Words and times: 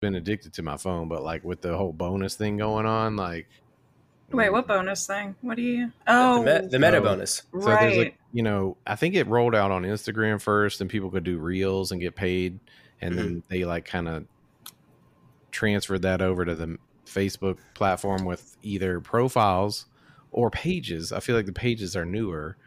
been 0.00 0.14
addicted 0.14 0.52
to 0.54 0.62
my 0.62 0.76
phone, 0.76 1.08
but 1.08 1.22
like 1.22 1.44
with 1.44 1.60
the 1.60 1.76
whole 1.76 1.92
bonus 1.92 2.36
thing 2.36 2.56
going 2.56 2.86
on, 2.86 3.16
like 3.16 3.48
Wait, 4.30 4.52
what 4.52 4.66
bonus 4.68 5.06
thing? 5.06 5.34
What 5.40 5.56
do 5.56 5.62
you? 5.62 5.90
Oh, 6.06 6.44
the, 6.44 6.62
me- 6.62 6.68
the 6.68 6.78
meta 6.78 6.98
So- 6.98 7.02
bonus. 7.02 7.34
So 7.36 7.44
there's 7.52 7.64
right. 7.66 7.98
like, 7.98 8.18
you 8.32 8.42
know, 8.42 8.76
I 8.86 8.94
think 8.94 9.14
it 9.14 9.26
rolled 9.26 9.54
out 9.54 9.70
on 9.70 9.84
Instagram 9.84 10.38
first, 10.40 10.82
and 10.82 10.90
people 10.90 11.10
could 11.10 11.24
do 11.24 11.38
reels 11.38 11.92
and 11.92 12.00
get 12.00 12.14
paid, 12.14 12.60
and 13.00 13.14
Mm-hmm. 13.14 13.22
then 13.22 13.42
they 13.48 13.64
like 13.64 13.86
kind 13.86 14.06
of 14.06 14.26
transferred 15.50 16.02
that 16.02 16.20
over 16.20 16.44
to 16.44 16.54
the 16.54 16.76
Facebook 17.06 17.56
platform 17.72 18.26
with 18.26 18.56
either 18.62 19.00
profiles 19.00 19.86
or 20.30 20.50
pages. 20.50 21.10
I 21.10 21.20
feel 21.20 21.34
like 21.34 21.46
the 21.46 21.52
pages 21.52 21.96
are 21.96 22.04
newer. 22.04 22.58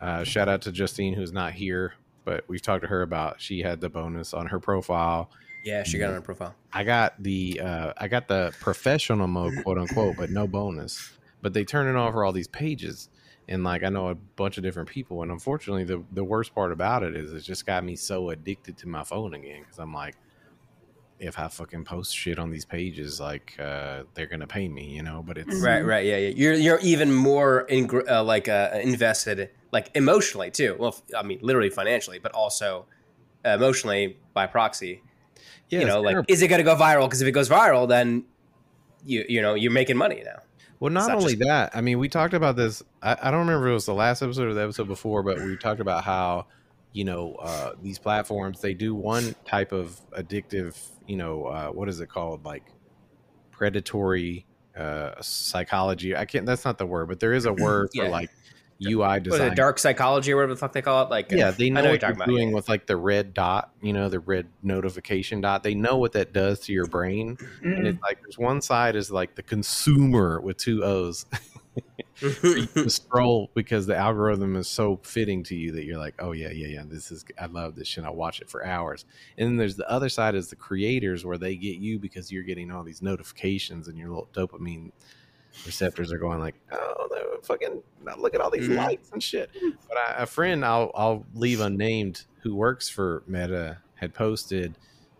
Uh, 0.00 0.22
shout 0.22 0.48
out 0.48 0.62
to 0.62 0.72
Justine, 0.72 1.14
who's 1.14 1.32
not 1.32 1.52
here, 1.54 1.94
but 2.24 2.44
we've 2.46 2.62
talked 2.62 2.82
to 2.82 2.88
her 2.88 3.02
about 3.02 3.40
she 3.40 3.60
had 3.62 3.80
the 3.80 3.88
bonus 3.88 4.32
on 4.32 4.46
her 4.46 4.60
profile. 4.60 5.28
Yeah, 5.64 5.82
she 5.82 5.98
got 5.98 6.06
it 6.06 6.08
on 6.08 6.14
her 6.14 6.20
profile. 6.20 6.54
I 6.72 6.84
got 6.84 7.22
the 7.22 7.60
uh, 7.60 7.92
I 7.96 8.08
got 8.08 8.28
the 8.28 8.52
professional 8.60 9.26
mode, 9.26 9.62
quote 9.62 9.78
unquote, 9.78 10.16
but 10.16 10.30
no 10.30 10.46
bonus. 10.46 11.10
But 11.42 11.54
they 11.54 11.64
turn 11.64 11.88
it 11.88 11.98
on 11.98 12.12
for 12.12 12.24
all 12.24 12.32
these 12.32 12.48
pages, 12.48 13.08
and 13.48 13.64
like 13.64 13.82
I 13.82 13.88
know 13.88 14.08
a 14.08 14.14
bunch 14.14 14.56
of 14.56 14.62
different 14.62 14.88
people. 14.88 15.22
And 15.22 15.30
unfortunately, 15.30 15.84
the 15.84 16.02
the 16.12 16.24
worst 16.24 16.54
part 16.54 16.72
about 16.72 17.02
it 17.02 17.16
is 17.16 17.32
it 17.32 17.40
just 17.40 17.66
got 17.66 17.84
me 17.84 17.96
so 17.96 18.30
addicted 18.30 18.76
to 18.78 18.88
my 18.88 19.04
phone 19.04 19.34
again 19.34 19.60
because 19.62 19.78
I'm 19.78 19.92
like, 19.92 20.16
if 21.18 21.38
I 21.38 21.48
fucking 21.48 21.84
post 21.84 22.16
shit 22.16 22.38
on 22.38 22.50
these 22.50 22.64
pages, 22.64 23.20
like 23.20 23.56
uh, 23.58 24.04
they're 24.14 24.26
gonna 24.26 24.46
pay 24.46 24.68
me, 24.68 24.86
you 24.86 25.02
know. 25.02 25.22
But 25.26 25.38
it's. 25.38 25.62
Right, 25.62 25.84
right, 25.84 26.04
yeah, 26.04 26.16
yeah. 26.16 26.32
You're 26.34 26.54
you're 26.54 26.80
even 26.80 27.12
more 27.12 27.60
in, 27.62 27.90
uh, 28.08 28.24
like 28.24 28.48
uh, 28.48 28.70
invested, 28.82 29.50
like 29.72 29.90
emotionally 29.94 30.50
too. 30.50 30.76
Well, 30.78 30.96
I 31.16 31.22
mean, 31.22 31.38
literally 31.42 31.70
financially, 31.70 32.18
but 32.18 32.32
also 32.32 32.86
emotionally 33.44 34.18
by 34.34 34.46
proxy. 34.46 35.02
Yeah, 35.68 35.80
you 35.80 35.86
know, 35.86 36.00
like 36.00 36.16
is 36.28 36.42
it 36.42 36.48
going 36.48 36.58
to 36.58 36.64
go 36.64 36.76
viral? 36.76 37.06
Because 37.06 37.22
if 37.22 37.28
it 37.28 37.32
goes 37.32 37.48
viral, 37.48 37.88
then 37.88 38.24
you 39.04 39.24
you 39.28 39.42
know 39.42 39.54
you're 39.54 39.72
making 39.72 39.96
money 39.96 40.22
now. 40.24 40.40
Well, 40.80 40.90
not 40.90 41.08
not 41.08 41.18
only 41.18 41.34
just- 41.36 41.46
that, 41.46 41.72
I 41.74 41.82
mean, 41.82 41.98
we 41.98 42.08
talked 42.08 42.32
about 42.32 42.56
this. 42.56 42.82
I, 43.02 43.16
I 43.22 43.30
don't 43.30 43.40
remember 43.40 43.66
if 43.68 43.70
it 43.72 43.74
was 43.74 43.86
the 43.86 43.94
last 43.94 44.22
episode 44.22 44.48
or 44.48 44.54
the 44.54 44.62
episode 44.62 44.88
before, 44.88 45.22
but 45.22 45.38
we 45.38 45.56
talked 45.58 45.80
about 45.80 46.04
how, 46.04 46.46
you 46.92 47.04
know, 47.04 47.34
uh, 47.34 47.72
these 47.82 47.98
platforms, 47.98 48.62
they 48.62 48.72
do 48.72 48.94
one 48.94 49.34
type 49.44 49.72
of 49.72 50.00
addictive, 50.12 50.78
you 51.06 51.16
know, 51.18 51.44
uh, 51.44 51.68
what 51.68 51.90
is 51.90 52.00
it 52.00 52.08
called? 52.08 52.46
Like 52.46 52.64
predatory 53.50 54.46
uh, 54.74 55.20
psychology. 55.20 56.16
I 56.16 56.24
can't, 56.24 56.46
that's 56.46 56.64
not 56.64 56.78
the 56.78 56.86
word, 56.86 57.08
but 57.08 57.20
there 57.20 57.34
is 57.34 57.44
a 57.44 57.52
word 57.52 57.90
for 57.94 58.08
like 58.08 58.30
UI 58.82 58.96
What 58.96 59.26
is 59.26 59.32
design. 59.32 59.52
it, 59.52 59.56
dark 59.56 59.78
psychology 59.78 60.32
or 60.32 60.36
whatever 60.36 60.54
the 60.54 60.60
fuck 60.60 60.72
they 60.72 60.82
call 60.82 61.04
it? 61.04 61.10
Like, 61.10 61.30
yeah, 61.30 61.50
they 61.50 61.66
I 61.66 61.68
know, 61.70 61.74
know 61.82 61.82
what 61.82 61.84
what 61.84 61.84
you're 61.84 61.90
you're 61.92 61.98
talking 61.98 62.16
about. 62.16 62.26
doing 62.28 62.52
with 62.52 62.68
like 62.68 62.86
the 62.86 62.96
red 62.96 63.34
dot, 63.34 63.70
you 63.82 63.92
know, 63.92 64.08
the 64.08 64.20
red 64.20 64.46
notification 64.62 65.40
dot. 65.40 65.62
They 65.62 65.74
know 65.74 65.96
what 65.98 66.12
that 66.12 66.32
does 66.32 66.60
to 66.60 66.72
your 66.72 66.86
brain. 66.86 67.36
And 67.62 67.78
Mm. 67.78 67.86
it's 67.86 68.02
like 68.02 68.20
there's 68.22 68.38
one 68.38 68.60
side 68.60 68.96
is 68.96 69.10
like 69.10 69.34
the 69.34 69.42
consumer 69.42 70.40
with 70.40 70.56
two 70.56 70.82
O's. 70.84 71.26
scroll 72.88 73.50
because 73.54 73.86
the 73.86 73.96
algorithm 73.96 74.54
is 74.56 74.68
so 74.68 74.98
fitting 75.02 75.42
to 75.44 75.54
you 75.54 75.72
that 75.72 75.84
you're 75.84 75.96
like, 75.98 76.14
oh 76.18 76.32
yeah, 76.32 76.50
yeah, 76.50 76.66
yeah, 76.66 76.82
this 76.86 77.10
is 77.10 77.24
I 77.40 77.46
love 77.46 77.74
this 77.76 77.88
shit. 77.88 78.04
I 78.04 78.10
watch 78.10 78.40
it 78.40 78.50
for 78.50 78.64
hours. 78.64 79.04
And 79.38 79.48
then 79.48 79.56
there's 79.56 79.76
the 79.76 79.90
other 79.90 80.08
side 80.08 80.34
is 80.34 80.48
the 80.48 80.56
creators 80.56 81.24
where 81.24 81.38
they 81.38 81.56
get 81.56 81.76
you 81.76 81.98
because 81.98 82.30
you're 82.30 82.42
getting 82.42 82.70
all 82.70 82.82
these 82.82 83.00
notifications 83.02 83.88
and 83.88 83.96
your 83.96 84.08
little 84.08 84.28
dopamine 84.34 84.90
receptors 85.66 86.12
are 86.12 86.18
going 86.18 86.40
like, 86.40 86.54
oh, 86.72 87.08
no, 87.10 87.40
fucking 87.42 87.82
look 88.18 88.34
at 88.34 88.40
all 88.40 88.50
these 88.50 88.68
Mhm. 88.68 88.76
likes 88.76 89.10
and 89.12 89.22
shit. 89.22 89.50
But 89.88 89.96
I, 89.96 90.22
a 90.22 90.26
friend 90.26 90.64
I'll 90.64 90.90
I'll 90.94 91.26
leave 91.34 91.60
unnamed 91.60 92.24
who 92.42 92.54
works 92.54 92.88
for 92.88 93.22
Meta 93.26 93.78
had 93.94 94.14
posted. 94.14 94.76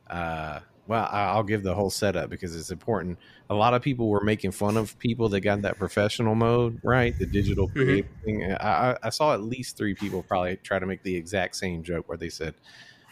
Uh, 0.08 0.60
well, 0.86 1.08
I'll 1.12 1.44
give 1.44 1.62
the 1.62 1.74
whole 1.74 1.90
setup 1.90 2.30
because 2.30 2.56
it's 2.56 2.70
important. 2.72 3.18
A 3.48 3.54
lot 3.54 3.74
of 3.74 3.82
people 3.82 4.08
were 4.08 4.24
making 4.24 4.50
fun 4.50 4.76
of 4.76 4.98
people 4.98 5.28
that 5.28 5.40
got 5.40 5.62
that 5.62 5.78
professional 5.78 6.34
mode, 6.34 6.80
right? 6.82 7.16
The 7.16 7.26
digital 7.26 7.68
Mhm. 7.68 8.04
thing. 8.24 8.52
I, 8.54 8.90
I- 8.92 8.98
I 9.04 9.10
saw 9.10 9.32
at 9.34 9.40
least 9.42 9.76
three 9.76 9.94
people 9.94 10.22
probably 10.24 10.56
try 10.56 10.78
to 10.80 10.86
make 10.86 11.02
the 11.04 11.14
exact 11.14 11.54
same 11.56 11.84
joke 11.84 12.08
where 12.08 12.18
they 12.18 12.28
said, 12.30 12.54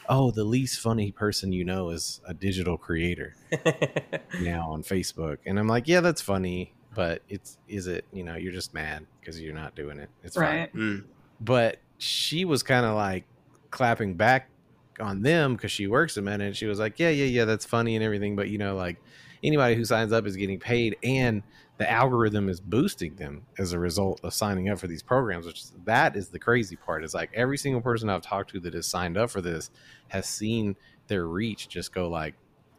"Oh, 0.08 0.30
the 0.32 0.42
least 0.44 0.80
funny 0.80 1.12
person 1.12 1.52
you 1.52 1.64
know 1.64 1.90
is 1.90 2.20
a 2.26 2.34
digital 2.34 2.78
creator 2.78 3.34
now 4.40 4.70
on 4.72 4.82
Facebook," 4.82 5.38
and 5.46 5.58
I'm 5.58 5.68
like, 5.68 5.86
"Yeah, 5.86 6.00
that's 6.00 6.22
funny." 6.22 6.74
But 6.98 7.22
it's 7.28 7.58
is 7.68 7.86
it 7.86 8.06
you 8.12 8.24
know 8.24 8.34
you're 8.34 8.52
just 8.52 8.74
mad 8.74 9.06
because 9.20 9.40
you're 9.40 9.54
not 9.54 9.76
doing 9.76 10.00
it. 10.00 10.10
It's 10.24 10.34
fine 10.34 10.44
right. 10.44 10.74
Mm. 10.74 11.04
but 11.40 11.76
she 11.98 12.44
was 12.44 12.64
kind 12.64 12.84
of 12.84 12.96
like 12.96 13.22
clapping 13.70 14.14
back 14.14 14.50
on 14.98 15.22
them 15.22 15.54
because 15.54 15.70
she 15.70 15.86
works 15.86 16.16
a 16.16 16.22
minute. 16.22 16.44
And 16.44 16.56
she 16.56 16.66
was 16.66 16.80
like, 16.80 16.98
"Yeah, 16.98 17.10
yeah, 17.10 17.26
yeah, 17.26 17.44
that's 17.44 17.64
funny 17.64 17.94
and 17.94 18.04
everything, 18.04 18.34
but 18.34 18.48
you 18.48 18.58
know, 18.58 18.74
like 18.74 18.96
anybody 19.44 19.76
who 19.76 19.84
signs 19.84 20.12
up 20.12 20.26
is 20.26 20.34
getting 20.34 20.58
paid, 20.58 20.96
and 21.04 21.44
the 21.76 21.88
algorithm 21.88 22.48
is 22.48 22.60
boosting 22.60 23.14
them 23.14 23.46
as 23.60 23.72
a 23.72 23.78
result 23.78 24.18
of 24.24 24.34
signing 24.34 24.68
up 24.68 24.80
for 24.80 24.88
these 24.88 25.04
programs. 25.04 25.46
Which 25.46 25.60
is, 25.60 25.72
that 25.84 26.16
is 26.16 26.30
the 26.30 26.40
crazy 26.40 26.74
part. 26.74 27.04
Is 27.04 27.14
like 27.14 27.30
every 27.32 27.58
single 27.58 27.80
person 27.80 28.10
I've 28.10 28.22
talked 28.22 28.50
to 28.54 28.60
that 28.60 28.74
has 28.74 28.88
signed 28.88 29.16
up 29.16 29.30
for 29.30 29.40
this 29.40 29.70
has 30.08 30.26
seen 30.26 30.74
their 31.06 31.28
reach 31.28 31.68
just 31.68 31.94
go 31.94 32.08
like 32.08 32.34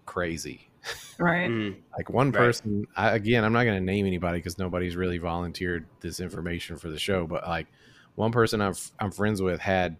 crazy. 0.05 0.68
Right. 1.17 1.49
Mm. 1.49 1.75
Like 1.97 2.09
one 2.09 2.31
Right. 2.31 2.39
person, 2.39 2.85
I, 2.95 3.11
again, 3.15 3.43
I'm 3.43 3.51
not 3.53 3.63
going 3.65 3.77
to 3.77 3.83
name 3.85 4.05
anybody 4.05 4.37
because 4.39 4.57
nobody's 4.57 4.95
really 4.95 5.17
volunteered 5.17 5.85
this 5.99 6.19
information 6.21 6.77
for 6.77 6.89
the 6.89 6.97
show. 6.99 7.27
But 7.27 7.45
like 7.47 7.67
one 8.15 8.31
person 8.31 8.61
I'm 8.61 8.73
I'm 8.99 9.11
friends 9.11 9.41
with 9.41 9.59
had 9.59 9.97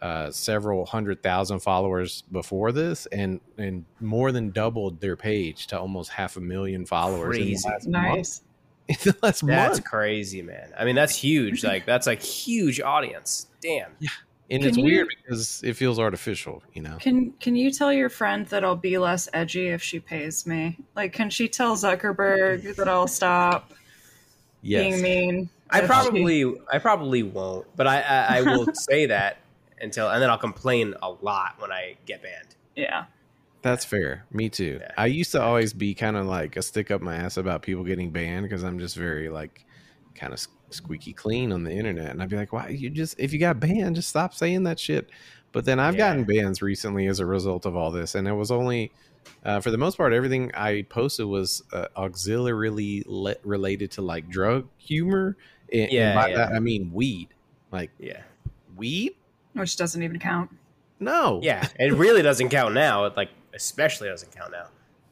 uh, 0.00 0.30
several 0.30 0.86
hundred 0.86 1.22
thousand 1.22 1.60
followers 1.60 2.22
before 2.32 2.72
this, 2.72 3.06
and 3.06 3.40
and 3.58 3.84
more 4.00 4.32
than 4.32 4.50
doubled 4.50 5.00
their 5.00 5.16
page 5.16 5.66
to 5.68 5.78
almost 5.80 6.10
half 6.10 6.36
a 6.36 6.40
million 6.40 6.86
followers. 6.86 7.36
in 7.36 7.42
the 7.42 7.48
Crazy. 7.50 7.68
last 7.68 7.88
month. 7.88 8.40
In 8.88 8.96
the 9.04 9.16
last 9.22 9.46
That's 9.46 9.74
month, 9.78 9.84
crazy, 9.84 10.42
man. 10.42 10.72
I 10.76 10.84
mean, 10.84 10.96
that's 10.96 11.14
huge. 11.14 11.62
Like, 11.62 11.86
that's 11.86 12.08
like 12.08 12.20
huge 12.20 12.80
audience. 12.80 13.46
Damn. 13.60 13.92
And 14.50 14.60
Can 14.62 14.68
it's 14.68 14.76
you- 14.78 14.84
weird 14.84 15.08
because 15.24 15.62
it 15.62 15.74
feels 15.74 15.98
artificial. 15.98 16.62
You 16.74 16.82
know, 16.82 16.96
Can 17.00 17.32
Can 17.40 17.54
you 17.56 17.70
tell 17.70 17.92
your 17.92 18.08
friend 18.08 18.46
that 18.46 18.64
I'll 18.64 18.76
be 18.76 18.98
less 18.98 19.28
edgy 19.32 19.68
if 19.68 19.82
she 19.82 20.00
pays 20.00 20.46
me? 20.46 20.78
Like, 20.96 21.12
can 21.12 21.30
she 21.30 21.48
tell 21.48 21.76
Zuckerberg 21.76 22.74
that 22.76 22.88
I'll 22.88 23.06
stop 23.08 23.70
being 24.62 25.00
mean? 25.02 25.50
I 25.70 25.78
if 25.78 25.84
she- 25.84 25.86
probably, 25.86 26.54
I 26.72 26.78
probably 26.78 27.22
won't, 27.22 27.66
but 27.76 27.86
I, 27.86 28.00
I, 28.00 28.38
I 28.38 28.42
will 28.42 28.66
say 28.74 29.06
that 29.06 29.38
until, 29.80 30.08
and 30.10 30.20
then 30.20 30.28
I'll 30.28 30.36
complain 30.38 30.94
a 31.00 31.10
lot 31.10 31.54
when 31.58 31.70
I 31.72 31.96
get 32.06 32.22
banned. 32.22 32.54
yeah. 32.76 33.04
That's 33.62 33.84
fair. 33.84 34.24
Me 34.32 34.48
too. 34.48 34.78
Yeah. 34.80 34.90
I 34.96 35.04
used 35.04 35.32
to 35.32 35.42
always 35.42 35.74
be 35.74 35.94
kind 35.94 36.16
of 36.16 36.24
like 36.24 36.56
a 36.56 36.62
stick 36.62 36.90
up 36.90 37.02
my 37.02 37.14
ass 37.16 37.36
about 37.36 37.60
people 37.60 37.84
getting 37.84 38.10
banned 38.10 38.44
because 38.44 38.62
I'm 38.64 38.78
just 38.78 38.96
very 38.96 39.28
like 39.28 39.66
kind 40.14 40.32
of 40.32 40.40
squeaky 40.70 41.12
clean 41.12 41.52
on 41.52 41.64
the 41.64 41.72
internet, 41.72 42.10
and 42.10 42.22
I'd 42.22 42.28
be 42.30 42.36
like, 42.36 42.52
"Why 42.52 42.68
you 42.68 42.90
just 42.90 43.18
if 43.18 43.32
you 43.32 43.38
got 43.38 43.60
banned, 43.60 43.96
just 43.96 44.08
stop 44.08 44.34
saying 44.34 44.64
that 44.64 44.78
shit." 44.78 45.08
But 45.52 45.64
then 45.64 45.80
I've 45.80 45.94
Yeah. 45.96 46.08
gotten 46.10 46.24
bans 46.24 46.62
recently 46.62 47.06
as 47.08 47.18
a 47.20 47.26
result 47.26 47.66
of 47.66 47.74
all 47.76 47.90
this, 47.90 48.14
and 48.14 48.28
it 48.28 48.32
was 48.32 48.50
only 48.50 48.92
uh, 49.44 49.60
for 49.60 49.70
the 49.70 49.76
most 49.78 49.96
part 49.96 50.12
everything 50.12 50.50
I 50.54 50.82
posted 50.88 51.26
was 51.26 51.62
uh, 51.72 51.86
auxiliarily 51.96 53.02
le- 53.06 53.36
related 53.44 53.90
to 53.92 54.02
like 54.02 54.28
drug 54.28 54.68
humor. 54.78 55.36
And, 55.72 55.82
and 55.82 55.92
Yeah, 55.92 56.14
by 56.14 56.28
yeah. 56.28 56.36
that 56.36 56.52
I 56.52 56.58
mean 56.60 56.92
weed, 56.92 57.28
like 57.70 57.90
Yeah. 57.98 58.22
weed. 58.76 59.14
Which 59.52 59.76
doesn't 59.76 60.02
even 60.02 60.18
count. 60.18 60.50
No, 61.00 61.40
Yeah. 61.42 61.66
It 61.78 61.92
really 61.94 62.22
doesn't 62.22 62.48
count 62.50 62.74
now. 62.74 63.04
It 63.06 63.16
like 63.16 63.30
especially 63.54 64.08
doesn't 64.08 64.32
count 64.34 64.52
now. 64.52 64.66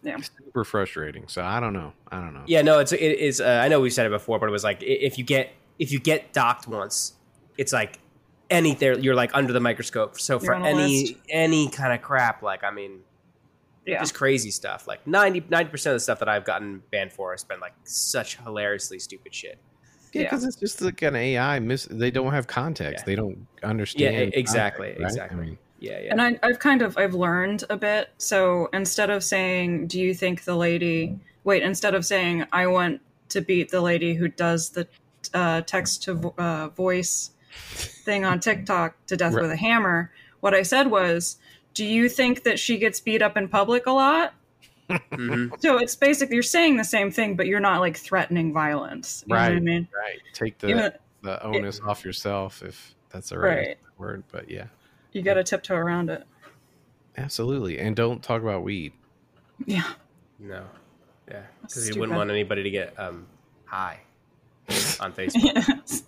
Super 0.05 0.65
frustrating. 0.65 1.25
So 1.29 1.43
I 1.43 1.61
don't 1.61 1.73
know. 1.73 1.93
I 2.11 2.21
don't 2.21 2.35
know. 2.35 2.45
Yeah, 2.47 2.63
no, 2.63 2.79
it's 2.79 2.93
it 2.93 2.99
is. 3.01 3.41
Uh, 3.41 3.61
I 3.63 3.69
know 3.69 3.81
we've 3.81 3.93
said 3.93 4.07
it 4.07 4.11
before, 4.11 4.39
but 4.39 4.49
it 4.49 4.53
was 4.53 4.65
like 4.65 4.83
if 4.83 5.19
you 5.19 5.25
get 5.25 5.53
if 5.79 5.93
you 5.93 5.99
get 6.01 6.33
docked 6.33 6.67
once, 6.69 7.15
it's 7.57 7.73
like 7.73 7.99
any 8.51 8.75
there 8.75 8.99
you're 8.99 9.15
like 9.15 9.31
under 9.35 9.53
the 9.53 9.61
microscope. 9.61 10.19
So 10.21 10.39
for 10.39 10.55
any 10.55 11.03
list. 11.09 11.15
any 11.29 11.69
kind 11.69 11.93
of 11.93 12.01
crap, 12.03 12.43
like 12.43 12.65
I 12.65 12.71
mean, 12.71 13.01
Yeah. 13.87 14.01
just 14.01 14.15
crazy 14.15 14.51
stuff. 14.51 14.87
Like 14.89 15.07
90 15.07 15.41
percent 15.43 15.93
of 15.93 15.97
the 15.97 16.01
stuff 16.01 16.19
that 16.21 16.29
I've 16.29 16.45
gotten 16.45 16.83
banned 16.91 17.13
for 17.13 17.33
has 17.33 17.45
been 17.45 17.61
like 17.61 17.75
such 17.85 18.37
hilariously 18.39 18.99
stupid 18.99 19.35
shit. 19.35 19.59
Yeah, 20.13 20.23
Yeah. 20.23 20.27
because 20.29 20.45
it's 20.45 20.57
just 20.57 20.81
like 20.81 21.03
an 21.03 21.15
AI. 21.17 21.59
Miss, 21.59 21.85
they 21.91 22.11
don't 22.11 22.33
have 22.33 22.47
context. 22.47 23.01
Yeah. 23.03 23.05
They 23.07 23.15
don't 23.17 23.47
understand. 23.63 24.33
e- 24.33 24.37
exactly, 24.39 24.93
context, 24.95 25.03
right? 25.03 25.25
exactly. 25.25 25.39
I 25.39 25.47
mean, 25.47 25.59
Yeah, 25.81 25.99
yeah. 26.01 26.11
And 26.11 26.21
I, 26.21 26.39
I've 26.43 26.59
kind 26.59 26.83
of 26.83 26.97
I've 26.99 27.15
learned 27.15 27.65
a 27.71 27.77
bit. 27.77 28.11
So 28.19 28.69
instead 28.73 29.11
of 29.11 29.23
saying, 29.23 29.87
"Do 29.89 30.01
you 30.01 30.15
think 30.15 30.45
the 30.45 30.57
lady?" 30.57 31.19
Wait, 31.45 31.63
instead 31.63 31.95
of 31.95 32.05
saying, 32.05 32.45
"I 32.53 32.67
want 32.67 33.01
to 33.31 33.41
beat 33.41 33.71
the 33.71 33.81
lady 33.81 34.15
who 34.15 34.29
does 34.29 34.71
the 34.71 34.89
uh, 35.35 35.61
text 35.63 36.03
to 36.05 36.15
vo- 36.15 36.35
uh, 36.39 36.69
voice 36.69 37.31
thing 38.05 38.25
on 38.25 38.41
TikTok 38.41 38.95
to 39.07 39.17
death 39.17 39.35
Right. 39.35 39.43
with 39.43 39.51
a 39.53 39.57
hammer," 39.57 40.11
what 40.41 40.53
I 40.55 40.63
said 40.63 40.89
was, 40.91 41.37
"Do 41.75 41.85
you 41.85 42.09
think 42.09 42.43
that 42.43 42.59
she 42.59 42.77
gets 42.79 43.01
beat 43.01 43.23
up 43.23 43.37
in 43.37 43.49
public 43.49 43.87
a 43.87 43.93
lot?" 43.93 44.35
Mhm. 44.91 45.53
So 45.61 45.79
it's 45.79 45.95
basically 45.95 46.35
you're 46.37 46.43
saying 46.43 46.77
the 46.79 46.85
same 46.85 47.11
thing, 47.11 47.37
but 47.37 47.47
you're 47.47 47.61
not 47.61 47.81
like 47.81 47.97
threatening 47.97 48.53
violence. 48.53 49.23
You 49.27 49.35
know 49.35 49.41
what 49.41 49.51
I 49.51 49.55
Right. 49.55 49.63
mean? 49.63 49.89
right. 49.95 50.19
Take 50.33 50.59
the 50.59 50.69
Even- 50.69 50.93
the 51.23 51.43
onus 51.45 51.81
off 51.85 52.05
yourself 52.05 52.63
if 52.63 52.95
that's 53.11 53.29
the 53.31 53.39
right, 53.39 53.57
Right. 53.69 53.79
word. 53.99 54.25
But 54.33 54.49
yeah, 54.51 54.67
you 55.13 55.23
got 55.23 55.35
to 55.35 55.45
tiptoe 55.45 55.75
around 55.75 56.11
it. 56.11 56.25
absolutely. 57.17 57.79
And 57.79 57.95
don't 57.97 58.23
talk 58.23 58.43
about 58.43 58.63
weed. 58.63 58.93
Yeah. 59.67 59.93
No. 60.39 60.65
Yeah. 61.29 61.43
Because 61.63 61.77
he 61.77 61.81
stupid. 61.93 62.01
wouldn't 62.01 62.17
want 62.19 62.31
anybody 62.31 62.63
to 62.63 62.71
get 62.71 62.95
um 62.99 63.27
high 63.65 64.01
on 65.01 65.13
Facebook. 65.13 66.03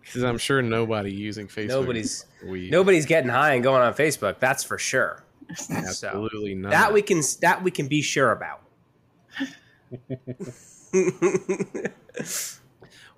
Because 0.00 0.22
I'm 0.24 0.38
sure 0.38 0.62
nobody 0.62 1.12
using 1.12 1.46
Facebook. 1.48 1.68
Nobody's 1.68 2.24
weed. 2.44 2.70
nobody's 2.70 3.06
getting 3.06 3.30
high 3.30 3.54
and 3.54 3.62
going 3.62 3.82
on 3.82 3.94
Facebook. 3.94 4.38
That's 4.38 4.62
for 4.64 4.78
sure. 4.78 5.22
So 5.56 5.74
absolutely 5.74 6.54
not. 6.54 6.70
that 6.70 6.92
we 6.94 7.02
can 7.02 7.20
that 7.42 7.62
we 7.62 7.70
can 7.70 7.86
be 7.86 8.00
sure 8.00 8.32
about. 8.32 8.60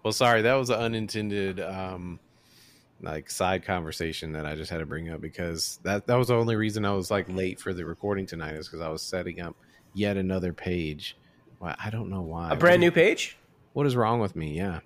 Well, 0.02 0.12
sorry, 0.12 0.42
that 0.42 0.54
was 0.54 0.70
an 0.70 0.76
unintended 0.80 1.60
um 1.60 2.20
like 3.02 3.30
side 3.30 3.64
conversation 3.64 4.32
that 4.32 4.46
I 4.46 4.54
just 4.54 4.70
had 4.70 4.78
to 4.78 4.86
bring 4.86 5.10
up 5.10 5.20
because 5.20 5.78
that 5.82 6.06
that 6.06 6.14
was 6.16 6.28
the 6.28 6.34
only 6.36 6.56
reason 6.56 6.84
I 6.84 6.92
was 6.92 7.10
like 7.10 7.28
late 7.28 7.60
for 7.60 7.74
the 7.74 7.84
recording 7.84 8.26
tonight 8.26 8.54
is 8.54 8.66
because 8.68 8.80
I 8.80 8.88
was 8.88 9.02
setting 9.02 9.40
up 9.40 9.54
yet 9.94 10.16
another 10.16 10.52
page. 10.52 11.16
Why 11.58 11.74
I 11.82 11.90
don't 11.90 12.08
know 12.10 12.22
why. 12.22 12.50
A 12.50 12.56
brand 12.56 12.80
new 12.80 12.90
page? 12.90 13.36
What 13.74 13.86
is 13.86 13.94
wrong 13.96 14.20
with 14.20 14.34
me? 14.34 14.56
Yeah. 14.56 14.80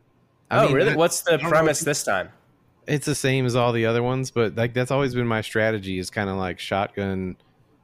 oh, 0.51 0.67
mean, 0.67 0.75
really? 0.75 0.89
that- 0.91 0.99
What's 0.99 1.21
the 1.23 1.37
know 1.37 1.49
premise 1.49 1.81
this 1.81 2.03
time? 2.05 2.31
it's 2.87 3.07
the 3.07 3.15
same 3.15 3.47
as 3.47 3.55
all 3.55 3.73
the 3.73 3.87
other 3.87 4.03
ones, 4.03 4.33
but 4.33 4.57
like 4.57 4.75
that's 4.75 4.91
always 4.91 5.15
been 5.15 5.27
my 5.27 5.43
strategy 5.43 5.99
is 6.01 6.11
kind 6.11 6.29
of 6.29 6.37
like 6.37 6.59
shotgun, 6.59 7.37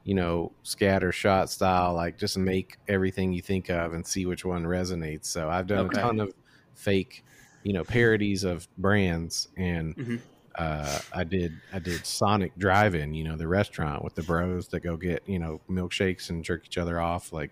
you 0.03 0.13
know, 0.13 0.51
scatter 0.63 1.13
shot 1.13 1.49
style, 1.49 1.93
like 1.93 2.17
just 2.17 2.37
make 2.37 2.75
everything 2.89 3.31
you 3.31 3.41
think 3.41 3.69
of 3.69 3.93
and 3.93 4.05
see 4.05 4.25
which 4.25 4.43
one 4.43 4.65
resonates. 4.65 5.25
So 5.25 5.49
I've 5.49 5.67
done 5.67 5.85
Okay. 5.85 5.99
a 5.99 6.03
ton 6.03 6.19
of 6.19 6.33
fake, 6.75 7.23
you 7.67 7.73
know, 7.73 7.83
parodies 7.83 8.43
of 8.45 8.67
brands 8.77 9.49
and 9.57 9.95
Mhm. 9.97 10.19
uh 10.55 10.99
I 11.13 11.23
did 11.25 11.51
I 11.73 11.79
did 11.79 12.05
Sonic 12.05 12.51
Drive-In, 12.57 13.13
you 13.13 13.23
know, 13.25 13.35
the 13.35 13.47
restaurant 13.47 14.03
with 14.05 14.15
the 14.15 14.23
bros 14.23 14.69
that 14.69 14.79
go 14.79 14.95
get, 14.95 15.21
you 15.27 15.37
know, 15.39 15.59
milkshakes 15.69 16.29
and 16.29 16.43
jerk 16.45 16.61
each 16.65 16.77
other 16.77 16.99
off. 17.01 17.33
Like 17.33 17.51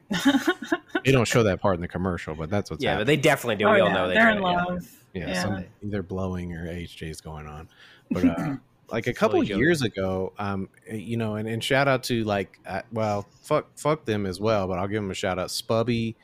they 1.03 1.11
don't 1.11 1.27
show 1.27 1.43
that 1.43 1.59
part 1.61 1.75
in 1.75 1.81
the 1.81 1.87
commercial, 1.87 2.33
but 2.35 2.49
that's 2.49 2.69
what's 2.71 2.81
Yeah, 2.83 2.93
but 2.93 2.99
happening. 2.99 3.07
they 3.17 3.21
definitely 3.21 3.55
do. 3.57 3.65
Oh, 3.67 3.73
we 3.73 3.79
all 3.81 3.87
yeah, 3.89 3.93
know 3.93 4.07
they 4.07 4.13
they're 4.15 4.29
in 4.31 4.37
it, 4.37 4.41
yeah. 4.41 4.63
love. 4.63 4.91
yeah, 5.13 5.27
Yeah. 5.27 5.41
some 5.41 5.65
either 5.83 6.01
blowing 6.03 6.53
or 6.53 6.65
HJ's 6.67 7.21
going 7.21 7.47
on. 7.47 7.67
But 8.09 8.25
uh, 8.25 8.55
like 8.91 9.07
a 9.07 9.13
couple 9.13 9.43
each 9.43 9.51
other. 9.51 9.59
years 9.61 9.81
ago, 9.81 10.31
um, 10.39 10.69
you 10.91 11.17
know, 11.17 11.35
and, 11.35 11.47
and 11.47 11.63
shout 11.63 11.87
out 11.87 12.03
to 12.05 12.23
like, 12.23 12.59
uh, 12.65 12.81
well, 12.91 13.27
fuck, 13.43 13.67
fuck 13.75 14.05
them 14.05 14.25
as 14.25 14.39
well. 14.39 14.67
But 14.67 14.79
I'll 14.79 14.87
give 14.87 15.01
them 15.01 15.11
a 15.11 15.15
shout 15.15 15.37
out. 15.39 15.49
Spubby, 15.49 16.15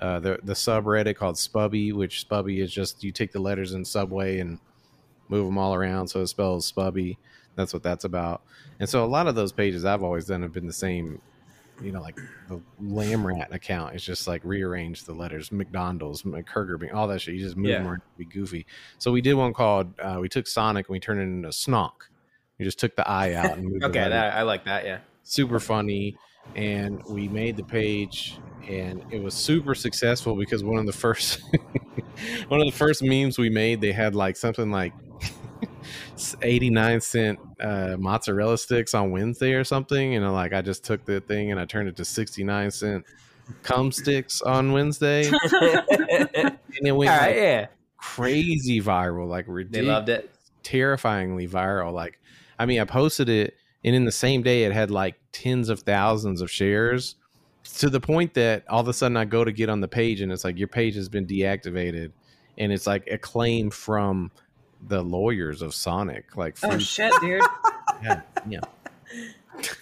uh, 0.00 0.18
the 0.20 0.38
the 0.42 0.54
subreddit 0.54 1.14
called 1.16 1.36
Spubby, 1.36 1.92
which 1.92 2.26
Spubby 2.28 2.58
is 2.58 2.72
just 2.72 3.04
you 3.04 3.12
take 3.12 3.32
the 3.32 3.40
letters 3.40 3.72
in 3.74 3.84
Subway 3.84 4.40
and 4.40 4.58
move 5.28 5.46
them 5.46 5.58
all 5.58 5.74
around, 5.74 6.08
so 6.08 6.20
it 6.20 6.26
spells 6.26 6.70
Spubby. 6.70 7.16
That's 7.56 7.72
what 7.72 7.82
that's 7.82 8.04
about. 8.04 8.42
And 8.78 8.88
so 8.88 9.04
a 9.04 9.06
lot 9.06 9.26
of 9.26 9.34
those 9.34 9.52
pages 9.52 9.84
I've 9.84 10.02
always 10.02 10.26
done 10.26 10.42
have 10.42 10.52
been 10.52 10.66
the 10.66 10.72
same. 10.72 11.20
You 11.82 11.92
know, 11.92 12.02
like 12.02 12.16
the 12.50 12.60
Lamb 12.78 13.26
Rat 13.26 13.48
account 13.54 13.94
is 13.94 14.04
just 14.04 14.28
like 14.28 14.42
rearrange 14.44 15.04
the 15.04 15.14
letters, 15.14 15.50
McDonald's, 15.50 16.20
Bean, 16.22 16.90
all 16.92 17.08
that 17.08 17.20
shit. 17.22 17.34
You 17.34 17.40
just 17.40 17.56
move 17.56 17.70
Yeah. 17.70 17.78
them 17.78 17.88
around 17.88 18.00
to 18.00 18.18
be 18.18 18.26
goofy. 18.26 18.66
So 18.98 19.10
we 19.10 19.22
did 19.22 19.32
one 19.32 19.54
called 19.54 19.98
uh, 19.98 20.18
we 20.20 20.28
took 20.28 20.46
Sonic 20.46 20.88
and 20.88 20.92
we 20.92 21.00
turned 21.00 21.20
it 21.20 21.24
into 21.24 21.48
Snog. 21.48 21.92
We 22.58 22.66
just 22.66 22.78
took 22.78 22.96
the 22.96 23.08
I 23.08 23.32
out 23.32 23.56
and 23.56 23.64
moved 23.66 23.82
Okay, 23.84 24.08
that, 24.08 24.34
I 24.34 24.42
like 24.42 24.64
that. 24.66 24.84
Yeah. 24.84 24.98
super 25.22 25.58
funny. 25.58 26.16
And 26.56 27.02
we 27.04 27.28
made 27.28 27.56
the 27.56 27.62
page 27.64 28.38
and 28.68 29.02
it 29.10 29.22
was 29.22 29.34
super 29.34 29.74
successful 29.74 30.36
because 30.36 30.62
one 30.62 30.78
of 30.78 30.86
the 30.86 30.92
first 30.92 31.40
one 32.48 32.60
of 32.60 32.66
the 32.66 32.76
first 32.76 33.02
memes 33.02 33.38
we 33.38 33.48
made, 33.50 33.80
they 33.80 33.92
had 33.92 34.14
like 34.14 34.36
something 34.36 34.70
like 34.70 34.92
89 36.42 37.00
cent 37.00 37.38
uh, 37.60 37.96
mozzarella 37.98 38.58
sticks 38.58 38.94
on 38.94 39.10
Wednesday 39.10 39.52
or 39.52 39.64
something. 39.64 40.14
And 40.14 40.30
like 40.32 40.52
I 40.52 40.60
just 40.62 40.84
took 40.84 41.04
the 41.04 41.20
thing 41.20 41.50
and 41.50 41.60
I 41.60 41.64
turned 41.64 41.88
it 41.88 41.96
to 41.96 42.04
69 42.04 42.70
cent 42.70 43.04
cum 43.62 43.90
sticks 43.92 44.42
on 44.42 44.72
Wednesday. 44.72 45.30
And 46.80 46.86
it 46.86 46.92
went 46.92 47.10
right. 47.10 47.26
like, 47.26 47.36
Yeah. 47.36 47.66
crazy 47.96 48.80
viral, 48.80 49.28
like 49.28 49.46
They 49.70 49.82
loved 49.82 50.08
it. 50.08 50.30
terrifyingly 50.62 51.46
viral. 51.48 51.92
Like, 51.92 52.18
I 52.58 52.64
mean, 52.66 52.80
I 52.80 52.84
posted 52.84 53.28
it, 53.28 53.54
and 53.84 53.94
in 53.96 54.04
the 54.04 54.12
same 54.12 54.42
day, 54.42 54.64
it 54.64 54.72
had 54.72 54.90
like 54.90 55.16
tens 55.32 55.68
of 55.68 55.80
thousands 55.80 56.40
of 56.40 56.50
shares 56.50 57.16
to 57.78 57.90
the 57.90 58.00
point 58.00 58.34
that 58.34 58.64
all 58.68 58.80
of 58.80 58.88
a 58.88 58.92
sudden 58.92 59.16
I 59.16 59.24
go 59.24 59.44
to 59.44 59.52
get 59.52 59.68
on 59.68 59.80
the 59.80 59.88
page, 59.88 60.20
and 60.20 60.32
it's 60.32 60.44
like 60.44 60.58
your 60.58 60.68
page 60.68 60.94
has 60.96 61.08
been 61.08 61.26
deactivated, 61.26 62.12
and 62.58 62.72
it's 62.72 62.86
like 62.86 63.06
a 63.10 63.18
claim 63.18 63.70
from 63.70 64.30
the 64.88 65.02
lawyers 65.02 65.60
of 65.62 65.74
Sonic. 65.74 66.36
Like, 66.36 66.56
Oh 66.62 66.70
from, 66.70 66.80
shit, 66.80 67.12
dude. 67.20 67.42
yeah, 68.02 68.22
yeah. 68.48 68.60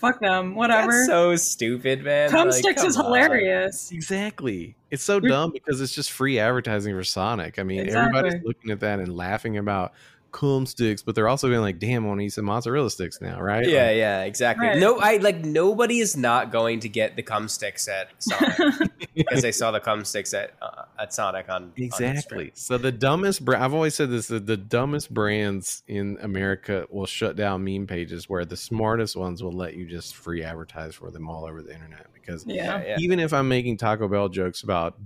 Fuck 0.00 0.18
them. 0.20 0.54
Whatever. 0.56 0.90
That's 0.90 1.06
so 1.06 1.36
stupid, 1.36 2.02
man. 2.02 2.30
Cum 2.30 2.48
Like, 2.48 2.56
sticks 2.56 2.80
come 2.80 2.88
is 2.88 2.96
on. 2.96 3.04
hilarious. 3.04 3.92
Exactly. 3.92 4.74
It's 4.90 5.04
so 5.04 5.14
You're- 5.16 5.28
dumb 5.28 5.52
because 5.52 5.80
it's 5.80 5.94
just 5.94 6.10
free 6.10 6.38
advertising 6.40 6.94
for 6.96 7.04
Sonic. 7.04 7.58
I 7.58 7.62
mean, 7.62 7.80
Exactly. 7.80 8.18
everybody's 8.18 8.44
looking 8.44 8.70
at 8.72 8.80
that 8.80 8.98
and 8.98 9.14
laughing 9.16 9.56
about 9.58 9.92
cum 10.38 10.66
sticks, 10.66 11.02
but 11.02 11.14
they're 11.14 11.28
also 11.28 11.48
being 11.48 11.60
like, 11.60 11.78
"Damn, 11.78 12.04
I 12.04 12.08
want 12.08 12.20
to 12.20 12.26
eat 12.26 12.32
some 12.32 12.46
mozzarella 12.46 12.90
sticks 12.90 13.20
now, 13.20 13.40
right?" 13.40 13.68
Yeah, 13.68 13.86
Like, 13.86 13.96
yeah, 13.96 14.22
exactly. 14.22 14.68
Right. 14.68 14.78
No, 14.78 14.98
I 14.98 15.16
like 15.18 15.44
nobody 15.44 15.98
is 15.98 16.16
not 16.16 16.50
going 16.50 16.80
to 16.80 16.88
get 16.88 17.16
the 17.16 17.22
cum 17.22 17.48
sticks 17.48 17.88
at 17.88 18.10
Sonic 18.18 18.90
because 19.14 19.42
they 19.42 19.52
saw 19.52 19.70
the 19.70 19.80
cum 19.80 20.04
sticks 20.04 20.32
at 20.34 20.54
uh, 20.62 20.84
at 20.98 21.12
Sonic 21.12 21.48
on 21.48 21.58
on 21.58 21.72
Exactly. 21.76 22.46
Instagram. 22.46 22.58
So 22.58 22.78
the 22.78 22.92
dumbest 22.92 23.44
brand 23.44 23.62
I've 23.62 23.74
always 23.74 23.94
said 23.94 24.10
this 24.10 24.28
the, 24.28 24.40
the 24.40 24.56
dumbest 24.56 25.12
brands 25.12 25.82
in 25.86 26.18
America 26.20 26.86
will 26.90 27.06
shut 27.06 27.36
down 27.36 27.64
meme 27.64 27.86
pages 27.86 28.28
where 28.28 28.44
the 28.44 28.56
smartest 28.56 29.16
ones 29.16 29.42
will 29.42 29.52
let 29.52 29.74
you 29.74 29.86
just 29.86 30.16
free 30.16 30.42
advertise 30.42 30.94
for 30.94 31.10
them 31.10 31.28
all 31.28 31.44
over 31.44 31.62
the 31.62 31.72
internet 31.72 32.06
because 32.14 32.44
yeah. 32.46 32.82
yeah. 32.82 32.96
even 32.98 33.20
if 33.20 33.32
I'm 33.32 33.48
making 33.48 33.78
Taco 33.78 34.08
Bell 34.08 34.28
jokes 34.28 34.62
about 34.62 34.98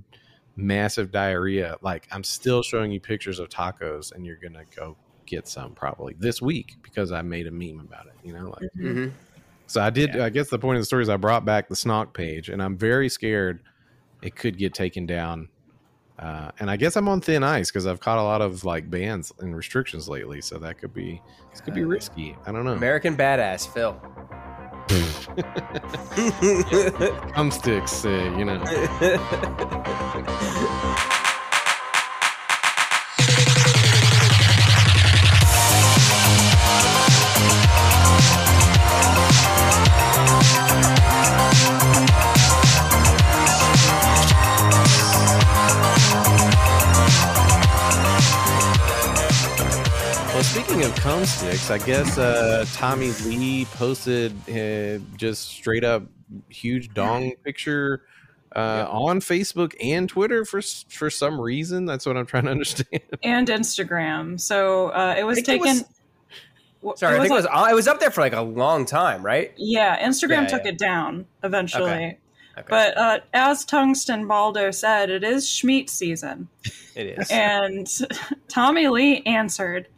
massive 0.56 1.10
diarrhea, 1.10 1.76
like 1.80 2.06
I'm 2.12 2.24
still 2.24 2.62
showing 2.62 2.92
you 2.92 3.00
pictures 3.00 3.38
of 3.38 3.48
tacos 3.48 4.12
and 4.12 4.26
you're 4.26 4.36
going 4.36 4.54
to 4.54 4.64
go 4.76 4.96
get 5.32 5.48
some 5.48 5.74
probably 5.74 6.14
this 6.18 6.42
week 6.42 6.76
because 6.82 7.10
I 7.10 7.22
made 7.22 7.46
a 7.46 7.50
meme 7.50 7.80
about 7.80 8.04
it, 8.06 8.12
you 8.22 8.34
know, 8.34 8.50
like 8.60 8.70
hmm 8.74 9.08
so 9.66 9.80
I 9.80 9.88
did. 9.88 10.14
Yeah. 10.14 10.26
I 10.26 10.28
guess 10.28 10.50
the 10.50 10.58
point 10.58 10.76
of 10.76 10.82
the 10.82 10.86
story 10.86 11.02
is 11.02 11.08
I 11.08 11.16
brought 11.16 11.46
back 11.46 11.70
the 11.70 11.74
Snog 11.74 12.12
page, 12.12 12.50
and 12.50 12.62
I'm 12.62 12.76
very 12.76 13.08
scared 13.08 13.62
it 14.22 14.36
could 14.36 14.58
get 14.58 14.74
taken 14.74 15.06
down. 15.06 15.48
Uh, 16.18 16.50
and 16.60 16.70
I 16.70 16.76
guess 16.76 16.94
I'm 16.94 17.08
on 17.08 17.22
thin 17.22 17.42
ice 17.42 17.70
because 17.70 17.86
I've 17.86 17.98
caught 17.98 18.18
a 18.18 18.22
lot 18.22 18.42
of 18.42 18.64
like 18.64 18.90
bans 18.90 19.32
and 19.38 19.56
restrictions 19.56 20.10
lately, 20.10 20.42
so 20.42 20.58
that 20.58 20.76
could 20.78 20.92
be 20.92 21.22
this 21.50 21.62
could 21.62 21.72
be 21.72 21.84
Uh, 21.84 21.86
risky. 21.86 22.36
I 22.44 22.52
don't 22.52 22.66
know. 22.66 22.74
American 22.74 23.16
Badass 23.16 23.66
Phil. 23.72 23.98
Cum 27.32 27.50
sticks, 27.50 28.04
uh, 28.04 28.34
you 28.36 28.44
know. 28.44 28.62
speaking 51.02 51.16
cum 51.18 51.24
sticks, 51.24 51.70
I 51.70 51.78
guess 51.78 52.18
uh, 52.18 52.64
Tommy 52.74 53.10
Lee 53.24 53.64
posted 53.66 54.32
uh, 54.48 55.02
just 55.16 55.48
straight 55.48 55.84
up 55.84 56.04
huge 56.48 56.92
dong 56.94 57.32
picture 57.44 58.02
uh, 58.54 58.86
on 58.88 59.20
Facebook 59.20 59.74
and 59.82 60.08
Twitter 60.08 60.44
for 60.44 60.60
for 60.88 61.10
some 61.10 61.40
reason. 61.40 61.86
That's 61.86 62.06
what 62.06 62.16
I'm 62.16 62.26
trying 62.26 62.44
to 62.44 62.50
understand. 62.50 63.02
And 63.22 63.48
Instagram. 63.48 64.40
So 64.40 64.88
uh, 64.88 65.14
it 65.18 65.24
was 65.24 65.36
think 65.36 65.48
it 65.48 65.50
taken. 65.52 65.68
was- 65.68 65.84
w- 66.82 66.96
Sorry, 66.96 67.16
I 67.16 67.20
think 67.20 67.30
it 67.32 67.34
was 67.34 67.44
like- 67.46 67.70
it 67.72 67.74
was 67.74 67.88
up 67.88 68.00
there 68.00 68.10
for 68.10 68.20
like 68.20 68.34
a 68.34 68.42
long 68.42 68.84
time, 68.84 69.24
right? 69.24 69.52
Yeah, 69.56 70.04
Instagram 70.06 70.42
Yeah, 70.42 70.46
took 70.48 70.64
yeah. 70.64 70.70
it 70.70 70.78
down 70.78 71.26
eventually. 71.42 71.84
Okay. 71.90 72.18
Okay. 72.58 72.66
But 72.68 72.98
uh, 72.98 73.20
as 73.32 73.64
Tungsten 73.64 74.28
Baldo 74.28 74.70
said, 74.72 75.08
it 75.08 75.24
is 75.24 75.46
Schmeat 75.46 75.88
season. 75.88 76.48
it 76.94 77.18
is. 77.18 77.30
and 77.30 77.88
Tommy 78.48 78.88
Lee 78.88 79.22
answered, 79.24 79.88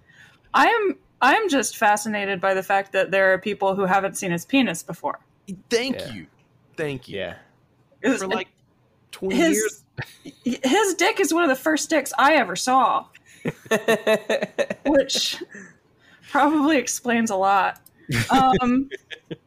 "I 0.55 0.67
am 0.69 0.97
I 1.21 1.35
am 1.35 1.49
just 1.51 1.77
fascinated 1.77 2.41
by 2.41 2.55
the 2.55 2.63
fact 2.63 2.93
that 2.93 3.11
there 3.11 3.33
are 3.33 3.39
people 3.39 3.75
who 3.75 3.85
haven't 3.85 4.17
seen 4.17 4.31
his 4.31 4.45
penis 4.47 4.83
before. 4.83 5.19
Thank 5.69 5.97
Yeah. 6.01 6.13
you, 6.13 6.27
thank 6.77 7.09
you. 7.09 7.19
yeah. 7.19 7.37
For 8.19 8.27
like 8.27 8.49
twenty 9.11 9.37
His- 9.37 9.57
years. 9.57 9.81
His 10.65 10.95
dick 10.95 11.21
is 11.21 11.33
one 11.33 11.43
of 11.45 11.49
the 11.49 11.55
first 11.63 11.89
dicks 11.89 12.13
I 12.19 12.35
ever 12.35 12.57
saw, 12.57 13.07
which 14.87 15.41
probably 16.31 16.79
explains 16.79 17.31
a 17.31 17.37
lot. 17.37 17.81
Um, 18.31 18.89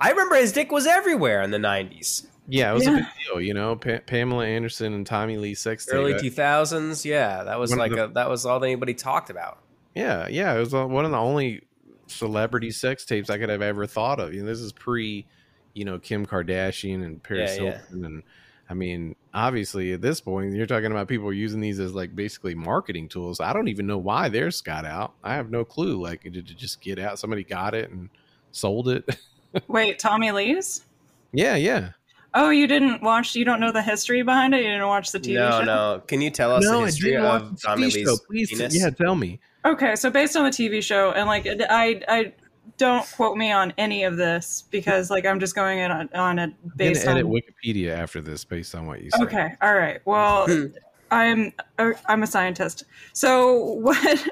I 0.00 0.10
remember 0.10 0.34
his 0.36 0.52
dick 0.52 0.70
was 0.70 0.86
everywhere 0.86 1.40
in 1.42 1.50
the 1.50 1.58
'90s, 1.58 2.26
Yeah, 2.46 2.70
it 2.70 2.74
was 2.74 2.86
a 2.86 2.90
big 2.92 3.04
deal. 3.26 3.40
You 3.40 3.54
know, 3.54 3.76
pa- 3.76 4.00
Pamela 4.06 4.44
Anderson 4.46 4.92
and 4.92 5.06
Tommy 5.06 5.36
Lee 5.38 5.54
sex 5.54 5.86
tape. 5.86 5.94
early 5.94 6.14
Uh, 6.14 6.18
2000s. 6.18 7.04
Yeah, 7.04 7.44
that 7.44 7.58
was 7.58 7.70
One 7.70 7.78
like 7.78 7.92
the- 7.92 8.04
a, 8.04 8.08
that 8.08 8.28
was 8.28 8.44
all 8.44 8.60
that 8.60 8.66
anybody 8.66 8.94
talked 8.94 9.30
about. 9.30 9.58
Yeah, 9.94 10.28
yeah, 10.28 10.54
it 10.54 10.58
was 10.60 10.74
uh, 10.74 10.86
one 10.86 11.04
of 11.04 11.10
the 11.10 11.16
only 11.18 11.62
celebrity 12.06 12.70
sex 12.70 13.04
tapes 13.04 13.30
I 13.30 13.38
could 13.38 13.48
have 13.48 13.62
ever 13.62 13.86
thought 13.86 14.20
of. 14.20 14.34
You 14.34 14.42
know, 14.42 14.46
this 14.46 14.60
is 14.60 14.72
pre, 14.72 15.26
you 15.72 15.84
know 15.84 15.98
Kim 15.98 16.26
Kardashian 16.26 17.02
and 17.04 17.22
Paris 17.22 17.56
Yeah, 17.56 17.62
yeah. 17.64 17.70
Hilton, 17.78 18.04
and 18.04 18.22
I 18.68 18.74
mean, 18.74 19.14
obviously 19.32 19.92
at 19.92 20.00
this 20.02 20.20
point, 20.20 20.52
you're 20.54 20.66
talking 20.66 20.90
about 20.90 21.08
people 21.08 21.32
using 21.32 21.60
these 21.60 21.80
as 21.80 21.94
like 21.94 22.14
basically 22.14 22.54
marketing 22.54 23.08
tools. 23.08 23.40
I 23.40 23.52
don't 23.52 23.68
even 23.68 23.86
know 23.86 23.98
why 23.98 24.28
theirs 24.28 24.60
got 24.60 24.84
out. 24.84 25.14
I 25.22 25.34
have 25.34 25.50
no 25.50 25.64
clue. 25.64 26.00
Like, 26.02 26.22
did 26.24 26.36
it 26.36 26.44
just 26.56 26.80
get 26.80 26.98
out? 26.98 27.18
Somebody 27.18 27.44
got 27.44 27.74
it 27.74 27.90
and 27.90 28.08
sold 28.52 28.88
it. 28.88 29.08
Wait, 29.68 29.98
Tommy 29.98 30.30
Lee's? 30.32 30.84
yeah, 31.32 31.56
yeah. 31.56 31.90
Oh, 32.36 32.50
you 32.50 32.66
didn't 32.66 33.00
watch? 33.00 33.36
You 33.36 33.44
don't 33.44 33.60
know 33.60 33.70
the 33.70 33.82
history 33.82 34.22
behind 34.22 34.54
it? 34.54 34.58
You 34.58 34.70
didn't 34.70 34.88
watch 34.88 35.12
the 35.12 35.20
TV 35.20 35.34
no, 35.34 35.50
show? 35.50 35.58
no. 35.60 35.64
no. 35.64 36.00
Can 36.00 36.20
you 36.20 36.30
tell 36.30 36.50
us 36.52 36.64
the 36.66 36.80
history 36.80 37.16
of 37.16 37.62
Tommy 37.62 37.90
Lee's 37.90 38.20
Please, 38.26 38.50
penis? 38.50 38.76
yeah, 38.76 38.90
tell 38.90 39.14
me. 39.14 39.40
Okay, 39.64 39.96
so 39.96 40.10
based 40.10 40.36
on 40.36 40.44
the 40.44 40.50
TV 40.50 40.82
show, 40.82 41.12
and 41.12 41.26
like 41.26 41.46
I, 41.46 42.02
I 42.08 42.32
don't 42.76 43.06
quote 43.12 43.36
me 43.36 43.52
on 43.52 43.72
any 43.78 44.04
of 44.04 44.16
this 44.16 44.64
because 44.70 45.10
like 45.10 45.24
I'm 45.24 45.40
just 45.40 45.54
going 45.54 45.78
it 45.78 45.90
on, 45.90 46.08
on 46.14 46.38
it 46.38 46.52
I'm 46.64 46.72
based 46.76 47.04
gonna 47.04 47.20
on. 47.20 47.26
edit 47.26 47.44
Wikipedia 47.64 47.96
after 47.96 48.20
this, 48.20 48.44
based 48.44 48.74
on 48.74 48.86
what 48.86 49.02
you 49.02 49.10
said. 49.10 49.22
Okay, 49.22 49.54
all 49.62 49.74
right. 49.74 50.00
Well, 50.04 50.46
I'm 51.10 51.52
uh, 51.78 51.92
I'm 52.06 52.22
a 52.22 52.26
scientist. 52.26 52.84
So 53.12 53.56
what 53.74 54.28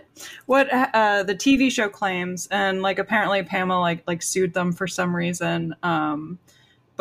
what 0.47 0.69
uh, 0.73 1.23
the 1.23 1.35
TV 1.35 1.71
show 1.71 1.89
claims, 1.89 2.49
and 2.51 2.83
like 2.83 2.99
apparently 2.99 3.43
Pamela 3.43 3.81
like 3.81 4.03
like 4.07 4.23
sued 4.23 4.53
them 4.53 4.73
for 4.73 4.87
some 4.87 5.15
reason. 5.15 5.75
Um, 5.83 6.39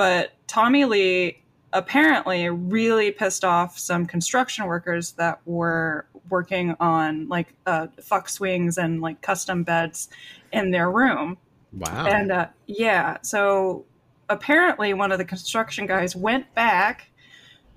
but 0.01 0.31
Tommy 0.47 0.83
Lee 0.85 1.43
apparently 1.73 2.49
really 2.49 3.11
pissed 3.11 3.45
off 3.45 3.77
some 3.77 4.07
construction 4.07 4.65
workers 4.65 5.11
that 5.11 5.39
were 5.45 6.07
working 6.31 6.75
on 6.79 7.27
like 7.27 7.53
uh, 7.67 7.85
fuck 8.01 8.27
swings 8.27 8.79
and 8.79 8.99
like 8.99 9.21
custom 9.21 9.61
beds 9.61 10.09
in 10.53 10.71
their 10.71 10.89
room. 10.89 11.37
Wow. 11.71 12.07
And 12.07 12.31
uh, 12.31 12.47
yeah, 12.65 13.17
so 13.21 13.85
apparently 14.27 14.95
one 14.95 15.11
of 15.11 15.19
the 15.19 15.25
construction 15.25 15.85
guys 15.85 16.15
went 16.15 16.51
back, 16.55 17.11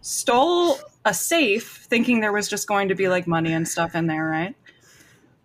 stole 0.00 0.78
a 1.04 1.12
safe, 1.12 1.84
thinking 1.90 2.20
there 2.20 2.32
was 2.32 2.48
just 2.48 2.66
going 2.66 2.88
to 2.88 2.94
be 2.94 3.06
like 3.08 3.26
money 3.26 3.52
and 3.52 3.68
stuff 3.68 3.94
in 3.94 4.06
there, 4.06 4.24
right? 4.24 4.56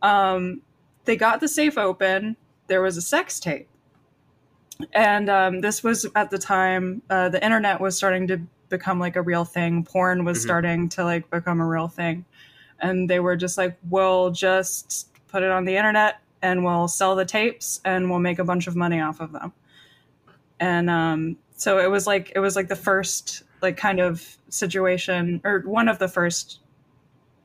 Um, 0.02 0.62
they 1.04 1.18
got 1.18 1.42
the 1.42 1.50
safe 1.50 1.78
open. 1.78 2.38
There 2.68 2.82
was 2.82 2.96
a 2.96 3.02
sex 3.02 3.38
tape. 3.42 3.68
And 4.94 5.30
um, 5.30 5.62
this 5.62 5.84
was 5.84 6.06
at 6.16 6.30
the 6.30 6.38
time 6.38 7.02
uh, 7.10 7.30
the 7.30 7.44
internet 7.44 7.80
was 7.82 7.96
starting 7.98 8.28
to 8.28 8.40
become 8.70 9.00
like 9.00 9.16
a 9.16 9.22
real 9.22 9.46
thing. 9.46 9.84
Porn 9.84 10.24
was 10.26 10.40
Mhm. 10.40 10.44
starting 10.44 10.90
to 10.90 11.04
like 11.04 11.30
become 11.30 11.60
a 11.60 11.66
real 11.68 11.88
thing. 11.88 12.26
And 12.80 13.10
they 13.10 13.20
were 13.20 13.36
just 13.36 13.58
like, 13.58 13.78
we'll 13.90 14.32
just 14.32 15.10
put 15.28 15.44
it 15.44 15.52
on 15.52 15.66
the 15.66 15.76
internet 15.76 16.20
and 16.42 16.64
we'll 16.64 16.88
sell 16.88 17.16
the 17.16 17.26
tapes 17.26 17.82
and 17.84 18.10
we'll 18.10 18.20
make 18.20 18.40
a 18.40 18.44
bunch 18.44 18.68
of 18.68 18.76
money 18.76 19.02
off 19.02 19.20
of 19.20 19.32
them. 19.34 19.52
And 20.60 20.90
um, 20.90 21.38
so 21.56 21.80
it 21.80 21.90
was 21.90 22.08
like 22.08 22.32
it 22.36 22.40
was 22.40 22.56
like 22.56 22.68
the 22.70 22.76
first 22.76 23.44
like 23.62 23.76
kind 23.76 24.00
of 24.00 24.38
situation 24.48 25.42
or 25.44 25.60
one 25.66 25.90
of 25.90 26.00
the 26.00 26.08
first 26.08 26.60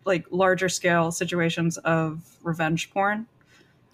like 0.05 0.25
larger 0.31 0.69
scale 0.69 1.11
situations 1.11 1.79
of 1.79 2.23
revenge 2.43 2.91
porn. 2.93 3.27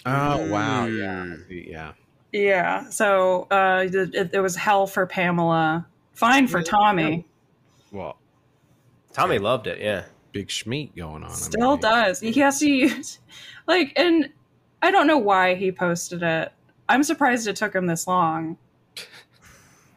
oh 0.05 0.51
wow, 0.51 0.87
yeah, 0.87 1.25
Mm. 1.25 1.69
yeah. 1.71 1.93
Yeah. 2.33 2.89
So 2.91 3.47
uh, 3.51 3.87
it, 3.93 4.31
it 4.35 4.41
was 4.41 4.57
hell 4.57 4.87
for 4.87 5.07
Pamela, 5.07 5.87
fine 6.13 6.47
for 6.47 6.63
Tommy. 6.63 7.27
Well, 7.93 8.17
Tommy 9.13 9.39
loved 9.39 9.67
it. 9.67 9.81
Yeah. 9.81 10.05
big 10.33 10.49
schmeat 10.49 10.95
going 10.97 11.25
on. 11.25 11.31
I 11.31 11.35
Still 11.35 11.73
mean, 11.73 11.81
does. 11.81 12.21
He 12.21 12.33
has 12.41 12.61
to 12.61 12.69
use 12.71 13.19
like, 13.67 13.93
and 13.97 14.31
I 14.83 14.91
don't 14.91 15.07
know 15.07 15.19
why 15.19 15.55
he 15.57 15.73
posted 15.73 16.23
it. 16.23 16.53
I'm 16.89 17.03
surprised 17.03 17.47
it 17.49 17.57
took 17.57 17.75
him 17.75 17.87
this 17.87 18.07
long. 18.07 18.57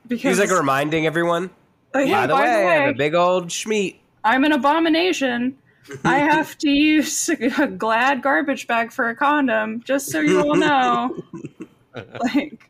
Because 0.06 0.38
He's 0.38 0.50
like 0.50 0.56
reminding 0.60 1.06
everyone. 1.06 1.50
like, 1.94 2.08
hey, 2.08 2.12
by 2.12 2.28
the 2.28 2.36
way, 2.36 2.42
I 2.42 2.74
have 2.74 2.90
a 2.90 2.98
big 2.98 3.16
old 3.16 3.48
schmeat. 3.48 3.96
I'm 4.22 4.44
an 4.44 4.52
abomination. 4.52 5.58
I 6.04 6.18
have 6.32 6.58
to 6.58 6.70
use 6.70 7.30
a 7.30 7.68
glad 7.68 8.22
garbage 8.22 8.68
bag 8.68 8.92
for 8.92 9.08
a 9.08 9.16
condom, 9.16 9.82
just 9.86 10.10
so 10.10 10.20
you 10.20 10.42
all 10.42 10.56
know. 10.56 11.24
like, 12.36 12.70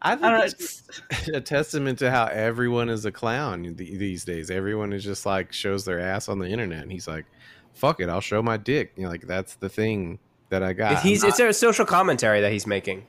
I 0.00 0.12
I 0.12 0.16
think 0.16 0.22
don't 0.22 0.44
it's 0.44 0.82
a 1.34 1.40
testament 1.40 1.98
to 2.00 2.10
how 2.10 2.26
everyone 2.26 2.88
is 2.88 3.04
a 3.04 3.12
clown 3.12 3.74
these 3.76 4.24
days. 4.24 4.50
Everyone 4.50 4.92
is 4.92 5.04
just 5.04 5.26
like 5.26 5.52
shows 5.52 5.84
their 5.84 6.00
ass 6.00 6.28
on 6.28 6.38
the 6.38 6.46
internet, 6.48 6.82
and 6.82 6.92
he's 6.92 7.08
like, 7.08 7.26
"Fuck 7.74 8.00
it, 8.00 8.08
I'll 8.08 8.20
show 8.20 8.42
my 8.42 8.56
dick." 8.56 8.92
You 8.96 9.04
know, 9.04 9.10
like 9.10 9.26
that's 9.26 9.54
the 9.56 9.68
thing 9.68 10.18
that 10.50 10.62
I 10.62 10.72
got. 10.72 11.02
he's 11.02 11.22
I'm 11.24 11.30
it's 11.30 11.40
a 11.40 11.52
social 11.52 11.84
commentary 11.84 12.40
that 12.40 12.52
he's 12.52 12.66
making. 12.66 13.06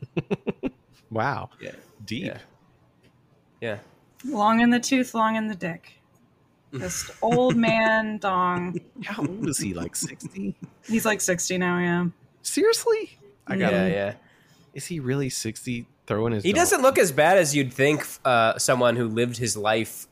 wow, 1.10 1.50
Yeah. 1.60 1.72
deep. 2.04 2.24
Yeah. 2.26 2.38
Yeah. 3.60 3.78
long 4.24 4.60
in 4.60 4.70
the 4.70 4.80
tooth, 4.80 5.14
long 5.14 5.36
in 5.36 5.48
the 5.48 5.54
dick. 5.54 5.92
Just 6.74 7.10
old 7.20 7.54
man 7.56 8.18
dong. 8.18 8.80
How 9.04 9.22
old 9.22 9.46
is 9.48 9.58
he? 9.58 9.74
Like 9.74 9.94
sixty? 9.94 10.54
He's 10.88 11.04
like 11.04 11.20
60 11.20 11.58
now, 11.58 11.78
yeah. 11.78 12.06
Seriously? 12.42 13.18
I 13.46 13.56
got. 13.56 13.72
yeah, 13.72 13.86
yeah. 13.86 14.14
Is 14.74 14.86
he 14.86 15.00
really 15.00 15.28
sixty? 15.30 15.86
Throwing 16.06 16.32
his. 16.32 16.42
He 16.42 16.52
dog- 16.52 16.60
doesn't 16.60 16.82
look 16.82 16.98
as 16.98 17.12
bad 17.12 17.38
as 17.38 17.54
you'd 17.54 17.72
think 17.72 18.04
uh, 18.24 18.58
someone 18.58 18.96
who 18.96 19.08
lived 19.08 19.36
his 19.36 19.56
life 19.56 20.06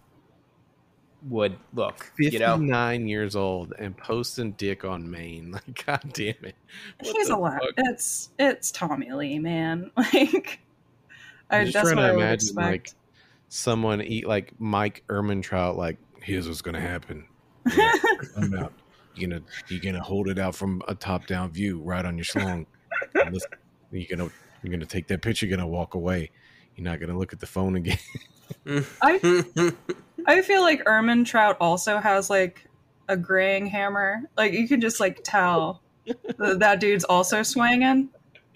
would 1.29 1.57
look. 1.75 2.13
You 2.19 2.39
know, 2.39 2.57
Fifty-nine 2.57 3.09
years 3.09 3.37
old 3.37 3.75
and 3.79 3.97
posting 3.97 4.53
dick 4.53 4.85
on 4.85 5.11
Maine. 5.11 5.51
Like, 5.67 5.85
god 5.87 6.13
damn 6.13 6.35
it! 6.43 6.55
What 7.01 7.17
He's 7.17 7.29
the 7.29 7.37
a 7.37 7.39
lot. 7.39 7.61
It's 7.77 8.31
it's 8.39 8.71
Tommy 8.71 9.11
Lee, 9.13 9.39
man. 9.39 9.91
Like, 9.97 10.61
I, 11.51 11.59
I'm 11.59 11.67
just 11.67 11.75
that's 11.75 11.91
trying 11.91 11.97
what 11.97 12.03
to 12.03 12.09
I 12.13 12.15
imagine 12.15 12.55
like 12.55 12.91
someone 13.49 14.01
eat 14.03 14.29
like 14.29 14.53
Mike 14.61 15.03
Ehrmantraut. 15.09 15.77
Like, 15.77 15.99
here's 16.23 16.47
what's 16.47 16.63
gonna 16.63 16.81
happen. 16.81 17.25
Yeah, 17.77 17.93
I'm 18.37 18.55
out. 18.55 18.73
You're 19.17 19.29
gonna 19.29 19.43
you're 19.69 19.81
gonna 19.81 20.03
hold 20.03 20.29
it 20.29 20.39
out 20.39 20.55
from 20.55 20.81
a 20.89 20.95
top 20.95 21.27
down 21.27 21.51
view 21.51 21.81
right 21.83 22.05
on 22.05 22.17
your 22.17 22.25
schlong. 22.25 22.65
You're 23.93 24.07
gonna 24.17 24.31
you're 24.63 24.71
gonna 24.73 24.87
take 24.87 25.07
that 25.09 25.23
picture. 25.23 25.47
You're 25.47 25.57
gonna 25.57 25.69
walk 25.69 25.95
away. 25.95 26.31
You're 26.77 26.85
not 26.85 27.01
gonna 27.01 27.19
look 27.19 27.33
at 27.33 27.41
the 27.41 27.47
phone 27.47 27.77
again. 27.77 27.99
I 29.03 29.73
I 30.27 30.43
feel 30.43 30.63
like 30.63 30.85
Ehrmantraut 30.85 31.57
also 31.61 31.99
has 31.99 32.29
like 32.31 32.67
a 33.09 33.17
graying 33.17 33.67
hammer. 33.67 34.23
Like 34.37 34.53
you 34.53 34.69
can 34.69 34.81
just 34.81 35.01
like 35.01 35.21
tell 35.25 35.83
that, 36.39 36.59
that 36.61 36.81
dude's 36.81 37.05
also 37.05 37.43
swinging. 37.43 38.09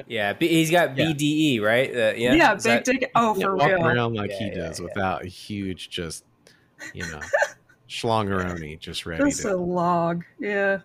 yeah, 0.07 0.33
B- 0.33 0.49
he's 0.49 0.71
got 0.71 0.97
Yeah. 0.97 1.07
BDE, 1.13 1.61
right? 1.61 1.91
Uh, 1.91 2.13
yeah, 2.17 2.35
Yeah, 2.35 2.55
Is 2.57 2.65
big 2.65 2.85
that- 2.85 3.01
dick. 3.01 3.11
Oh, 3.15 3.35
for 3.35 3.57
walk 3.57 3.69
real. 3.69 3.87
around 3.87 4.15
like 4.15 4.31
he 4.33 4.47
Yeah, 4.47 4.51
yeah, 4.51 4.57
does 4.69 4.81
yeah. 4.81 4.85
without 4.87 5.25
a 5.25 5.29
huge 5.29 5.89
just 5.91 6.25
you 6.93 7.03
know 7.11 7.21
schlongeroni 7.89 8.79
just 8.79 9.07
ready 9.07 9.25
Just 9.25 9.41
a 9.45 9.51
to. 9.51 9.57
log. 9.57 10.25
Yeah. 10.39 10.81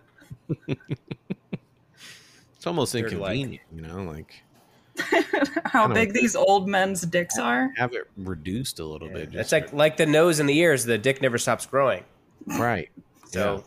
It's 2.56 2.66
almost 2.66 2.92
They're 2.92 3.02
like- 3.04 3.12
inconvenient, 3.38 3.62
you 3.74 3.80
know, 3.82 4.02
like 4.04 4.42
How 5.64 5.86
Kinda- 5.86 5.94
big 5.94 6.12
these 6.12 6.34
old 6.36 6.68
men's 6.68 7.02
dicks 7.02 7.38
are. 7.38 7.70
have 7.76 7.92
it 7.92 8.08
reduced 8.16 8.80
a 8.80 8.84
little 8.84 9.08
yeah, 9.08 9.14
bit. 9.24 9.34
It's 9.34 9.52
like 9.52 9.72
like 9.72 9.96
the 9.96 10.06
nose 10.06 10.40
and 10.40 10.48
the 10.48 10.58
ears. 10.58 10.84
The 10.84 10.98
dick 10.98 11.22
never 11.22 11.38
stops 11.38 11.66
growing. 11.66 12.04
right. 12.46 12.88
So, 13.26 13.62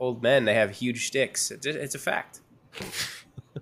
old 0.00 0.22
men 0.22 0.44
they 0.46 0.54
have 0.54 0.70
huge 0.70 1.06
sticks. 1.06 1.50
It's, 1.50 1.66
it's 1.66 1.94
a 1.94 1.98
fact. 1.98 2.40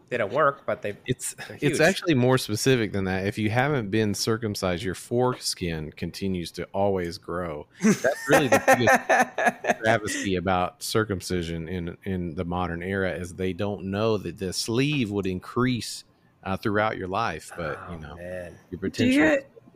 they 0.09 0.17
don't 0.17 0.33
work, 0.33 0.65
but 0.67 0.83
they. 0.83 0.97
It's 1.07 1.35
They're 1.49 1.59
it's 1.61 1.81
actually 1.81 2.15
more 2.15 2.39
specific 2.39 2.93
than 2.93 3.05
that. 3.05 3.27
If 3.27 3.39
you 3.39 3.51
haven't 3.51 3.91
been 3.91 4.15
circumcised, 4.15 4.83
your 4.83 4.95
foreskin 4.95 5.93
continues 5.93 6.51
to 6.53 6.65
always 6.73 7.19
grow. 7.19 7.67
That's 7.83 8.29
really 8.29 8.49
the 8.49 8.63
biggest 8.67 9.79
travesty 9.83 10.37
about 10.37 10.83
circumcision 10.83 11.69
in 11.69 11.97
in 12.05 12.35
the 12.35 12.45
modern 12.45 12.83
era 12.83 13.13
is 13.13 13.35
they 13.35 13.53
don't 13.53 13.87
know 13.87 14.17
that 14.19 14.39
the 14.39 14.53
sleeve 14.53 15.11
would 15.11 15.27
increase 15.27 16.05
uh, 16.45 16.57
throughout 16.57 16.97
your 16.97 17.09
life, 17.09 17.51
but 17.57 17.79
you 17.91 17.99
know 17.99 18.13
Oh, 18.13 18.17
man. 18.17 18.53
your 18.71 18.79
Do 18.81 18.91
potential. 18.91 19.07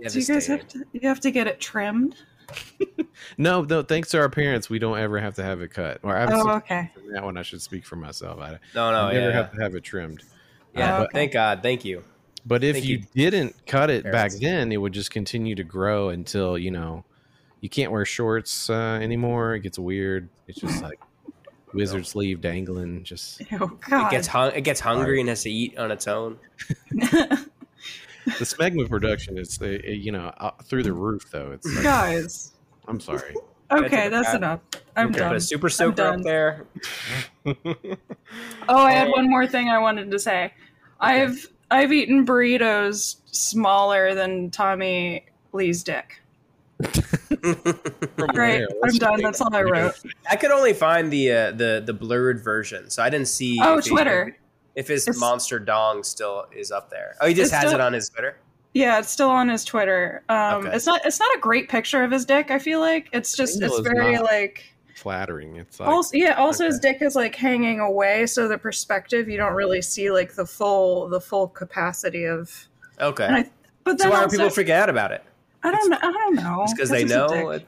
you, 0.00 0.08
do 0.08 0.18
you 0.20 0.26
guys 0.26 0.46
have 0.46 0.68
to 0.68 0.84
you 0.92 1.00
have 1.08 1.20
to 1.20 1.30
get 1.30 1.46
it 1.46 1.60
trimmed? 1.60 2.16
no, 3.38 3.62
no. 3.62 3.82
Thanks 3.82 4.10
to 4.10 4.18
our 4.18 4.28
parents, 4.28 4.70
we 4.70 4.78
don't 4.78 4.98
ever 4.98 5.18
have 5.20 5.34
to 5.34 5.42
have 5.42 5.60
it 5.60 5.68
cut. 5.68 5.98
Or 6.02 6.16
I 6.16 6.20
have 6.20 6.30
Oh, 6.32 6.50
okay. 6.56 6.90
that 7.12 7.22
one. 7.22 7.37
I 7.37 7.42
should 7.42 7.60
speak 7.62 7.84
for 7.84 7.96
myself. 7.96 8.40
I, 8.40 8.58
No, 8.75 8.90
no, 8.90 9.02
I 9.08 9.12
never 9.12 9.26
yeah. 9.30 9.32
have 9.32 9.52
to 9.52 9.60
have 9.62 9.75
it 9.75 9.82
trimmed. 9.84 10.22
Yeah, 10.75 10.98
Oh, 10.98 11.02
okay. 11.02 11.10
thank 11.12 11.32
God, 11.32 11.62
thank 11.62 11.84
you. 11.84 12.04
But 12.46 12.64
if 12.64 12.84
you, 12.84 13.02
you, 13.12 13.30
didn't 13.30 13.54
cut 13.66 13.90
it 13.90 14.04
back 14.04 14.32
then, 14.32 14.72
it 14.72 14.78
would 14.78 14.92
just 14.94 15.10
continue 15.10 15.54
to 15.56 15.64
grow 15.64 16.08
until 16.08 16.56
you 16.56 16.70
know 16.70 17.04
you 17.60 17.68
can't 17.68 17.92
wear 17.92 18.04
shorts 18.06 18.70
uh, 18.70 18.98
anymore. 19.02 19.54
It 19.54 19.60
gets 19.60 19.78
weird. 19.78 20.28
It's 20.46 20.60
just 20.60 20.82
like 20.82 20.98
wizard 21.72 22.06
sleeve 22.06 22.40
dangling. 22.40 23.04
Just 23.04 23.42
Oh 23.52 23.66
God. 23.88 24.08
It 24.08 24.10
gets 24.10 24.26
hung, 24.26 24.52
it 24.52 24.62
gets 24.62 24.80
hungry 24.80 25.20
and 25.20 25.28
has 25.28 25.42
to 25.42 25.50
eat 25.50 25.78
on 25.78 25.90
its 25.90 26.08
own. 26.08 26.38
the 26.90 27.48
smegma 28.26 28.88
production 28.88 29.38
is 29.38 29.60
uh, 29.60 29.66
uh, 29.66 29.90
you 29.90 30.12
know 30.12 30.32
uh, 30.38 30.50
through 30.64 30.82
the 30.82 30.92
roof 30.92 31.30
though. 31.30 31.52
It's 31.52 31.66
like, 31.75 31.84
Guys. 31.84 32.52
I'm 32.87 33.00
sorry. 33.00 33.34
Okay, 33.70 34.08
that's 34.08 34.28
cat. 34.28 34.37
enough. 34.37 34.60
I'm 34.96 35.08
Put 35.08 35.18
done. 35.18 35.37
a 35.37 35.40
super 35.40 35.68
soaker 35.68 36.02
up 36.02 36.22
there. 36.22 36.66
Oh, 37.46 38.78
I 38.82 38.92
had 38.92 39.10
one 39.10 39.28
more 39.28 39.46
thing 39.46 39.68
I 39.68 39.78
wanted 39.78 40.10
to 40.10 40.18
say. 40.18 40.54
I've 41.00 41.46
I've 41.70 41.92
eaten 41.92 42.25
burritos 42.25 43.16
smaller 43.26 44.14
than 44.14 44.50
Tommy 44.50 45.26
Lee's 45.52 45.82
dick. 45.82 46.20
From 47.42 48.26
Right, 48.35 48.61
where? 48.61 48.68
I'm 48.85 48.97
done. 48.97 49.21
That's 49.23 49.40
all 49.40 49.54
I 49.54 49.62
wrote. 49.62 49.95
I 50.30 50.37
could 50.37 50.50
only 50.50 50.73
find 50.73 51.11
the 51.12 51.30
uh, 51.33 51.50
the 51.52 51.83
the 51.85 51.92
blurred 51.92 52.42
version, 52.42 52.90
so 52.90 53.02
I 53.02 53.11
didn't 53.11 53.28
see. 53.28 53.59
Oh, 53.62 53.78
if 53.78 53.85
he- 53.85 53.90
Twitter. 53.90 54.37
if 54.75 54.88
his 54.88 55.02
It's- 55.09 55.18
monster 55.21 55.59
dong 55.59 56.02
still 56.04 56.47
is 56.54 56.71
up 56.71 56.90
there. 56.90 57.16
Oh, 57.21 57.26
he 57.26 57.35
just 57.35 57.47
It's 57.52 57.52
has 57.54 57.62
still- 57.71 57.75
it 57.75 57.80
on 57.80 57.92
his 57.92 58.09
Twitter. 58.09 58.37
Yeah, 58.75 58.99
it's 58.99 59.11
still 59.11 59.30
on 59.30 59.49
his 59.49 59.64
Twitter. 59.64 60.23
Um, 60.28 60.66
Okay. 60.66 60.76
It's 60.76 60.87
not. 60.87 61.00
It's 61.04 61.18
not 61.18 61.35
a 61.37 61.40
great 61.40 61.68
picture 61.68 62.02
of 62.04 62.11
his 62.11 62.25
dick. 62.25 62.50
I 62.50 62.59
feel 62.59 62.80
like 62.80 63.09
it's 63.12 63.35
just. 63.37 63.61
Angle 63.62 63.78
It's 63.78 63.88
very 63.88 64.18
like. 64.18 64.64
flattering. 64.95 65.57
It's 65.57 65.80
like 65.80 65.88
Also, 65.88 66.16
yeah. 66.16 66.35
Also, 66.35 66.66
his 66.66 66.78
dick 66.78 66.99
is 67.00 67.16
like 67.16 67.35
hanging 67.35 67.80
away, 67.80 68.26
so 68.26 68.47
the 68.47 68.59
perspective 68.59 69.28
you 69.28 69.37
don't 69.38 69.54
really 69.54 69.80
see 69.80 70.11
like 70.11 70.35
the 70.35 70.45
full 70.45 71.09
the 71.09 71.21
full 71.21 71.49
capacity 71.49 72.25
of. 72.25 72.68
Okay. 73.00 73.25
And 73.25 73.37
I, 73.37 73.50
but 73.85 73.99
so 73.99 74.04
then 74.04 74.11
why 74.12 74.18
are 74.18 74.23
also, 74.25 74.37
people 74.37 74.50
freaking 74.50 74.71
out 74.71 74.90
about 74.90 75.12
it? 75.12 75.25
I 75.62 75.70
don't 75.70 75.90
know. 75.90 75.98
I 76.00 76.12
don't 76.12 76.34
know. 76.36 76.62
Just 76.64 76.76
because 76.76 76.90
they 76.90 77.04
just 77.04 77.32
know. 77.34 77.50
It? 77.50 77.66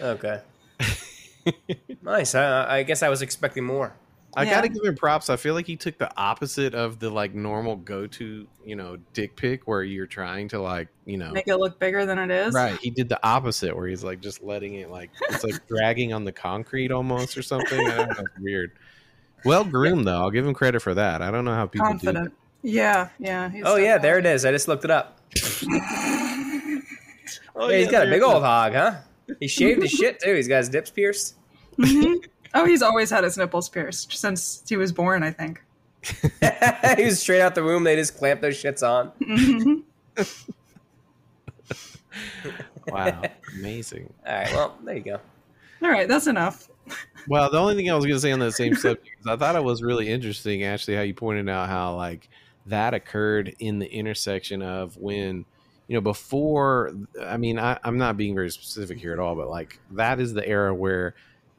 Okay. 0.00 0.40
nice. 2.02 2.34
I, 2.34 2.78
I 2.78 2.82
guess 2.82 3.02
I 3.02 3.08
was 3.08 3.22
expecting 3.22 3.64
more. 3.64 3.94
I 4.36 4.44
Yeah. 4.44 4.50
gotta 4.54 4.68
give 4.68 4.84
him 4.84 4.94
props. 4.94 5.28
I 5.28 5.36
feel 5.36 5.54
like 5.54 5.66
he 5.66 5.74
took 5.76 5.98
the 5.98 6.08
opposite 6.16 6.72
of 6.74 7.00
the 7.00 7.10
like 7.10 7.34
normal 7.34 7.74
go 7.76 8.06
to, 8.06 8.46
you 8.64 8.76
know, 8.76 8.96
dick 9.12 9.34
pic 9.34 9.66
where 9.66 9.82
you're 9.82 10.06
trying 10.06 10.46
to 10.48 10.60
like, 10.60 10.86
you 11.04 11.18
know, 11.18 11.32
Make 11.32 11.48
it 11.48 11.56
look 11.56 11.80
bigger 11.80 12.06
than 12.06 12.18
it 12.18 12.30
is. 12.30 12.54
right. 12.54 12.78
He 12.80 12.90
did 12.90 13.08
the 13.08 13.18
opposite 13.26 13.76
where 13.76 13.88
he's 13.88 14.04
like 14.04 14.20
just 14.20 14.42
letting 14.42 14.74
it 14.74 14.88
like 14.90 15.10
it's 15.30 15.42
like 15.42 15.66
dragging 15.66 16.12
on 16.12 16.24
the 16.24 16.30
concrete 16.32 16.92
almost 16.92 17.36
or 17.36 17.42
something. 17.42 17.80
I 17.80 17.96
don't 17.96 18.08
know, 18.08 18.24
it's 18.24 18.38
weird. 18.40 18.70
Well 19.44 19.64
groomed 19.64 20.06
though. 20.06 20.20
I'll 20.20 20.30
give 20.30 20.46
him 20.46 20.54
credit 20.54 20.80
for 20.80 20.94
that. 20.94 21.22
I 21.22 21.30
don't 21.32 21.44
know 21.44 21.54
how 21.54 21.66
people 21.66 21.86
do. 21.88 21.92
Confident. 21.94 22.32
Yeah. 22.62 23.08
Yeah. 23.18 23.48
he's 23.50 23.64
Oh 23.66 23.76
yeah, 23.76 23.98
there 23.98 24.18
it 24.18 24.26
is. 24.26 24.44
I 24.44 24.52
just 24.52 24.68
looked 24.68 24.84
it 24.84 24.90
up. 24.92 25.18
Oh, 27.56 27.68
Yeah, 27.68 27.76
he's 27.78 27.86
yeah, 27.86 27.92
got 27.92 28.02
a 28.02 28.10
big 28.10 28.22
it 28.22 28.26
is. 28.26 28.32
old 28.32 28.42
hog, 28.42 28.72
huh? 28.72 28.94
He 29.38 29.46
shaved 29.48 29.82
his 29.82 29.90
shit 29.92 30.18
too. 30.20 30.34
He's 30.34 30.48
got 30.48 30.58
his 30.58 30.70
nips 30.72 30.90
pierced. 30.90 31.36
Mhm. 31.78 32.24
Oh, 32.54 32.64
he's 32.64 32.82
always 32.82 33.10
had 33.10 33.22
his 33.24 33.36
nipples 33.38 33.68
pierced 33.68 34.12
since 34.16 34.62
he 34.68 34.76
was 34.76 34.90
born. 34.92 35.22
I 35.22 35.30
think. 35.30 35.62
he 36.96 37.04
was 37.04 37.20
straight 37.20 37.40
out 37.40 37.54
the 37.54 37.62
womb. 37.62 37.84
They 37.84 37.94
just 37.96 38.16
clamped 38.16 38.42
those 38.42 38.60
shits 38.60 38.82
on. 38.82 39.12
Mhm. 39.20 39.82
Wow, 42.88 43.22
amazing. 43.58 44.12
All 44.26 44.34
right. 44.34 44.52
Well, 44.52 44.76
there 44.84 44.96
you 44.96 45.02
go. 45.02 45.20
All 45.82 45.90
right, 45.90 46.08
that's 46.08 46.26
enough. 46.26 46.68
Well, 47.28 47.50
the 47.50 47.58
only 47.58 47.74
thing 47.76 47.90
I 47.90 47.94
was 47.94 48.04
going 48.06 48.16
to 48.16 48.20
say 48.20 48.32
on 48.32 48.38
that 48.40 48.52
same 48.52 48.74
subject 48.74 49.06
is 49.20 49.26
I 49.26 49.36
thought 49.36 49.54
it 49.54 49.62
was 49.62 49.82
really 49.82 50.08
interesting, 50.08 50.64
actually, 50.64 50.96
how 50.96 51.02
you 51.02 51.12
pointed 51.12 51.48
out 51.50 51.68
how 51.68 51.94
like 51.94 52.28
that 52.66 52.94
occurred 52.94 53.54
in 53.58 53.78
the 53.78 53.86
intersection 53.86 54.62
of 54.62 54.96
when 54.96 55.44
you 55.90 55.96
know 55.96 56.00
before. 56.00 56.94
I 57.20 57.36
mean, 57.36 57.58
I, 57.58 57.76
I'm 57.82 57.98
not 57.98 58.16
being 58.16 58.36
very 58.36 58.50
specific 58.50 58.98
here 58.98 59.12
at 59.12 59.18
all, 59.18 59.34
but 59.34 59.48
like 59.50 59.80
that 59.90 60.20
is 60.20 60.32
the 60.32 60.46
era 60.46 60.72
where 60.72 61.16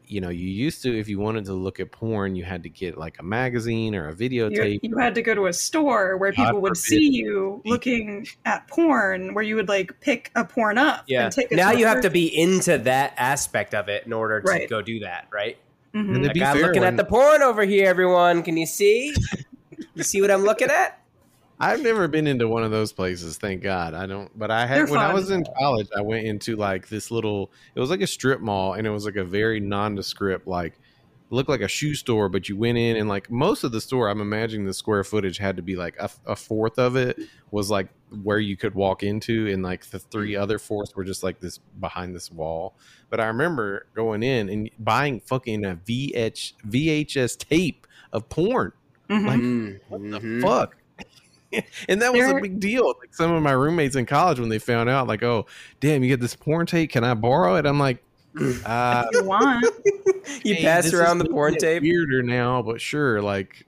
you 0.08 0.22
know 0.22 0.30
you 0.30 0.48
used 0.48 0.82
to 0.84 0.98
if 0.98 1.10
you 1.10 1.20
wanted 1.20 1.44
to 1.46 1.54
look 1.54 1.82
at 1.82 1.92
porn, 1.92 2.38
you 2.38 2.46
had 2.46 2.64
to 2.64 2.70
get 2.70 2.98
like 2.98 3.20
a 3.20 3.24
magazine 3.24 3.94
or 3.94 4.08
a 4.08 4.14
videotape. 4.16 4.80
you 4.84 4.98
had 4.98 5.16
to 5.16 5.22
go 5.22 5.36
to 5.36 5.48
a 5.48 5.54
store 5.54 6.16
where 6.16 6.32
God 6.32 6.46
people 6.48 6.62
would 6.62 6.70
forbid. 6.78 6.82
see 6.82 7.10
you 7.10 7.62
looking 7.66 8.26
at 8.46 8.66
porn, 8.70 9.34
where 9.34 9.44
you 9.44 9.58
would 9.58 9.68
like 9.68 10.00
pick 10.00 10.32
a 10.36 10.46
porn 10.46 10.78
up. 10.78 11.04
Yeah. 11.08 11.26
And 11.26 11.34
take 11.34 11.52
it 11.52 11.56
Now 11.58 11.72
you 11.72 11.86
have 11.86 12.00
to 12.02 12.10
be 12.10 12.28
into 12.28 12.78
that 12.78 13.14
aspect 13.18 13.74
of 13.76 13.90
it 13.90 14.06
in 14.06 14.14
order 14.14 14.40
to 14.40 14.48
Right. 14.48 14.70
go 14.70 14.82
do 14.82 15.00
that, 15.02 15.28
right? 15.32 15.58
Mhm. 15.94 16.16
And 16.16 16.26
Like 16.28 16.42
I'm 16.42 16.58
looking 16.60 16.84
when- 16.84 16.94
at 16.94 16.96
the 16.98 17.04
porn 17.04 17.42
over 17.42 17.64
here, 17.66 17.86
everyone. 17.90 18.44
Can 18.44 18.56
you 18.56 18.66
see? 18.66 19.14
you 19.94 20.04
see 20.04 20.22
what 20.22 20.32
I'm 20.32 20.44
looking 20.44 20.70
at? 20.70 21.01
I've 21.62 21.84
never 21.84 22.08
been 22.08 22.28
into 22.28 22.48
one 22.48 22.64
of 22.64 22.72
those 22.72 22.92
places, 22.92 23.38
thank 23.38 23.62
God. 23.62 23.94
I 23.94 24.08
don't, 24.08 24.38
but 24.38 24.50
I 24.50 24.66
had 24.66 24.78
They're 24.80 24.88
when 24.88 25.00
I 25.00 25.14
was 25.14 25.30
in 25.30 25.46
college. 25.60 25.88
I 25.96 26.02
went 26.02 26.26
into 26.26 26.56
like 26.56 26.90
this 26.90 27.12
little. 27.12 27.52
It 27.76 27.80
was 27.80 27.90
like 27.90 28.02
a 28.02 28.08
strip 28.08 28.42
mall, 28.42 28.74
and 28.74 28.88
it 28.88 28.90
was 28.90 29.06
like 29.06 29.16
a 29.16 29.24
very 29.24 29.60
nondescript, 29.60 30.48
like 30.48 30.80
looked 31.30 31.50
like 31.50 31.62
a 31.62 31.68
shoe 31.68 31.94
store. 31.94 32.30
But 32.30 32.50
you 32.50 32.58
went 32.58 32.78
in, 32.78 32.98
and 32.98 33.08
like 33.08 33.30
most 33.30 33.64
of 33.64 33.72
the 33.72 33.80
store, 33.80 34.10
I'm 34.10 34.22
imagining 34.22 34.66
the 34.66 34.74
square 34.74 35.04
footage 35.04 35.38
had 35.38 35.56
to 35.58 35.62
be 35.62 35.76
like 35.76 35.96
a, 36.00 36.10
a 36.26 36.36
fourth 36.36 36.80
of 36.80 36.96
it 36.96 37.20
was 37.52 37.70
like 37.70 37.90
where 38.24 38.40
you 38.40 38.58
could 38.58 38.74
walk 38.74 39.04
into, 39.04 39.48
and 39.48 39.62
like 39.62 39.86
the 39.86 40.00
three 40.00 40.36
other 40.36 40.58
fourths 40.58 40.96
were 40.96 41.04
just 41.04 41.22
like 41.22 41.40
this 41.40 41.60
behind 41.80 42.16
this 42.16 42.32
wall. 42.32 42.76
But 43.10 43.20
I 43.20 43.28
remember 43.28 43.86
going 43.94 44.24
in 44.24 44.50
and 44.50 44.70
buying 44.80 45.20
fucking 45.22 45.64
a 45.64 45.76
VH 45.76 46.54
VHS 46.68 47.38
tape 47.38 47.86
of 48.12 48.30
porn. 48.30 48.74
Mhm. 49.10 49.28
Like, 49.28 49.82
what 49.90 50.12
the 50.22 50.42
fuck? 50.42 50.76
and 51.90 52.02
that 52.02 52.14
was 52.14 52.22
There- 52.22 52.38
a 52.38 52.42
big 52.42 52.60
deal. 52.60 52.88
Like 53.00 53.14
some 53.14 53.32
of 53.32 53.42
my 53.44 53.52
roommates 53.52 53.96
in 53.96 54.06
college 54.06 54.40
when 54.40 54.50
they 54.50 54.60
found 54.60 54.90
out, 54.90 55.08
like, 55.08 55.24
oh, 55.24 55.46
damn, 55.80 56.04
you 56.04 56.10
get 56.10 56.20
this 56.20 56.36
porn 56.36 56.66
tape. 56.66 56.92
Can 56.92 57.04
I 57.04 57.14
borrow 57.14 57.56
it? 57.56 57.66
I'm 57.66 57.80
like, 57.80 58.04
uh, 58.66 59.06
If 59.12 59.22
you 59.22 59.24
want. 59.26 59.66
You 60.44 60.56
hey, 60.56 60.64
pass 60.64 60.94
around 60.94 61.18
the 61.18 61.26
porn 61.26 61.56
tape. 61.56 61.82
Weirder 61.84 62.24
now, 62.24 62.62
but 62.62 62.80
sure. 62.80 63.22
Like, 63.22 63.66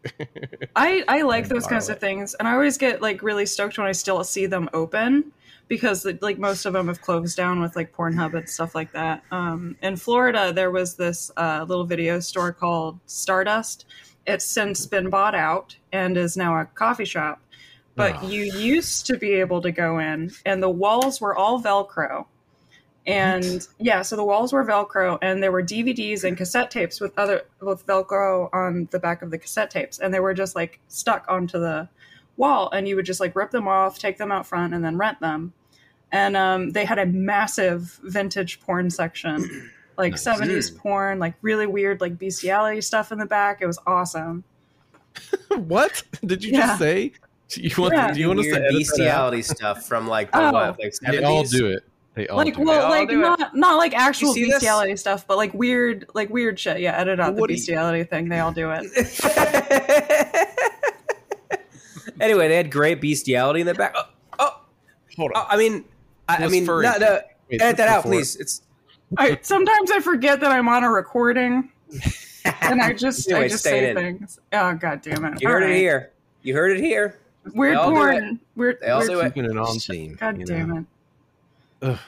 I 0.75 1.03
I 1.07 1.23
like 1.23 1.45
Yeah, 1.45 1.49
those 1.49 1.67
kinds 1.67 1.87
borrow 1.87 1.95
of 1.95 1.99
things, 1.99 2.35
and 2.35 2.47
I 2.47 2.53
always 2.53 2.77
get 2.77 3.01
like 3.01 3.21
really 3.23 3.45
stoked 3.45 3.77
when 3.77 3.87
I 3.87 3.91
still 3.91 4.23
see 4.23 4.45
them 4.45 4.69
open 4.73 5.31
because 5.67 6.05
like 6.21 6.37
most 6.37 6.65
of 6.65 6.73
them 6.73 6.87
have 6.87 7.01
closed 7.01 7.35
down 7.35 7.59
with 7.59 7.75
like 7.75 7.91
Pornhub 7.91 8.35
and 8.35 8.47
stuff 8.47 8.75
like 8.75 8.91
that. 8.93 9.23
Um, 9.31 9.75
in 9.81 9.95
Florida, 9.97 10.53
there 10.53 10.71
was 10.71 10.95
this 10.95 11.31
uh, 11.37 11.65
little 11.67 11.85
video 11.85 12.19
store 12.19 12.53
called 12.53 12.99
Stardust. 13.07 13.85
It's 14.25 14.45
since 14.45 14.85
been 14.85 15.09
bought 15.09 15.35
out 15.35 15.75
and 15.91 16.15
is 16.15 16.37
now 16.37 16.59
a 16.59 16.65
coffee 16.65 17.05
shop. 17.05 17.41
But 17.95 18.23
Oh. 18.23 18.27
you 18.27 18.43
used 18.43 19.05
to 19.07 19.17
be 19.17 19.33
able 19.33 19.61
to 19.61 19.71
go 19.71 19.99
in, 19.99 20.31
and 20.45 20.61
the 20.63 20.69
walls 20.69 21.21
were 21.21 21.35
all 21.35 21.61
Velcro. 21.61 22.25
And 23.05 23.67
yeah, 23.79 24.01
so 24.01 24.15
the 24.15 24.23
walls 24.23 24.53
were 24.53 24.63
Velcro, 24.65 25.19
and 25.21 25.43
there 25.43 25.51
were 25.51 25.61
DVDs 25.61 26.23
and 26.23 26.37
cassette 26.37 26.71
tapes 26.71 27.01
with 27.01 27.13
other 27.19 27.43
with 27.61 27.85
Velcro 27.85 28.49
on 28.53 28.87
the 28.91 28.99
back 28.99 29.21
of 29.21 29.29
the 29.29 29.37
cassette 29.37 29.69
tapes, 29.69 29.99
and 29.99 30.13
they 30.13 30.19
were 30.21 30.33
just 30.33 30.55
like 30.55 30.79
stuck 30.87 31.25
onto 31.27 31.59
the 31.59 31.89
wall, 32.37 32.71
and 32.71 32.87
you 32.87 32.95
would 32.95 33.05
just 33.05 33.19
like 33.19 33.35
rip 33.35 33.51
them 33.51 33.67
off, 33.67 33.99
take 33.99 34.17
them 34.17 34.31
out 34.31 34.47
front, 34.47 34.73
and 34.73 34.83
then 34.83 34.97
rent 34.97 35.19
them. 35.19 35.53
And 36.11 36.37
um, 36.37 36.69
they 36.71 36.85
had 36.85 36.97
a 36.99 37.05
massive 37.05 37.99
vintage 38.03 38.61
porn 38.61 38.89
section, 38.89 39.69
like 39.97 40.11
Nice. 40.13 40.23
seventies 40.23 40.71
porn, 40.71 41.19
like 41.19 41.33
really 41.41 41.67
weird, 41.67 41.99
like 42.01 42.17
bestiality 42.17 42.81
stuff 42.81 43.11
in 43.11 43.19
the 43.19 43.25
back. 43.25 43.61
It 43.61 43.67
was 43.67 43.79
awesome. 43.85 44.45
what 45.57 46.01
did 46.25 46.43
you 46.43 46.53
Yeah. 46.53 46.67
just 46.67 46.79
say? 46.79 47.11
You 47.61 47.71
want? 47.81 47.93
Yeah. 47.93 48.11
Do 48.13 48.19
you 48.19 48.27
want 48.27 48.39
us 48.39 48.45
to 48.45 48.51
Weird 48.51 48.63
edit 48.65 48.77
bestiality 48.79 49.41
stuff 49.41 49.87
from 49.87 50.07
like 50.07 50.31
the 50.31 50.39
Oh. 50.39 50.51
what? 50.51 50.79
Like 50.79 50.93
They 51.01 51.23
all 51.23 51.43
do 51.43 51.67
it. 51.67 51.83
They 52.15 52.27
all 52.27 52.37
like 52.37 52.55
do 52.55 52.63
well 52.63 52.83
all 52.85 52.89
like 52.91 53.09
do 53.09 53.17
it. 53.19 53.21
not 53.21 53.55
not 53.55 53.77
like 53.77 53.93
actual 53.95 54.33
see 54.33 54.43
this? 54.45 54.53
bestiality 54.53 54.95
stuff 54.97 55.25
but 55.25 55.35
like 55.35 55.51
weird 55.55 56.05
like 56.13 56.29
weird 56.29 56.59
shit 56.59 56.79
yeah 56.79 56.95
edit 56.99 57.19
out 57.19 57.29
Well, 57.29 57.33
the 57.35 57.41
what 57.41 57.47
do 57.47 57.53
you- 57.53 57.57
bestiality 57.57 58.03
thing 58.03 58.29
they 58.29 58.37
all 58.39 58.51
do 58.51 58.69
it 58.71 58.85
anyway, 62.21 62.47
they 62.47 62.55
had 62.57 62.71
great 62.71 63.01
bestiality 63.01 63.61
in 63.61 63.67
the 63.67 63.73
back. 63.73 63.93
Oh, 63.95 64.03
oh. 64.39 64.61
Hold 65.17 65.31
on. 65.33 65.43
oh, 65.43 65.47
I 65.49 65.57
mean, 65.57 65.85
I, 66.29 66.45
I 66.45 66.47
mean, 66.49 66.65
furry? 66.65 66.83
no, 66.85 66.97
no, 66.97 67.19
Wait, 67.51 67.61
edit 67.61 67.77
that 67.77 67.87
out, 67.87 68.03
before- 68.03 68.11
please. 68.19 68.35
It's 68.37 68.61
I, 69.17 69.37
sometimes 69.43 69.91
i 69.91 69.99
forget 69.99 70.39
that 70.39 70.49
i'm 70.51 70.67
on 70.67 70.83
a 70.83 70.89
recording 70.89 71.71
and 72.61 72.81
i 72.81 72.93
just 73.05 73.31
i 73.31 73.47
just 73.47 73.63
say 73.63 73.89
in. 73.91 73.95
things 73.95 74.39
oh 74.53 74.73
god 74.73 75.03
damn 75.03 75.23
it 75.25 75.39
you 75.39 75.47
All 75.47 75.53
heard 75.53 75.69
it 75.69 75.75
here. 75.75 76.09
You 76.41 76.55
heard 76.55 76.75
it 76.75 76.83
here. 76.83 77.19
Weird 77.53 77.75
They 77.75 77.79
all 77.79 77.89
do 77.89 77.95
porn 77.95 78.39
weird, 78.55 78.77
They 78.81 78.89
all 78.89 78.99
weird 78.99 79.11
do 79.11 79.19
it. 79.19 79.23
Keeping 79.33 79.45
it 79.45 79.57
on 79.57 79.79
theme. 79.79 80.15
god 80.19 80.39
you 80.39 80.45
damn 80.45 80.69
know? 80.69 80.85
it 81.81 81.99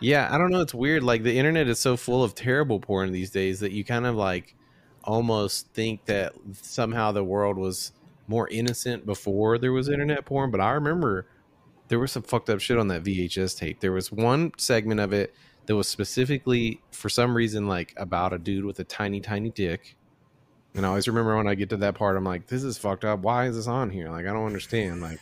Yeah, 0.00 0.28
I 0.30 0.38
don't 0.38 0.50
know. 0.50 0.60
It's 0.60 0.74
weird. 0.74 1.04
Like 1.04 1.22
the 1.22 1.38
internet 1.38 1.68
is 1.68 1.78
so 1.78 1.96
full 1.96 2.24
of 2.24 2.34
terrible 2.34 2.80
porn 2.80 3.12
these 3.12 3.30
days 3.30 3.60
that 3.60 3.72
you 3.72 3.84
kind 3.84 4.06
of 4.06 4.16
like 4.16 4.56
almost 5.04 5.68
think 5.74 6.04
that 6.06 6.32
somehow 6.60 7.12
the 7.12 7.24
world 7.24 7.56
was 7.56 7.92
more 8.26 8.48
innocent 8.48 9.06
before 9.06 9.58
there 9.58 9.72
was 9.72 9.88
internet 9.88 10.24
porn. 10.24 10.50
But 10.50 10.60
I 10.60 10.72
remember 10.72 11.26
there 11.88 11.98
was 11.98 12.12
some 12.12 12.22
fucked 12.22 12.50
up 12.50 12.60
shit 12.60 12.78
on 12.78 12.88
that 12.88 13.04
VHS 13.04 13.56
tape. 13.58 13.80
There 13.80 13.92
was 13.92 14.10
one 14.10 14.52
segment 14.58 15.00
of 15.00 15.12
it 15.12 15.34
that 15.66 15.76
was 15.76 15.88
specifically 15.88 16.80
for 16.90 17.08
some 17.08 17.36
reason 17.36 17.68
like 17.68 17.94
about 17.96 18.32
a 18.32 18.38
dude 18.38 18.64
with 18.64 18.80
a 18.80 18.84
tiny, 18.84 19.20
tiny 19.20 19.50
dick. 19.50 19.96
And 20.74 20.86
I 20.86 20.88
always 20.88 21.06
remember 21.06 21.36
when 21.36 21.46
I 21.46 21.54
get 21.54 21.70
to 21.70 21.76
that 21.78 21.94
part, 21.94 22.16
I'm 22.16 22.24
like, 22.24 22.46
this 22.46 22.62
is 22.64 22.78
fucked 22.78 23.04
up. 23.04 23.20
Why 23.20 23.46
is 23.46 23.56
this 23.56 23.66
on 23.66 23.90
here? 23.90 24.08
Like, 24.08 24.26
I 24.26 24.32
don't 24.32 24.46
understand. 24.46 25.02
Like, 25.02 25.18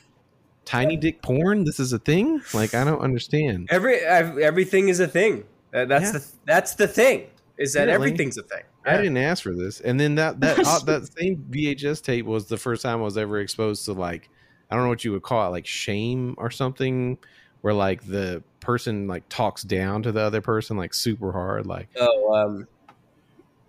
tiny 0.64 0.96
dick 0.96 1.22
porn? 1.22 1.64
This 1.64 1.80
is 1.80 1.92
a 1.92 1.98
thing? 1.98 2.40
Like, 2.54 2.74
I 2.74 2.84
don't 2.84 3.00
understand. 3.00 3.68
Every 3.70 3.96
ev- 4.00 4.38
everything 4.38 4.88
is 4.88 5.00
a 5.00 5.08
thing. 5.08 5.44
Uh, 5.74 5.84
that's 5.86 6.06
Yeah. 6.06 6.12
the 6.12 6.26
that's 6.46 6.74
the 6.74 6.88
thing. 6.88 7.26
Is 7.58 7.72
that 7.74 7.82
Really? 7.84 7.92
everything's 7.94 8.38
a 8.38 8.42
thing. 8.42 8.62
I 8.86 8.96
didn't 8.96 9.18
ask 9.18 9.42
for 9.42 9.54
this. 9.54 9.80
And 9.80 9.98
then 10.00 10.14
that 10.14 10.40
that 10.40 10.58
uh, 10.60 10.78
that 10.86 11.08
same 11.18 11.44
VHS 11.50 12.02
tape 12.02 12.26
was 12.26 12.46
the 12.46 12.56
first 12.56 12.82
time 12.82 12.98
I 13.00 13.02
was 13.02 13.18
ever 13.18 13.38
exposed 13.40 13.84
to 13.86 13.92
like 13.92 14.28
I 14.70 14.76
don't 14.76 14.84
know 14.84 14.88
what 14.90 15.04
you 15.04 15.12
would 15.12 15.22
call 15.22 15.46
it, 15.48 15.50
like 15.50 15.66
shame 15.66 16.34
or 16.38 16.50
something, 16.50 17.18
where 17.60 17.74
like 17.74 18.06
the 18.06 18.42
person 18.60 19.08
like 19.08 19.28
talks 19.28 19.62
down 19.62 20.02
to 20.04 20.12
the 20.12 20.20
other 20.20 20.40
person 20.40 20.76
like 20.76 20.94
super 20.94 21.32
hard. 21.32 21.66
Like, 21.66 21.88
Oh, 21.98 22.34
um, 22.34 22.68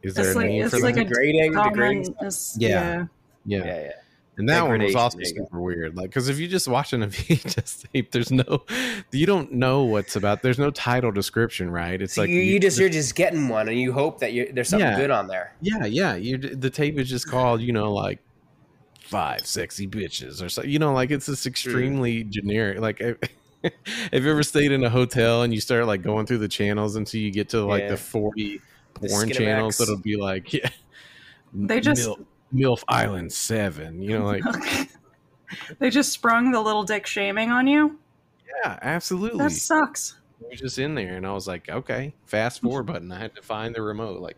is 0.04 0.14
there 0.16 0.26
It's 0.28 0.36
a 0.36 0.38
like- 0.40 0.48
name 0.48 0.64
it's 0.66 0.74
for 0.76 0.80
like 0.82 0.96
that? 0.96 1.02
a 1.02 1.06
degrading, 1.06 1.54
Common 1.54 1.74
degrading. 1.74 2.16
is- 2.22 2.56
Yeah. 2.60 2.70
yeah 2.70 3.06
yeah. 3.46 3.66
Yeah, 3.66 3.82
yeah. 3.82 3.92
And 4.38 4.48
that 4.50 4.66
one 4.68 4.82
was 4.82 4.96
also 4.96 5.18
there 5.18 5.26
super 5.26 5.60
weird. 5.62 5.96
Like, 5.96 6.10
because 6.10 6.30
if 6.30 6.40
you're 6.40 6.50
just 6.50 6.68
watching 6.68 7.04
a 7.04 7.08
VHS 7.08 7.86
tape, 7.94 8.12
there's 8.12 8.32
no, 8.32 8.64
you 9.12 9.26
don't 9.28 9.52
know 9.52 9.84
what's 9.84 10.16
about. 10.16 10.42
There's 10.42 10.58
no 10.58 10.72
title 10.72 11.12
description, 11.12 11.70
right? 11.70 12.02
It's 12.02 12.16
So 12.16 12.22
like 12.22 12.30
you, 12.30 12.38
you 12.40 12.60
just 12.60 12.80
you're 12.80 12.90
just 12.90 13.14
getting 13.14 13.50
one, 13.50 13.68
and 13.68 13.78
you 13.78 13.92
hope 13.92 14.20
that 14.20 14.32
you 14.34 14.50
there's 14.52 14.70
something 14.70 14.88
Yeah. 14.88 14.98
good 14.98 15.12
on 15.12 15.28
there. 15.28 15.54
yeah, 15.62 15.86
yeah. 15.86 16.16
You 16.16 16.38
the 16.38 16.70
tape 16.70 16.98
is 16.98 17.10
just 17.10 17.30
called, 17.30 17.62
you 17.62 17.72
know, 17.74 17.94
like 17.94 18.20
five 19.02 19.46
sexy 19.46 19.88
bitches 19.88 20.42
or 20.42 20.50
so. 20.50 20.64
You 20.64 20.80
know, 20.80 20.94
like 20.94 21.12
it's 21.12 21.26
this 21.26 21.40
just 21.40 21.48
extremely 21.48 22.24
generic. 22.24 22.80
Like, 22.80 23.00
have 23.00 23.18
you 23.64 23.72
ever 24.32 24.44
stayed 24.44 24.72
in 24.72 24.84
a 24.84 24.90
hotel 24.90 25.44
and 25.44 25.54
you 25.54 25.60
start 25.60 25.86
like 25.86 26.02
going 26.02 26.26
through 26.26 26.40
the 26.40 26.48
channels 26.48 26.96
until 26.96 27.20
you 27.20 27.32
get 27.32 27.50
to 27.50 27.64
like 27.66 27.84
Yeah. 27.84 27.90
the 27.90 27.98
forty 27.98 28.58
The 28.58 28.62
porn 28.94 29.30
channels 29.30 29.78
that'll 29.78 29.98
be 29.98 30.18
like, 30.18 30.54
yeah, 30.54 30.70
They 31.54 31.80
just- 31.80 32.08
Mil- 32.08 32.20
MILF 32.54 32.84
Island 32.88 33.32
Seven. 33.32 34.02
You 34.02 34.20
know, 34.20 34.26
like 34.26 34.44
they 35.80 35.90
just 35.90 36.12
sprung 36.12 36.52
the 36.52 36.60
little 36.62 36.84
dick 36.84 37.08
shaming 37.08 37.50
on 37.50 37.68
you. 37.68 37.98
yeah, 38.64 38.78
absolutely. 38.82 39.40
That 39.40 39.52
sucks. 39.52 40.16
I 40.44 40.50
was 40.50 40.60
just 40.60 40.78
in 40.80 40.96
there 40.96 41.16
and 41.16 41.26
I 41.26 41.32
was 41.34 41.48
like, 41.48 41.70
okay, 41.70 42.14
fast 42.26 42.62
forward 42.62 42.84
button. 42.88 43.12
I 43.12 43.20
had 43.20 43.36
to 43.36 43.42
find 43.42 43.74
the 43.76 43.82
remote. 43.82 44.20
Like, 44.22 44.38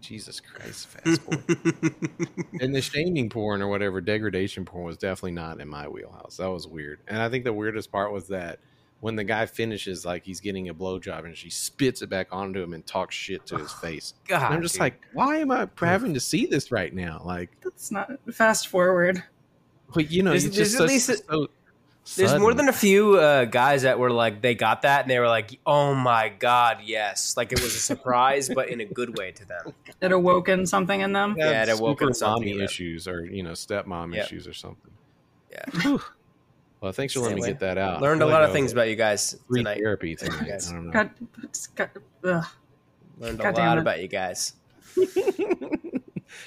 Jesus 0.00 0.40
Christ, 0.40 0.88
fast 0.88 1.20
forward. 1.22 1.44
and 2.60 2.74
the 2.74 2.80
shaming 2.80 3.28
porn 3.28 3.60
or 3.62 3.68
whatever, 3.68 4.00
degradation 4.00 4.64
porn 4.64 4.84
was 4.86 4.96
definitely 4.96 5.32
not 5.32 5.60
in 5.60 5.68
my 5.68 5.86
wheelhouse. 5.86 6.38
That 6.38 6.50
was 6.50 6.66
weird. 6.66 7.00
And 7.06 7.20
I 7.20 7.28
think 7.28 7.44
the 7.44 7.52
weirdest 7.52 7.92
part 7.92 8.10
was 8.12 8.28
that 8.28 8.58
when 9.00 9.14
the 9.16 9.24
guy 9.24 9.46
finishes, 9.46 10.04
like 10.04 10.24
he's 10.24 10.40
getting 10.40 10.68
a 10.68 10.74
blowjob 10.74 11.24
and 11.24 11.36
she 11.36 11.50
spits 11.50 12.02
it 12.02 12.08
back 12.10 12.28
onto 12.32 12.60
him 12.62 12.72
and 12.74 12.84
talks 12.86 13.14
shit 13.14 13.46
to 13.46 13.56
his 13.58 13.72
face. 13.82 14.14
God, 14.26 14.44
And 14.46 14.54
I'm 14.54 14.62
just 14.62 14.74
dude. 14.74 14.80
like, 14.80 15.00
why 15.12 15.36
am 15.36 15.50
I 15.50 15.68
having 15.80 16.14
to 16.14 16.20
see 16.20 16.46
this 16.46 16.72
right 16.72 16.92
now? 16.92 17.22
Like, 17.24 17.50
That's 17.62 17.90
not 17.90 18.10
fast 18.32 18.68
forward. 18.68 19.22
but 19.94 20.10
you 20.10 20.22
know, 20.22 20.30
There's- 20.30 20.44
it's 20.46 20.56
there's 20.56 20.70
just 20.72 20.80
at 20.80 20.88
such- 20.88 20.88
least 21.18 21.24
a- 21.30 21.48
so 22.04 22.22
There's 22.22 22.40
more 22.40 22.54
than 22.54 22.70
a 22.70 22.72
few 22.72 23.18
uh, 23.18 23.44
guys 23.44 23.82
that 23.82 23.98
were 23.98 24.10
like 24.10 24.40
they 24.40 24.54
got 24.54 24.80
that 24.80 25.02
and 25.02 25.10
they 25.10 25.18
were 25.18 25.28
like, 25.28 25.60
"Oh 25.66 25.94
my 25.94 26.30
god, 26.30 26.78
yes!" 26.82 27.36
Like 27.36 27.52
it 27.52 27.60
was 27.60 27.74
a 27.74 27.78
surprise, 27.78 28.48
but 28.48 28.70
in 28.70 28.80
a 28.80 28.86
good 28.86 29.18
way 29.18 29.30
to 29.32 29.44
them. 29.44 29.74
It 30.00 30.10
awoken 30.12 30.64
something 30.64 31.02
in 31.02 31.12
them. 31.12 31.34
Yeah, 31.36 31.64
it 31.64 31.68
awoke 31.68 31.98
super 31.98 32.08
in 32.08 32.14
something 32.14 32.40
mommy 32.44 32.50
in 32.52 32.56
them. 32.58 32.64
issues 32.64 33.06
or 33.06 33.26
you 33.26 33.42
know 33.42 33.50
stepmom 33.52 34.14
Yep. 34.14 34.24
issues 34.24 34.48
or 34.48 34.54
something. 34.54 34.90
Yeah. 35.50 35.98
Whew. 36.80 36.86
Well, 36.86 36.92
thanks 36.92 37.12
for 37.14 37.20
letting 37.20 37.36
me 37.36 37.42
Anyway, 37.42 37.52
get 37.54 37.60
that 37.60 37.78
out. 37.78 38.00
Learned 38.02 38.22
a 38.22 38.26
lot 38.26 38.40
like 38.40 38.48
of 38.48 38.52
things 38.54 38.72
about 38.72 38.88
you 38.88 38.96
guys 38.96 39.36
free 39.48 39.60
tonight. 39.60 39.78
therapy 39.78 40.14
tonight. 40.16 40.44
Yes. 40.46 40.70
I 40.70 40.74
don't 40.74 40.86
know. 40.86 40.92
God, 40.92 41.10
it's 41.42 41.66
got, 41.68 41.90
ugh. 42.24 42.44
Learned 43.18 43.40
a 43.40 43.42
God 43.42 43.54
damn 43.56 43.66
lot 43.66 43.78
it. 43.78 43.80
about 43.80 44.00
you 44.00 44.08
guys. 44.08 44.54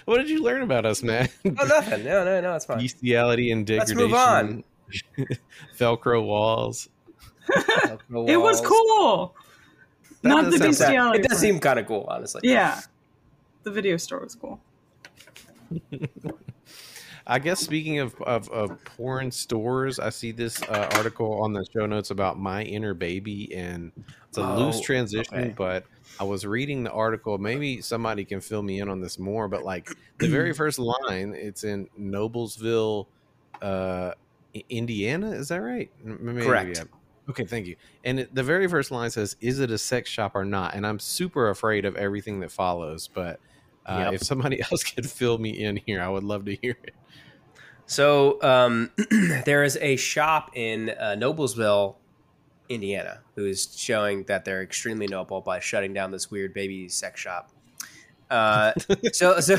what 0.06 0.18
did 0.18 0.30
you 0.30 0.42
learn 0.44 0.62
about 0.62 0.86
us, 0.86 1.04
man? 1.04 1.28
Oh, 1.46 1.50
nothing. 1.66 2.04
No, 2.06 2.24
no, 2.24 2.40
no. 2.42 2.56
It's 2.56 2.66
fine. 2.66 2.80
Bestiality 2.80 3.52
and 3.52 3.68
Let's 3.70 3.90
degradation. 3.92 4.12
move 4.12 4.14
on. 4.18 4.64
Velcro 5.78 6.26
walls. 6.26 6.88
It 7.50 8.38
was 8.40 8.62
cool. 8.62 9.36
That 10.22 10.30
Not 10.30 10.44
does 10.46 10.54
the 10.54 10.60
sound- 10.60 10.72
bestiality. 10.72 11.20
It 11.20 11.24
does 11.24 11.32
part. 11.32 11.40
seem 11.42 11.60
kind 11.60 11.80
of 11.80 11.88
cool, 11.88 12.06
honestly. 12.08 12.42
Yeah. 12.44 12.80
The 13.64 13.72
video 13.72 13.98
store 13.98 14.20
was 14.22 14.36
cool. 14.36 14.60
I 17.32 17.40
guess 17.40 17.62
speaking 17.62 18.00
of, 18.00 18.14
of, 18.24 18.50
of 18.50 18.84
porn 18.84 19.32
stores, 19.32 20.00
I 20.00 20.10
see 20.10 20.32
this 20.34 20.62
uh, 20.64 20.90
article 20.92 21.42
on 21.42 21.54
the 21.54 21.66
show 21.74 21.86
notes 21.86 22.12
about 22.12 22.38
my 22.38 22.64
inner 22.64 22.94
baby, 22.94 23.54
and 23.56 23.92
it's 24.28 24.38
a 24.38 24.42
loose 24.44 24.80
Oh, 24.80 24.84
transition. 24.84 25.38
okay. 25.38 25.54
But 25.58 25.86
I 26.20 26.26
was 26.26 26.46
reading 26.46 26.84
the 26.84 26.92
article. 26.92 27.38
Maybe 27.38 27.82
somebody 27.82 28.26
can 28.26 28.42
fill 28.42 28.62
me 28.64 28.82
in 28.82 28.90
on 28.90 29.00
this 29.02 29.18
more. 29.18 29.48
But 29.48 29.64
like 29.64 29.90
the 30.20 30.28
very 30.28 30.54
first 30.62 30.78
line, 30.78 31.34
it's 31.36 31.64
in 31.64 31.88
Noblesville, 31.98 33.08
uh, 33.62 34.12
Indiana. 34.70 35.32
Is 35.32 35.48
that 35.50 35.62
right? 35.62 35.90
Maybe, 36.04 36.42
Correct. 36.46 36.78
yeah. 36.78 36.84
Okay, 37.30 37.46
thank 37.46 37.66
you. 37.66 37.78
And 38.04 38.20
it, 38.22 38.36
the 38.36 38.44
very 38.44 38.68
first 38.68 38.92
line 38.92 39.10
says, 39.10 39.38
"Is 39.40 39.60
it 39.60 39.72
a 39.72 39.78
sex 39.78 40.10
shop 40.10 40.34
or 40.36 40.44
not?" 40.44 40.76
And 40.76 40.86
I'm 40.86 41.00
super 41.00 41.50
afraid 41.50 41.86
of 41.86 41.96
everything 41.96 42.42
that 42.42 42.52
follows. 42.52 43.08
But 43.08 43.40
uh, 43.86 44.10
Yep. 44.12 44.14
if 44.16 44.24
somebody 44.24 44.62
else 44.72 44.84
could 44.84 45.10
fill 45.10 45.38
me 45.38 45.52
in 45.64 45.78
here, 45.86 46.02
I 46.02 46.10
would 46.10 46.24
love 46.24 46.46
to 46.46 46.56
hear 46.62 46.78
it. 46.84 46.96
So 47.92 48.42
um, 48.42 48.90
there 49.46 49.66
is 49.66 49.78
a 49.82 49.98
shop 49.98 50.52
in 50.54 50.92
uh, 50.92 51.18
Noblesville, 51.20 51.96
Indiana, 52.70 53.20
who 53.36 53.46
is 53.46 53.76
showing 53.76 54.24
that 54.24 54.46
they're 54.46 54.64
extremely 54.64 55.08
noble 55.08 55.42
by 55.42 55.60
shutting 55.60 55.94
down 55.94 56.10
this 56.10 56.32
weird 56.32 56.54
baby 56.54 56.88
sex 56.88 57.20
shop. 57.20 57.52
Uh, 58.30 58.72
so 59.12 59.42
so 59.42 59.58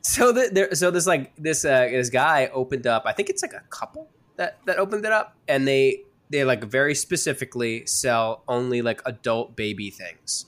so 0.00 0.32
the, 0.32 0.48
there 0.50 0.74
so 0.74 0.90
this 0.90 1.06
like 1.06 1.36
this 1.36 1.66
uh, 1.66 1.88
this 1.90 2.08
guy 2.08 2.46
opened 2.54 2.86
up. 2.86 3.02
I 3.04 3.12
think 3.12 3.28
it's 3.28 3.42
like 3.42 3.52
a 3.52 3.62
couple 3.68 4.08
that 4.36 4.64
that 4.64 4.78
opened 4.78 5.04
it 5.04 5.12
up, 5.12 5.36
and 5.46 5.68
they 5.68 6.04
they 6.30 6.42
like 6.42 6.64
very 6.64 6.94
specifically 6.94 7.84
sell 7.84 8.44
only 8.48 8.80
like 8.80 9.02
adult 9.04 9.56
baby 9.56 9.90
things, 9.90 10.46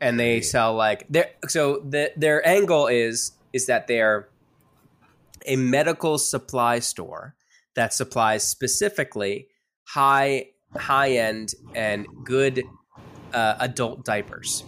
and 0.00 0.18
they 0.18 0.40
sell 0.40 0.74
like 0.74 1.06
their 1.08 1.30
so 1.46 1.78
the, 1.88 2.10
their 2.16 2.44
angle 2.44 2.88
is 2.88 3.34
is 3.52 3.66
that 3.66 3.86
they're 3.86 4.28
a 5.46 5.56
medical 5.56 6.18
supply 6.18 6.78
store 6.78 7.34
that 7.74 7.94
supplies 7.94 8.46
specifically 8.46 9.48
high 9.84 10.48
high 10.76 11.12
end 11.12 11.54
and 11.74 12.06
good 12.24 12.62
uh, 13.32 13.54
adult 13.60 14.04
diapers, 14.04 14.64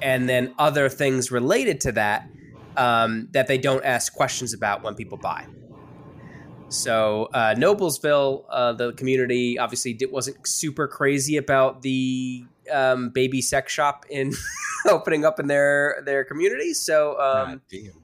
and 0.00 0.28
then 0.28 0.54
other 0.58 0.88
things 0.88 1.30
related 1.30 1.80
to 1.82 1.92
that 1.92 2.28
um, 2.76 3.28
that 3.32 3.46
they 3.46 3.58
don't 3.58 3.84
ask 3.84 4.12
questions 4.14 4.54
about 4.54 4.82
when 4.82 4.94
people 4.94 5.18
buy. 5.18 5.46
So 6.68 7.28
uh, 7.34 7.54
Noblesville, 7.56 8.44
uh, 8.48 8.72
the 8.74 8.92
community 8.92 9.58
obviously 9.58 9.98
wasn't 10.10 10.46
super 10.46 10.86
crazy 10.86 11.36
about 11.36 11.82
the 11.82 12.44
um, 12.72 13.10
baby 13.10 13.42
sex 13.42 13.72
shop 13.72 14.06
in 14.08 14.32
opening 14.88 15.24
up 15.24 15.40
in 15.40 15.48
their 15.48 16.00
their 16.04 16.24
community. 16.24 16.72
So 16.74 17.20
um, 17.20 17.60
God. 17.70 17.99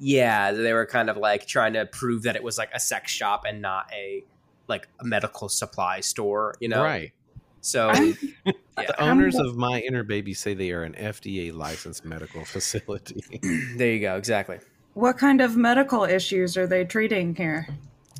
Yeah, 0.00 0.50
they 0.52 0.72
were 0.72 0.86
kind 0.86 1.10
of 1.10 1.18
like 1.18 1.46
trying 1.46 1.74
to 1.74 1.84
prove 1.84 2.22
that 2.22 2.34
it 2.34 2.42
was 2.42 2.56
like 2.56 2.70
a 2.74 2.80
sex 2.80 3.12
shop 3.12 3.44
and 3.46 3.60
not 3.60 3.88
a 3.92 4.24
like 4.66 4.88
a 4.98 5.04
medical 5.04 5.48
supply 5.48 6.00
store, 6.00 6.54
you 6.58 6.68
know? 6.68 6.82
Right. 6.82 7.12
So 7.60 7.92
yeah, 7.92 8.52
The 8.76 9.00
owners 9.02 9.36
of 9.36 9.56
My 9.56 9.80
Inner 9.80 10.02
Baby 10.02 10.32
say 10.32 10.54
they 10.54 10.70
are 10.70 10.84
an 10.84 10.94
FDA 10.94 11.54
licensed 11.54 12.04
medical 12.06 12.44
facility. 12.46 13.22
there 13.76 13.92
you 13.92 14.00
go, 14.00 14.16
exactly. 14.16 14.58
What 14.94 15.18
kind 15.18 15.42
of 15.42 15.56
medical 15.56 16.04
issues 16.04 16.56
are 16.56 16.66
they 16.66 16.84
treating 16.84 17.34
here? 17.34 17.68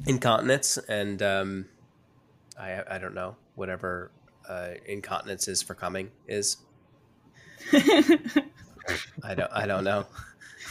Incontinence 0.07 0.77
and 0.77 1.23
um, 1.23 1.67
I 2.59 2.83
I 2.89 2.99
don't 2.99 3.15
know 3.15 3.37
whatever 3.55 4.11
uh, 4.49 4.73
incontinence 4.85 5.49
is 5.49 5.63
for 5.63 5.75
coming 5.75 6.11
is. 6.29 6.59
I 7.73 9.35
don't 9.35 9.51
I 9.53 9.67
don't 9.67 9.85
know. 9.85 10.07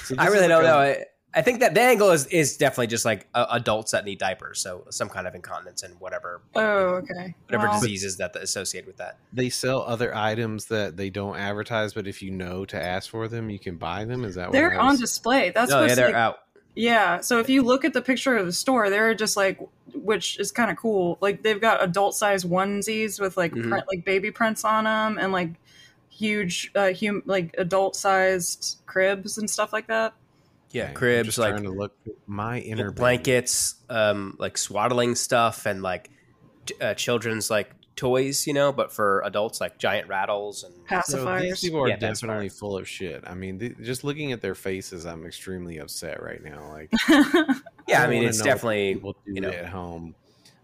So 0.10 0.16
I 0.18 0.28
really 0.28 0.48
don't 0.48 0.64
like 0.64 0.98
know. 1.00 1.04
I 1.32 1.44
think 1.44 1.60
that 1.60 1.76
the 1.76 1.82
angle 1.82 2.10
is 2.10 2.26
is 2.28 2.58
definitely 2.58 2.88
just 2.88 3.06
like 3.06 3.28
uh, 3.36 3.46
adults 3.52 3.92
that 3.92 4.04
need 4.04 4.18
diapers, 4.18 4.60
so 4.60 4.86
some 4.90 5.10
kind 5.10 5.28
of 5.28 5.36
incontinence 5.36 5.84
and 5.84 5.94
whatever 6.00 6.42
oh, 6.56 6.62
okay. 6.64 7.36
whatever 7.46 7.68
Well, 7.68 7.80
diseases 7.80 8.18
that 8.18 8.34
that 8.34 8.42
associated 8.42 8.88
with 8.88 8.98
that. 8.98 9.18
They 9.32 9.50
sell 9.50 9.84
other 9.84 10.16
items 10.16 10.66
that 10.66 10.98
they 10.98 11.12
don't 11.12 11.38
advertise, 11.38 11.94
but 11.94 12.08
if 12.08 12.24
you 12.24 12.32
know 12.32 12.66
to 12.66 12.82
ask 12.84 13.12
for 13.12 13.28
them, 13.28 13.52
you 13.52 13.60
can 13.60 13.76
buy 13.78 14.06
them. 14.06 14.24
Is 14.26 14.36
that 14.36 14.48
what 14.48 14.54
They're 14.54 14.80
on 14.80 14.98
display. 14.98 15.52
That's 15.52 15.72
oh 15.72 15.86
yeah, 15.86 15.94
they're 15.94 16.08
like, 16.08 16.16
out. 16.16 16.40
yeah. 16.74 17.20
So 17.22 17.38
if 17.38 17.48
you 17.48 17.62
look 17.62 17.86
at 17.86 17.94
the 17.94 18.02
picture 18.02 18.36
of 18.36 18.48
the 18.48 18.54
store, 18.54 18.90
they're 18.90 19.14
just 19.14 19.38
like, 19.38 19.60
which 19.94 20.40
is 20.40 20.52
kind 20.52 20.72
of 20.72 20.78
cool. 20.78 21.20
Like 21.22 21.44
they've 21.44 21.62
got 21.62 21.84
adult 21.84 22.16
size 22.16 22.44
onesies 22.44 23.20
with 23.22 23.38
like 23.38 23.52
Mhm. 23.54 23.70
print, 23.70 23.86
like 23.88 24.04
baby 24.04 24.32
prints 24.32 24.66
on 24.66 24.86
them, 24.86 25.20
and 25.20 25.32
like 25.32 25.52
huge, 26.20 26.72
uh, 26.76 26.92
hum- 26.94 27.24
like 27.26 27.56
adult 27.58 27.96
sized 27.96 28.78
cribs 28.86 29.38
and 29.38 29.50
stuff 29.50 29.72
like 29.74 29.88
that. 29.88 30.14
Yeah, 30.72 30.84
Okay, 30.84 30.90
I'm 30.90 30.96
cribs 30.96 31.38
like 31.40 31.52
trying 31.54 31.64
to 31.64 31.72
look 31.72 31.94
my 32.28 32.60
inner 32.60 32.92
Baby. 32.92 33.00
blankets, 33.00 33.76
um, 33.90 34.36
like 34.38 34.58
swaddling 34.58 35.16
stuff, 35.16 35.66
and 35.66 35.82
like 35.82 36.12
t- 36.68 36.76
uh, 36.80 36.94
children's 36.94 37.50
like 37.50 37.72
toys, 37.96 38.46
you 38.48 38.54
know, 38.54 38.72
but 38.72 38.94
for 38.94 39.22
adults 39.26 39.60
like 39.60 39.78
giant 39.80 40.08
rattles 40.08 40.64
and 40.64 40.74
So 41.06 41.26
Pacifiers. 41.26 41.42
these 41.42 41.60
people 41.62 41.82
are 41.84 41.88
Yeah, 41.90 41.98
that's 41.98 42.22
definitely 42.22 42.50
full 42.50 42.78
of 42.78 42.88
shit. 42.88 43.24
I 43.26 43.34
mean, 43.34 43.58
th- 43.60 43.78
just 43.82 44.04
looking 44.04 44.32
at 44.32 44.42
their 44.42 44.56
faces, 44.56 45.06
I'm 45.06 45.26
extremely 45.26 45.80
upset 45.80 46.22
right 46.22 46.42
now. 46.44 46.70
Like, 46.72 46.92
yeah, 47.10 48.04
I 48.04 48.04
don't 48.04 48.10
mean 48.12 48.24
it's 48.26 48.38
know 48.40 48.46
what 48.46 48.54
defined 48.54 48.96
people 48.98 49.14
do 49.26 49.34
you 49.34 49.42
know, 49.42 49.50
at 49.50 49.66
home. 49.66 50.16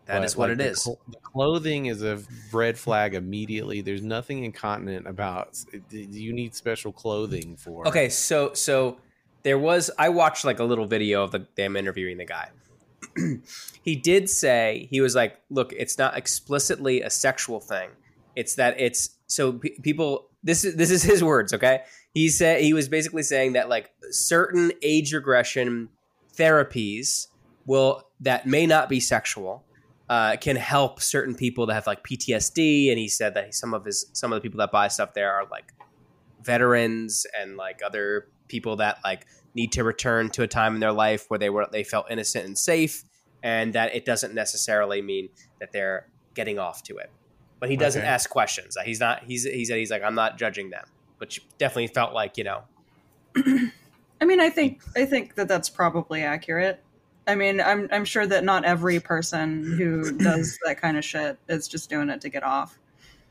That 0.05 0.19
but, 0.19 0.25
is 0.25 0.37
what 0.37 0.49
like, 0.49 0.59
it 0.59 0.63
the 0.63 0.69
is. 0.69 0.83
cl- 0.83 0.99
the 1.09 1.17
clothing 1.17 1.87
is 1.87 2.03
a 2.03 2.21
red 2.51 2.77
flag 2.77 3.15
immediately. 3.15 3.81
There's 3.81 4.03
nothing 4.03 4.43
incontinent 4.43 5.07
about. 5.07 5.57
You 5.89 6.31
need 6.31 6.53
special 6.53 6.91
clothing 6.91 7.57
for. 7.57 7.87
Okay, 7.87 8.09
so 8.09 8.53
so 8.53 8.97
there 9.41 9.57
was 9.57 9.89
I 9.97 10.09
watched 10.09 10.45
like 10.45 10.59
a 10.59 10.63
little 10.63 10.85
video 10.85 11.23
of 11.23 11.31
the, 11.31 11.47
them 11.55 11.75
interviewing 11.75 12.17
the 12.17 12.25
guy. 12.25 12.49
he 13.83 13.95
did 13.95 14.29
say 14.29 14.87
he 14.91 15.01
was 15.01 15.15
like, 15.15 15.39
"Look, 15.49 15.73
it's 15.73 15.97
not 15.97 16.15
explicitly 16.15 17.01
a 17.01 17.09
sexual 17.09 17.59
thing. 17.59 17.89
It's 18.35 18.55
that 18.55 18.79
it's 18.79 19.09
so 19.25 19.53
pe- 19.53 19.77
people. 19.81 20.29
This 20.43 20.63
is 20.63 20.75
this 20.75 20.91
is 20.91 21.01
his 21.01 21.23
words. 21.23 21.51
Okay, 21.51 21.81
he 22.13 22.29
said 22.29 22.61
he 22.61 22.73
was 22.73 22.87
basically 22.89 23.23
saying 23.23 23.53
that 23.53 23.69
like 23.69 23.89
certain 24.11 24.71
age 24.83 25.13
regression 25.13 25.89
therapies 26.35 27.27
will 27.65 28.03
that 28.19 28.45
may 28.45 28.67
not 28.67 28.87
be 28.87 28.99
sexual 28.99 29.63
uh, 30.09 30.35
can 30.37 30.55
help 30.55 31.01
certain 31.01 31.35
people 31.35 31.65
that 31.65 31.73
have 31.73 31.87
like 31.87 32.03
PTSD. 32.03 32.89
And 32.89 32.99
he 32.99 33.07
said 33.07 33.33
that 33.33 33.53
some 33.55 33.73
of 33.73 33.85
his 33.85 34.05
some 34.13 34.31
of 34.31 34.37
the 34.37 34.41
people 34.41 34.59
that 34.59 34.71
buy 34.71 34.87
stuff 34.87 35.13
there 35.13 35.31
are 35.33 35.45
like 35.51 35.73
veterans 36.43 37.25
and 37.39 37.57
like 37.57 37.81
other 37.85 38.27
people 38.47 38.75
that 38.77 38.99
like 39.03 39.25
need 39.55 39.71
to 39.71 39.83
return 39.83 40.29
to 40.29 40.43
a 40.43 40.47
time 40.47 40.75
in 40.75 40.79
their 40.79 40.91
life 40.91 41.25
where 41.29 41.39
they 41.39 41.49
were 41.49 41.67
they 41.71 41.83
felt 41.83 42.05
innocent 42.11 42.45
and 42.45 42.57
safe, 42.57 43.03
and 43.43 43.73
that 43.73 43.95
it 43.95 44.05
doesn't 44.05 44.33
necessarily 44.33 45.01
mean 45.01 45.29
that 45.59 45.71
they're 45.71 46.07
getting 46.33 46.59
off 46.59 46.83
to 46.83 46.97
it. 46.97 47.09
But 47.59 47.69
he 47.69 47.77
doesn't 47.77 48.01
Okay. 48.01 48.09
ask 48.09 48.29
questions. 48.29 48.77
He's 48.85 48.99
not. 48.99 49.23
He's 49.23 49.43
he 49.45 49.65
said 49.65 49.77
he's 49.77 49.89
like 49.91 50.03
I'm 50.03 50.13
not 50.15 50.37
judging 50.37 50.69
them, 50.69 50.85
which 51.17 51.41
definitely 51.57 51.87
felt 51.87 52.13
like 52.13 52.37
you 52.37 52.43
know 52.43 52.63
I 54.21 54.23
mean, 54.25 54.39
I 54.39 54.49
think 54.49 54.81
I 54.95 55.05
think 55.05 55.35
that 55.35 55.47
that's 55.47 55.69
probably 55.69 56.21
accurate. 56.21 56.83
I 57.27 57.35
mean, 57.35 57.59
I'm 57.59 57.87
I'm 57.91 58.05
sure 58.05 58.27
that 58.27 58.43
not 58.43 58.65
every 58.65 58.99
person 58.99 59.63
who 59.77 60.11
does 60.17 60.57
that 60.65 60.79
kind 60.79 60.97
of 60.97 61.03
shit 61.03 61.37
is 61.47 61.67
just 61.67 61.89
doing 61.89 62.09
it 62.09 62.21
to 62.21 62.29
get 62.29 62.43
off. 62.43 62.77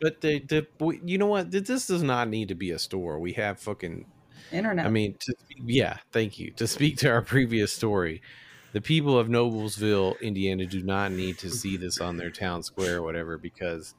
But 0.01 0.21
the, 0.21 0.41
the 0.41 0.67
you 1.05 1.19
know 1.19 1.27
what? 1.27 1.51
This 1.51 1.87
does 1.87 2.03
not 2.03 2.29
need 2.29 2.49
to 2.49 2.55
be 2.55 2.71
a 2.71 2.79
store. 2.79 3.19
We 3.19 3.33
have 3.35 3.59
fucking. 3.61 4.07
Internet. 4.53 4.87
I 4.87 4.91
mean, 4.91 5.17
to, 5.21 5.35
yeah. 5.65 5.99
Thank 6.13 6.39
you. 6.39 6.51
To 6.53 6.67
speak 6.67 6.99
to 6.99 7.11
our 7.11 7.23
previous 7.23 7.73
story, 7.73 8.21
the 8.73 8.81
people 8.81 9.19
of 9.19 9.29
Noblesville, 9.29 10.21
Indiana, 10.21 10.67
do 10.67 10.83
not 10.83 11.13
need 11.13 11.39
to 11.39 11.51
see 11.51 11.77
this 11.77 12.01
on 12.01 12.17
their 12.17 12.31
town 12.31 12.63
square 12.63 12.99
or 12.99 13.03
whatever. 13.03 13.39
Because 13.39 13.95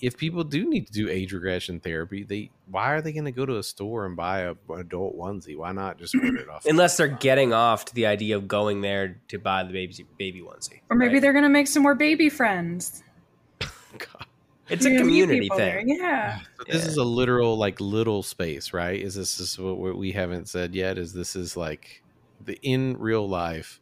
if 0.00 0.16
people 0.16 0.44
do 0.44 0.68
need 0.68 0.86
to 0.86 0.92
do 0.92 1.08
age 1.10 1.32
regression 1.32 1.78
therapy, 1.80 2.22
they 2.24 2.50
why 2.70 2.92
are 2.92 3.02
they 3.02 3.12
going 3.12 3.24
to 3.26 3.30
go 3.32 3.44
to 3.44 3.58
a 3.58 3.62
store 3.62 4.06
and 4.06 4.16
buy 4.16 4.40
a 4.40 4.50
an 4.70 4.80
adult 4.80 5.16
onesie? 5.16 5.56
Why 5.56 5.72
not 5.72 5.98
just 5.98 6.14
order 6.14 6.36
it 6.38 6.48
off? 6.48 6.64
unless 6.66 6.96
they're 6.96 7.08
getting 7.08 7.52
off 7.52 7.84
to 7.86 7.94
the 7.94 8.06
idea 8.06 8.36
of 8.36 8.48
going 8.48 8.80
there 8.80 9.20
to 9.28 9.38
buy 9.38 9.62
the 9.64 9.72
baby 9.72 10.06
baby 10.18 10.40
onesie. 10.40 10.80
or 10.88 10.96
maybe 10.96 11.14
right? 11.14 11.22
they're 11.22 11.32
gonna 11.32 11.48
make 11.48 11.66
some 11.66 11.82
more 11.82 11.94
baby 11.94 12.28
friends. 12.28 13.02
God. 13.60 14.26
it's 14.68 14.86
a 14.86 14.90
You're 14.90 15.00
community 15.00 15.48
thing. 15.48 15.58
there, 15.58 15.82
Yeah. 15.84 16.40
So 16.58 16.64
this 16.66 16.82
Yeah. 16.84 16.88
is 16.90 16.96
a 16.96 17.04
literal 17.04 17.56
like 17.58 17.80
little 17.80 18.22
space, 18.22 18.72
right? 18.72 19.00
Is 19.00 19.14
this 19.14 19.38
is 19.40 19.58
what 19.58 19.78
we- 19.78 19.92
we 19.92 20.12
haven't 20.12 20.48
said 20.48 20.74
yet? 20.74 20.96
Is 20.98 21.12
this 21.12 21.34
is 21.36 21.56
like 21.56 22.02
the 22.44 22.58
in 22.62 22.96
real 22.98 23.28
life 23.28 23.80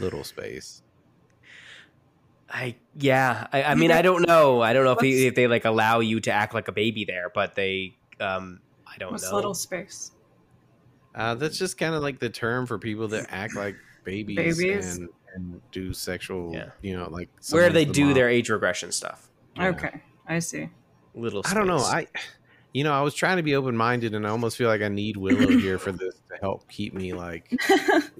little 0.00 0.24
space? 0.24 0.82
I 2.54 2.76
yeah. 2.96 3.48
I, 3.52 3.62
I 3.64 3.74
mean, 3.74 3.90
I 3.90 4.00
don't 4.00 4.26
know. 4.26 4.62
I 4.62 4.72
don't 4.72 4.84
know 4.84 4.92
if, 4.92 4.96
What's- 4.98 5.06
he, 5.08 5.26
if 5.26 5.34
they 5.34 5.48
like 5.48 5.64
allow 5.64 5.98
you 6.00 6.20
to 6.20 6.30
act 6.32 6.54
like 6.54 6.68
a 6.68 6.72
baby 6.72 7.04
there, 7.04 7.30
but 7.34 7.54
they. 7.54 7.96
um 8.20 8.60
I 8.86 8.96
don't 8.96 9.20
know. 9.20 9.34
little 9.34 9.54
space? 9.54 10.12
Uh, 11.16 11.34
that's 11.34 11.58
just 11.58 11.76
kind 11.78 11.94
of 11.94 12.02
like 12.02 12.18
the 12.20 12.30
term 12.30 12.64
for 12.66 12.78
people 12.78 13.08
that 13.08 13.26
act 13.30 13.56
like 13.56 13.74
babies, 14.04 14.36
Babies? 14.36 14.96
and 14.98 15.08
and 15.34 15.60
do 15.72 15.92
sexual, 15.92 16.52
Yeah. 16.54 16.70
you 16.80 16.96
know, 16.96 17.08
like 17.10 17.28
Where 17.50 17.70
they 17.70 17.84
the 17.84 17.92
do 17.92 18.04
mom. 18.06 18.14
their 18.14 18.28
age 18.28 18.50
regression 18.50 18.92
stuff. 18.92 19.28
Yeah. 19.56 19.68
Okay, 19.70 20.00
I 20.28 20.38
see. 20.38 20.68
Little. 21.16 21.42
Space. 21.42 21.52
I 21.52 21.58
don't 21.58 21.66
know. 21.66 21.78
space. 21.78 22.06
I, 22.14 22.18
you 22.72 22.84
know, 22.84 22.92
I 22.92 23.00
was 23.02 23.14
trying 23.14 23.36
to 23.38 23.42
be 23.42 23.56
open 23.56 23.76
minded, 23.76 24.14
and 24.14 24.24
I 24.26 24.30
almost 24.30 24.56
feel 24.56 24.68
like 24.68 24.82
I 24.82 24.88
need 24.88 25.16
Willow 25.16 25.48
here 25.58 25.78
for 25.78 25.90
this 25.90 26.14
to 26.14 26.20
help 26.44 26.68
keep 26.68 26.92
me 26.92 27.12
like 27.14 27.48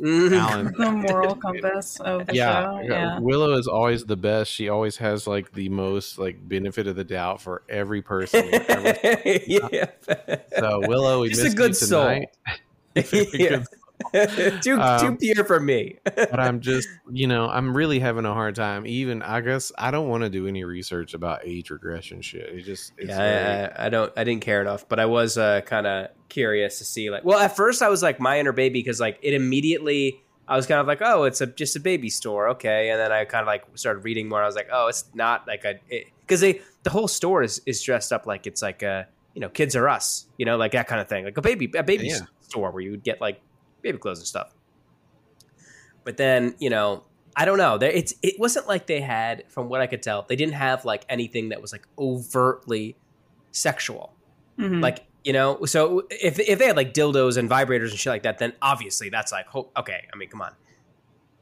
Mhm. 0.00 0.30
balanced. 0.30 0.78
the 0.78 0.90
moral 0.90 1.34
compass 1.46 2.00
of 2.00 2.26
the 2.26 2.34
yeah, 2.34 2.62
show. 2.64 2.80
yeah, 2.82 2.88
Yeah. 2.90 3.18
Willow 3.20 3.52
is 3.58 3.66
always 3.68 4.04
the 4.06 4.16
best. 4.16 4.50
She 4.50 4.68
always 4.70 4.96
has 4.96 5.26
like 5.26 5.52
the 5.52 5.68
most 5.68 6.18
like 6.18 6.37
benefit 6.48 6.87
of 6.87 6.96
the 6.96 7.04
doubt 7.04 7.40
for 7.42 7.62
every 7.68 8.00
person. 8.02 8.48
ever- 8.68 8.96
yeah. 9.46 9.90
so 10.58 10.80
Willow, 10.88 11.20
we 11.20 11.28
Just 11.28 11.52
a 11.52 11.56
good 11.56 11.70
you 11.70 11.74
soul. 11.74 12.04
tonight. 12.04 12.28
Very 12.96 13.28
Yeah. 13.34 13.64
good 14.12 14.62
too 14.62 14.80
Um, 14.80 15.00
too 15.00 15.16
pure 15.34 15.44
for 15.44 15.60
me. 15.60 15.98
but 16.04 16.38
I'm 16.40 16.60
just, 16.60 16.88
you 17.10 17.26
know, 17.26 17.48
I'm 17.48 17.76
really 17.76 17.98
having 18.00 18.24
a 18.24 18.32
hard 18.34 18.54
time. 18.56 18.87
Even 18.87 19.22
I 19.22 19.40
guess 19.40 19.70
I 19.78 19.90
don't 19.90 20.08
want 20.08 20.24
to 20.24 20.30
do 20.30 20.46
any 20.48 20.64
research 20.64 21.14
about 21.14 21.40
age 21.44 21.70
regression 21.70 22.20
shit. 22.20 22.48
It 22.48 22.62
just, 22.62 22.92
it's 22.98 23.08
yeah, 23.10 23.16
very, 23.16 23.72
I, 23.72 23.87
I 23.87 23.88
don't. 23.90 24.12
I 24.16 24.24
didn't 24.24 24.42
care 24.42 24.60
enough, 24.60 24.88
but 24.88 24.98
I 24.98 25.06
was 25.06 25.38
uh, 25.38 25.60
kind 25.62 25.87
of 25.87 26.08
curious 26.35 26.79
to 26.79 26.85
see. 26.85 27.11
Like, 27.11 27.25
well, 27.25 27.38
at 27.38 27.55
first 27.57 27.81
I 27.83 27.88
was 27.88 28.03
like 28.03 28.18
my 28.20 28.38
inner 28.40 28.53
baby 28.53 28.81
because 28.81 29.01
like 29.01 29.18
it 29.23 29.33
immediately. 29.35 30.20
I 30.47 30.57
was 30.57 30.66
kind 30.66 30.79
of 30.79 30.87
like, 30.87 31.01
oh, 31.01 31.25
it's 31.25 31.40
a 31.40 31.47
just 31.47 31.75
a 31.75 31.81
baby 31.81 32.11
store, 32.11 32.49
okay. 32.51 32.90
And 32.90 33.01
then 33.01 33.11
I 33.11 33.25
kind 33.25 33.40
of 33.40 33.47
like 33.47 33.64
started 33.77 34.05
reading 34.05 34.29
more. 34.29 34.42
I 34.42 34.47
was 34.47 34.55
like, 34.55 34.68
oh, 34.70 34.88
it's 34.88 35.05
not 35.14 35.47
like 35.47 35.64
a 35.64 35.81
because 36.20 36.40
they 36.42 36.61
the 36.83 36.90
whole 36.90 37.09
store 37.09 37.42
is 37.42 37.62
is 37.64 37.83
dressed 37.83 38.12
up 38.12 38.27
like 38.27 38.47
it's 38.47 38.61
like 38.61 38.83
a 38.83 39.07
you 39.35 39.40
know 39.40 39.49
kids 39.49 39.75
are 39.75 39.88
us, 39.88 40.27
you 40.37 40.44
know, 40.44 40.59
like 40.59 40.73
that 40.73 40.87
kind 40.87 41.01
of 41.01 41.09
thing, 41.09 41.25
like 41.25 41.38
a 41.38 41.40
baby 41.40 41.70
a 41.75 41.83
baby 41.83 42.09
Yeah. 42.09 42.18
store 42.40 42.70
where 42.73 42.83
you 42.83 42.90
would 42.90 43.03
get 43.05 43.23
like 43.23 43.40
baby 43.81 43.97
clothes 43.97 44.18
and 44.18 44.27
stuff. 44.27 44.53
But 46.05 46.18
then 46.18 46.55
you 46.59 46.68
know 46.68 47.05
I 47.37 47.47
don't 47.47 47.59
know. 47.59 47.79
There, 47.79 47.90
it's 47.90 48.14
it 48.23 48.38
wasn't 48.38 48.68
like 48.68 48.87
they 48.87 49.01
had, 49.01 49.44
from 49.49 49.68
what 49.68 49.81
I 49.81 49.87
could 49.88 50.03
tell, 50.03 50.27
they 50.29 50.37
didn't 50.37 50.55
have 50.55 50.85
like 50.85 51.05
anything 51.09 51.49
that 51.49 51.61
was 51.62 51.73
like 51.73 51.87
overtly 51.99 52.97
sexual. 53.51 54.12
Mhm. 54.59 54.81
Like 54.83 55.07
you 55.24 55.32
know, 55.32 55.64
so 55.64 56.06
if 56.10 56.38
if 56.38 56.58
they 56.58 56.66
had 56.66 56.76
like 56.76 56.92
dildos 56.92 57.37
and 57.37 57.48
vibrators 57.48 57.90
and 57.90 57.98
shit 57.98 58.10
like 58.10 58.22
that, 58.24 58.38
then 58.38 58.52
obviously 58.60 59.08
that's 59.08 59.32
like 59.32 59.46
ho- 59.46 59.70
okay. 59.76 60.06
I 60.12 60.16
mean, 60.16 60.28
come 60.28 60.42
on. 60.42 60.52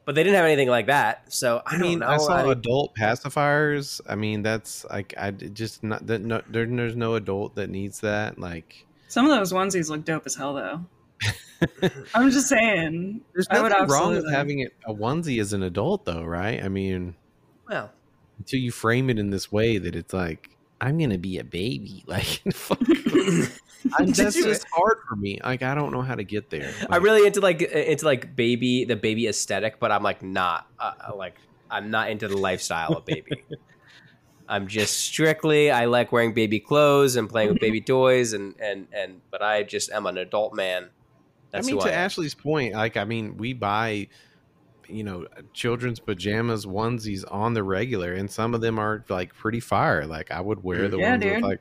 But 0.05 0.15
they 0.15 0.23
didn't 0.23 0.35
have 0.35 0.45
anything 0.45 0.67
like 0.67 0.87
that, 0.87 1.31
so 1.31 1.61
I, 1.65 1.75
I 1.75 1.77
mean, 1.77 1.99
don't 1.99 2.09
know. 2.09 2.13
I 2.13 2.17
saw 2.17 2.35
I- 2.35 2.51
adult 2.51 2.95
pacifiers. 2.95 4.01
I 4.07 4.15
mean, 4.15 4.41
that's 4.41 4.85
like 4.85 5.13
I 5.17 5.31
just 5.31 5.83
not 5.83 6.07
that 6.07 6.21
no, 6.21 6.41
there, 6.49 6.65
there's 6.65 6.95
no 6.95 7.15
adult 7.15 7.55
that 7.55 7.69
needs 7.69 7.99
that. 8.01 8.39
Like, 8.39 8.85
Some 9.07 9.29
of 9.29 9.37
those 9.37 9.53
onesies 9.53 9.89
look 9.89 10.03
dope 10.03 10.25
as 10.25 10.35
hell, 10.35 10.53
though. 10.53 10.85
I'm 12.13 12.31
just 12.31 12.49
saying. 12.49 13.21
there's 13.33 13.47
I 13.49 13.61
would 13.61 13.69
nothing 13.71 13.87
wrong 13.87 14.13
with 14.13 14.29
having 14.29 14.59
it 14.59 14.73
a 14.85 14.93
onesie 14.93 15.39
as 15.39 15.53
an 15.53 15.63
adult, 15.63 16.03
though, 16.03 16.23
right? 16.23 16.61
I 16.61 16.67
mean, 16.67 17.15
well, 17.69 17.91
until 18.39 18.59
you 18.59 18.71
frame 18.71 19.09
it 19.09 19.19
in 19.19 19.29
this 19.29 19.51
way 19.51 19.77
that 19.77 19.95
it's 19.95 20.13
like 20.13 20.49
I'm 20.81 20.97
gonna 20.97 21.17
be 21.17 21.37
a 21.37 21.43
baby, 21.45 22.03
like 22.07 22.41
fuck. 22.53 22.79
I'm, 23.97 24.07
that's 24.07 24.35
just 24.35 24.65
hard 24.73 24.97
for 25.07 25.15
me. 25.15 25.39
Like 25.43 25.61
I 25.61 25.75
don't 25.75 25.91
know 25.91 26.01
how 26.01 26.15
to 26.15 26.23
get 26.23 26.49
there. 26.49 26.71
I'm 26.89 27.03
really 27.03 27.25
into 27.27 27.41
like 27.41 27.61
into 27.61 28.05
like 28.05 28.35
baby 28.35 28.85
the 28.85 28.95
baby 28.95 29.27
aesthetic, 29.27 29.79
but 29.79 29.91
I'm 29.91 30.03
like 30.03 30.21
not 30.23 30.65
uh, 30.79 30.91
uh, 31.09 31.15
like 31.15 31.37
I'm 31.69 31.91
not 31.91 32.09
into 32.09 32.27
the 32.27 32.37
lifestyle 32.37 32.93
of 32.97 33.05
baby. 33.05 33.45
I'm 34.47 34.67
just 34.67 34.99
strictly 34.99 35.71
I 35.71 35.85
like 35.85 36.11
wearing 36.11 36.33
baby 36.33 36.59
clothes 36.59 37.15
and 37.15 37.29
playing 37.29 37.49
with 37.49 37.59
baby 37.59 37.81
toys 37.87 38.33
and 38.33 38.55
and 38.59 38.87
and 38.91 39.21
but 39.31 39.41
I 39.41 39.63
just 39.63 39.91
am 39.91 40.05
an 40.05 40.17
adult 40.17 40.53
man. 40.53 40.91
That's 41.51 41.67
I 41.67 41.71
mean, 41.71 41.79
to 41.81 41.89
I. 41.89 41.95
Ashley's 41.95 42.35
point, 42.35 42.73
like 42.73 42.97
I 42.97 43.05
mean, 43.05 43.37
we 43.37 43.53
buy, 43.53 44.07
you 44.87 45.03
know, 45.03 45.27
children's 45.53 45.99
pajamas 45.99 46.65
onesies 46.65 47.23
on 47.31 47.53
the 47.53 47.63
regular, 47.63 48.13
and 48.13 48.29
some 48.29 48.53
of 48.53 48.61
them 48.61 48.79
are 48.79 49.05
like 49.09 49.33
pretty 49.35 49.59
fire. 49.59 50.05
Like 50.05 50.31
I 50.31 50.41
would 50.41 50.63
wear 50.63 50.89
the 50.89 50.99
Yeah, 50.99 51.11
ones 51.11 51.25
with 51.25 51.41
dude. 51.41 51.43
like 51.43 51.59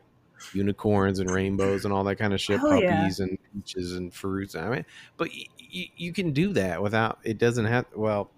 unicorns 0.55 1.19
and 1.19 1.31
rainbows 1.31 1.85
and 1.85 1.93
all 1.93 2.05
that 2.05 2.17
kind 2.17 2.33
of 2.35 2.41
shit, 2.41 2.61
Hell 2.61 2.81
yeah. 2.83 2.97
puppies 3.01 3.21
and 3.21 3.39
peaches 3.55 3.93
and 3.97 4.13
fruits. 4.13 4.55
I 4.55 4.69
mean, 4.69 4.85
but 5.17 5.29
y- 5.29 5.45
y- 5.75 5.91
you 5.97 6.13
can 6.13 6.33
do 6.33 6.53
that 6.55 6.83
without. 6.83 7.19
It 7.25 7.39
doesn't 7.39 7.65
have. 7.67 7.87
Well, 7.95 8.31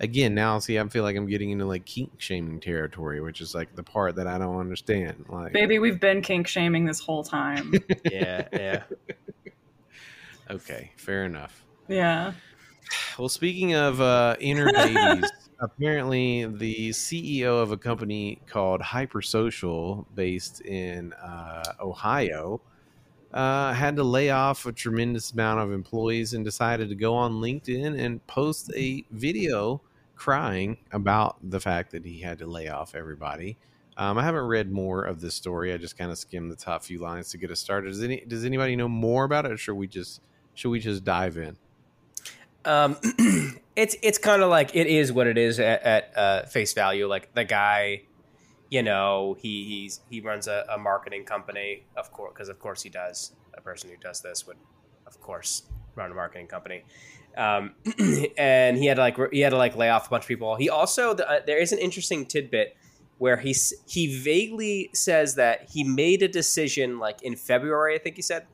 again, 0.00 0.34
now 0.34 0.58
see, 0.58 0.78
I 0.78 0.88
feel 0.88 1.02
like 1.04 1.16
I'm 1.16 1.26
getting 1.26 1.50
into 1.50 1.64
like 1.66 1.84
kink 1.84 2.12
shaming 2.18 2.60
territory, 2.60 3.20
which 3.20 3.40
is 3.40 3.54
like 3.54 3.74
the 3.76 3.82
part 3.82 4.16
that 4.16 4.26
I 4.26 4.38
don't 4.38 4.58
understand. 4.58 5.24
Like, 5.28 5.52
Baby, 5.52 5.78
we've 5.78 6.00
been 6.00 6.22
kink 6.22 6.46
shaming 6.46 6.84
this 6.84 7.00
whole 7.00 7.22
time. 7.24 7.72
yeah, 8.10 8.48
yeah. 8.52 8.82
okay, 10.50 10.92
fair 10.96 11.24
enough. 11.24 11.64
yeah. 11.88 12.32
Well, 13.18 13.28
speaking 13.30 13.74
of 13.74 14.00
uh, 14.02 14.36
inner 14.38 14.70
babies, 14.70 15.30
apparently 15.62 16.46
the 16.46 16.90
CEO 16.90 17.62
of 17.62 17.72
a 17.72 17.78
company 17.78 18.40
called 18.46 18.80
Hypersocial, 18.82 20.06
based 20.14 20.60
in 20.62 21.12
uh, 21.14 21.64
Ohio, 21.80 22.62
uh, 23.32 23.72
had 23.72 23.96
to 23.96 24.04
lay 24.04 24.30
off 24.30 24.66
a 24.66 24.72
tremendous 24.72 25.32
amount 25.32 25.60
of 25.60 25.72
employees 25.72 26.34
and 26.34 26.44
decided 26.44 26.88
to 26.90 26.94
go 26.94 27.14
on 27.14 27.34
LinkedIn 27.34 27.98
and 27.98 28.26
post 28.26 28.70
a 28.76 29.04
video 29.10 29.82
crying 30.16 30.78
about 30.92 31.36
the 31.42 31.60
fact 31.60 31.92
that 31.92 32.04
he 32.04 32.20
had 32.20 32.38
to 32.38 32.46
lay 32.46 32.68
off 32.68 32.94
everybody. 32.94 33.58
Um, 33.96 34.18
I 34.18 34.24
haven't 34.24 34.44
read 34.46 34.70
more 34.70 35.04
of 35.04 35.20
this 35.20 35.34
story. 35.34 35.72
I 35.72 35.76
just 35.78 35.96
kind 35.98 36.10
of 36.10 36.18
skimmed 36.18 36.50
the 36.50 36.56
top 36.56 36.82
few 36.84 36.98
lines 36.98 37.30
to 37.30 37.38
get 37.38 37.50
us 37.50 37.60
started. 37.60 37.88
Does 37.88 38.02
any 38.02 38.20
Does 38.26 38.44
anybody 38.44 38.76
know 38.76 38.88
more 38.88 39.24
about 39.24 39.46
it, 39.46 39.52
or 39.52 39.56
should 39.56 39.74
we 39.74 39.86
just 39.88 40.22
should 40.54 40.70
we 40.70 40.80
just 40.80 41.04
dive 41.04 41.36
in? 41.36 41.56
Um, 42.64 42.96
it's 43.76 43.96
it's 44.02 44.18
kind 44.18 44.42
of 44.42 44.50
like 44.50 44.74
it 44.74 44.86
is 44.86 45.12
what 45.12 45.26
it 45.26 45.38
is 45.38 45.58
at, 45.58 45.82
at 45.82 46.16
uh, 46.16 46.42
face 46.46 46.72
value. 46.72 47.06
Like 47.06 47.34
the 47.34 47.44
guy, 47.44 48.02
you 48.70 48.82
know, 48.82 49.36
he 49.38 49.64
he's 49.64 50.00
he 50.10 50.20
runs 50.20 50.46
a, 50.46 50.64
a 50.68 50.78
marketing 50.78 51.24
company, 51.24 51.84
of 51.96 52.12
course, 52.12 52.32
because 52.34 52.48
of 52.48 52.58
course 52.58 52.82
he 52.82 52.90
does. 52.90 53.32
A 53.54 53.60
person 53.60 53.90
who 53.90 53.96
does 53.96 54.20
this 54.22 54.46
would, 54.46 54.56
of 55.06 55.20
course, 55.20 55.62
run 55.94 56.10
a 56.10 56.14
marketing 56.14 56.46
company. 56.46 56.84
Um, 57.36 57.74
and 58.36 58.76
he 58.76 58.86
had 58.86 58.96
to 58.96 59.02
like 59.02 59.16
he 59.32 59.40
had 59.40 59.50
to 59.50 59.56
like 59.56 59.76
lay 59.76 59.90
off 59.90 60.06
a 60.06 60.10
bunch 60.10 60.24
of 60.24 60.28
people. 60.28 60.56
He 60.56 60.68
also 60.68 61.14
the, 61.14 61.28
uh, 61.28 61.40
there 61.46 61.58
is 61.58 61.72
an 61.72 61.78
interesting 61.78 62.26
tidbit 62.26 62.76
where 63.18 63.36
he 63.36 63.54
he 63.86 64.18
vaguely 64.20 64.90
says 64.92 65.36
that 65.36 65.70
he 65.70 65.84
made 65.84 66.22
a 66.22 66.28
decision 66.28 66.98
like 66.98 67.22
in 67.22 67.36
February, 67.36 67.94
I 67.94 67.98
think 67.98 68.16
he 68.16 68.22
said, 68.22 68.46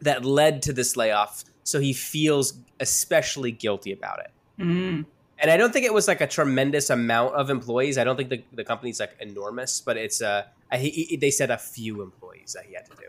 that 0.00 0.24
led 0.24 0.62
to 0.62 0.72
this 0.72 0.96
layoff. 0.96 1.44
So 1.64 1.80
he 1.80 1.92
feels 1.92 2.60
especially 2.80 3.52
guilty 3.52 3.92
about 3.92 4.20
it. 4.20 4.30
Mm. 4.60 5.06
and 5.38 5.50
I 5.52 5.56
don't 5.56 5.72
think 5.72 5.86
it 5.86 5.94
was 5.94 6.08
like 6.08 6.20
a 6.20 6.26
tremendous 6.26 6.90
amount 6.90 7.34
of 7.34 7.48
employees. 7.48 7.96
I 7.96 8.02
don't 8.02 8.16
think 8.16 8.28
the, 8.28 8.42
the 8.52 8.64
company's 8.64 8.98
like 8.98 9.16
enormous, 9.20 9.80
but 9.80 9.96
it's 9.96 10.20
uh, 10.20 10.44
I, 10.72 10.78
he, 10.78 11.16
they 11.16 11.30
said 11.30 11.50
a 11.50 11.58
few 11.58 12.02
employees 12.02 12.54
that 12.54 12.66
he 12.66 12.74
had 12.74 12.86
to 12.86 12.96
do. 12.96 13.06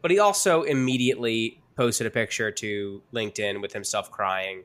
But 0.00 0.10
he 0.10 0.18
also 0.20 0.62
immediately 0.62 1.60
posted 1.76 2.06
a 2.06 2.10
picture 2.10 2.50
to 2.50 3.02
LinkedIn 3.12 3.60
with 3.60 3.72
himself 3.72 4.10
crying, 4.10 4.62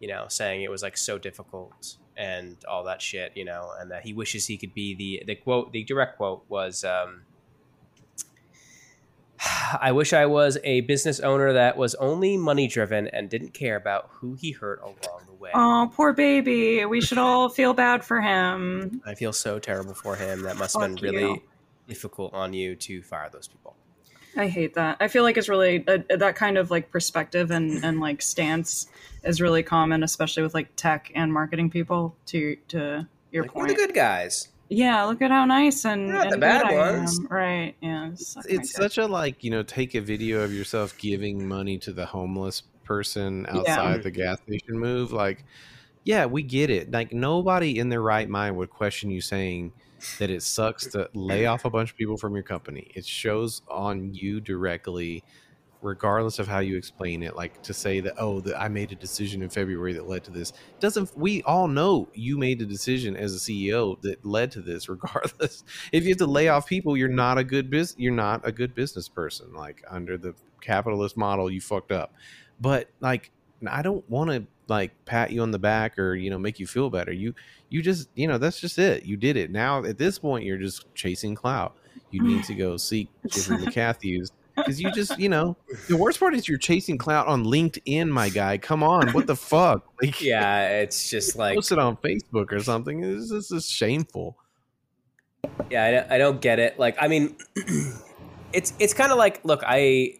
you 0.00 0.08
know, 0.08 0.26
saying 0.28 0.62
it 0.62 0.70
was 0.70 0.82
like 0.82 0.96
so 0.96 1.18
difficult 1.18 1.96
and 2.16 2.56
all 2.68 2.84
that 2.84 3.00
shit, 3.00 3.32
you 3.34 3.44
know, 3.44 3.70
and 3.80 3.90
that 3.90 4.02
he 4.02 4.12
wishes 4.12 4.46
he 4.46 4.58
could 4.58 4.74
be 4.74 4.94
the 4.94 5.22
the 5.26 5.34
quote. 5.34 5.72
The 5.72 5.84
direct 5.84 6.16
quote 6.18 6.44
was. 6.48 6.84
Um, 6.84 7.22
I 9.80 9.92
wish 9.92 10.12
I 10.12 10.26
was 10.26 10.58
a 10.64 10.82
business 10.82 11.20
owner 11.20 11.52
that 11.54 11.76
was 11.76 11.94
only 11.96 12.36
money 12.36 12.68
driven 12.68 13.08
and 13.08 13.28
didn't 13.28 13.54
care 13.54 13.76
about 13.76 14.08
who 14.10 14.34
he 14.34 14.52
hurt 14.52 14.80
along 14.82 15.22
the 15.26 15.32
way. 15.34 15.50
Oh, 15.54 15.90
poor 15.94 16.12
baby. 16.12 16.84
We 16.84 17.00
should 17.00 17.18
all 17.18 17.48
feel 17.48 17.74
bad 17.74 18.04
for 18.04 18.20
him. 18.20 19.02
I 19.04 19.14
feel 19.14 19.32
so 19.32 19.58
terrible 19.58 19.94
for 19.94 20.16
him. 20.16 20.42
That 20.42 20.56
must 20.56 20.74
have 20.78 20.90
Fuck 20.90 21.00
been 21.00 21.10
really 21.14 21.22
you. 21.34 21.42
difficult 21.88 22.32
on 22.34 22.52
you 22.52 22.76
to 22.76 23.02
fire 23.02 23.28
those 23.32 23.48
people. 23.48 23.76
I 24.36 24.46
hate 24.46 24.74
that. 24.74 24.96
I 24.98 25.08
feel 25.08 25.24
like 25.24 25.36
it's 25.36 25.48
really 25.48 25.86
uh, 25.86 25.98
that 26.16 26.36
kind 26.36 26.56
of 26.56 26.70
like 26.70 26.90
perspective 26.90 27.50
and 27.50 27.84
and 27.84 28.00
like 28.00 28.22
stance 28.22 28.86
is 29.24 29.42
really 29.42 29.62
common, 29.62 30.02
especially 30.02 30.42
with 30.42 30.54
like 30.54 30.74
tech 30.74 31.12
and 31.14 31.30
marketing 31.30 31.68
people. 31.68 32.16
To 32.26 32.56
to 32.68 33.06
your 33.30 33.42
Like, 33.42 33.54
we're 33.54 33.68
the 33.68 33.74
good 33.74 33.92
guys. 33.92 34.48
Yeah. 34.72 35.04
Look 35.04 35.22
at 35.22 35.30
how 35.30 35.44
nice 35.44 35.84
and, 35.84 36.08
not 36.08 36.24
and 36.24 36.32
the 36.32 36.38
bad 36.38 36.74
ones. 36.74 37.20
right? 37.30 37.74
Yeah, 37.80 38.10
it's 38.12 38.34
dick. 38.34 38.64
such 38.64 38.98
a 38.98 39.06
like 39.06 39.42
you 39.44 39.50
know 39.50 39.62
take 39.62 39.94
a 39.94 40.00
video 40.00 40.40
of 40.40 40.52
yourself 40.52 40.96
giving 40.98 41.46
money 41.46 41.78
to 41.78 41.92
the 41.92 42.06
homeless 42.06 42.62
person 42.84 43.46
outside 43.48 44.02
the 44.02 44.10
gas 44.10 44.38
station 44.40 44.78
move 44.78 45.12
like 45.12 45.44
yeah 46.04 46.26
we 46.26 46.42
get 46.42 46.70
it 46.70 46.90
like 46.90 47.12
nobody 47.12 47.78
in 47.78 47.88
their 47.88 48.02
right 48.02 48.28
mind 48.28 48.56
would 48.56 48.70
question 48.70 49.10
you 49.10 49.20
saying 49.20 49.72
that 50.18 50.30
it 50.30 50.42
sucks 50.42 50.86
to 50.88 51.08
lay 51.14 51.46
off 51.46 51.64
a 51.64 51.70
bunch 51.70 51.92
of 51.92 51.96
people 51.96 52.16
from 52.16 52.34
your 52.34 52.42
company 52.42 52.90
it 52.94 53.04
shows 53.04 53.62
on 53.68 54.12
you 54.12 54.40
directly 54.40 55.22
regardless 55.82 56.38
of 56.38 56.48
how 56.48 56.60
you 56.60 56.76
explain 56.76 57.22
it 57.22 57.36
like 57.36 57.60
to 57.62 57.74
say 57.74 58.00
that 58.00 58.14
oh 58.16 58.40
that 58.40 58.60
i 58.60 58.68
made 58.68 58.92
a 58.92 58.94
decision 58.94 59.42
in 59.42 59.48
february 59.48 59.92
that 59.92 60.08
led 60.08 60.22
to 60.24 60.30
this 60.30 60.52
doesn't 60.80 61.16
we 61.16 61.42
all 61.42 61.68
know 61.68 62.08
you 62.14 62.38
made 62.38 62.62
a 62.62 62.66
decision 62.66 63.16
as 63.16 63.34
a 63.34 63.38
ceo 63.38 64.00
that 64.02 64.24
led 64.24 64.50
to 64.50 64.60
this 64.60 64.88
regardless. 64.88 65.64
If 65.92 66.04
you 66.04 66.10
have 66.10 66.18
to 66.18 66.26
lay 66.26 66.48
off 66.48 66.66
people 66.66 66.96
you're 66.96 67.08
not 67.08 67.38
a 67.38 67.44
good 67.44 67.70
business 67.70 67.98
you're 67.98 68.12
not 68.12 68.46
a 68.46 68.52
good 68.52 68.74
business 68.74 69.08
person 69.08 69.52
like 69.52 69.82
under 69.90 70.16
the 70.16 70.34
capitalist 70.60 71.16
model 71.16 71.50
you 71.50 71.60
fucked 71.60 71.92
up. 71.92 72.14
But 72.60 72.88
like 73.00 73.30
i 73.68 73.82
don't 73.82 74.08
want 74.10 74.30
to 74.30 74.46
like 74.68 74.92
pat 75.04 75.30
you 75.30 75.42
on 75.42 75.50
the 75.50 75.58
back 75.58 75.98
or 75.98 76.14
you 76.14 76.30
know 76.30 76.38
make 76.38 76.58
you 76.58 76.66
feel 76.66 76.90
better. 76.90 77.12
You 77.12 77.34
you 77.68 77.82
just 77.82 78.08
you 78.14 78.26
know 78.26 78.38
that's 78.38 78.60
just 78.60 78.78
it. 78.78 79.04
You 79.04 79.16
did 79.16 79.36
it. 79.36 79.50
Now 79.50 79.84
at 79.84 79.98
this 79.98 80.18
point 80.18 80.44
you're 80.44 80.58
just 80.58 80.92
chasing 80.94 81.34
clout. 81.34 81.76
You 82.10 82.22
need 82.22 82.44
to 82.50 82.54
go 82.54 82.76
seek 82.76 83.08
jeffrey 83.26 83.56
mcmatthews 83.66 84.30
because 84.56 84.80
you 84.80 84.90
just 84.92 85.18
you 85.18 85.28
know 85.28 85.56
the 85.88 85.96
worst 85.96 86.20
part 86.20 86.34
is 86.34 86.48
you're 86.48 86.58
chasing 86.58 86.98
clout 86.98 87.26
on 87.26 87.44
linkedin 87.44 88.08
my 88.08 88.28
guy 88.28 88.58
come 88.58 88.82
on 88.82 89.12
what 89.12 89.26
the 89.26 89.36
fuck 89.36 89.84
like 90.02 90.20
Yeah, 90.20 90.68
it's 90.80 91.08
just 91.10 91.36
like 91.36 91.56
post 91.56 91.72
it 91.72 91.78
on 91.78 91.96
facebook 91.96 92.52
or 92.52 92.62
something 92.62 93.00
this 93.00 93.30
is 93.30 93.48
just 93.48 93.70
shameful 93.70 94.36
yeah, 95.70 95.84
I 95.84 95.90
don't, 95.90 96.12
I 96.12 96.18
don't 96.18 96.40
get 96.40 96.58
it. 96.58 96.78
Like, 96.78 96.96
I 97.00 97.08
mean, 97.08 97.36
it's 98.52 98.72
it's 98.78 98.94
kind 98.94 99.10
of 99.10 99.18
like, 99.18 99.44
look, 99.44 99.62
I, 99.66 100.18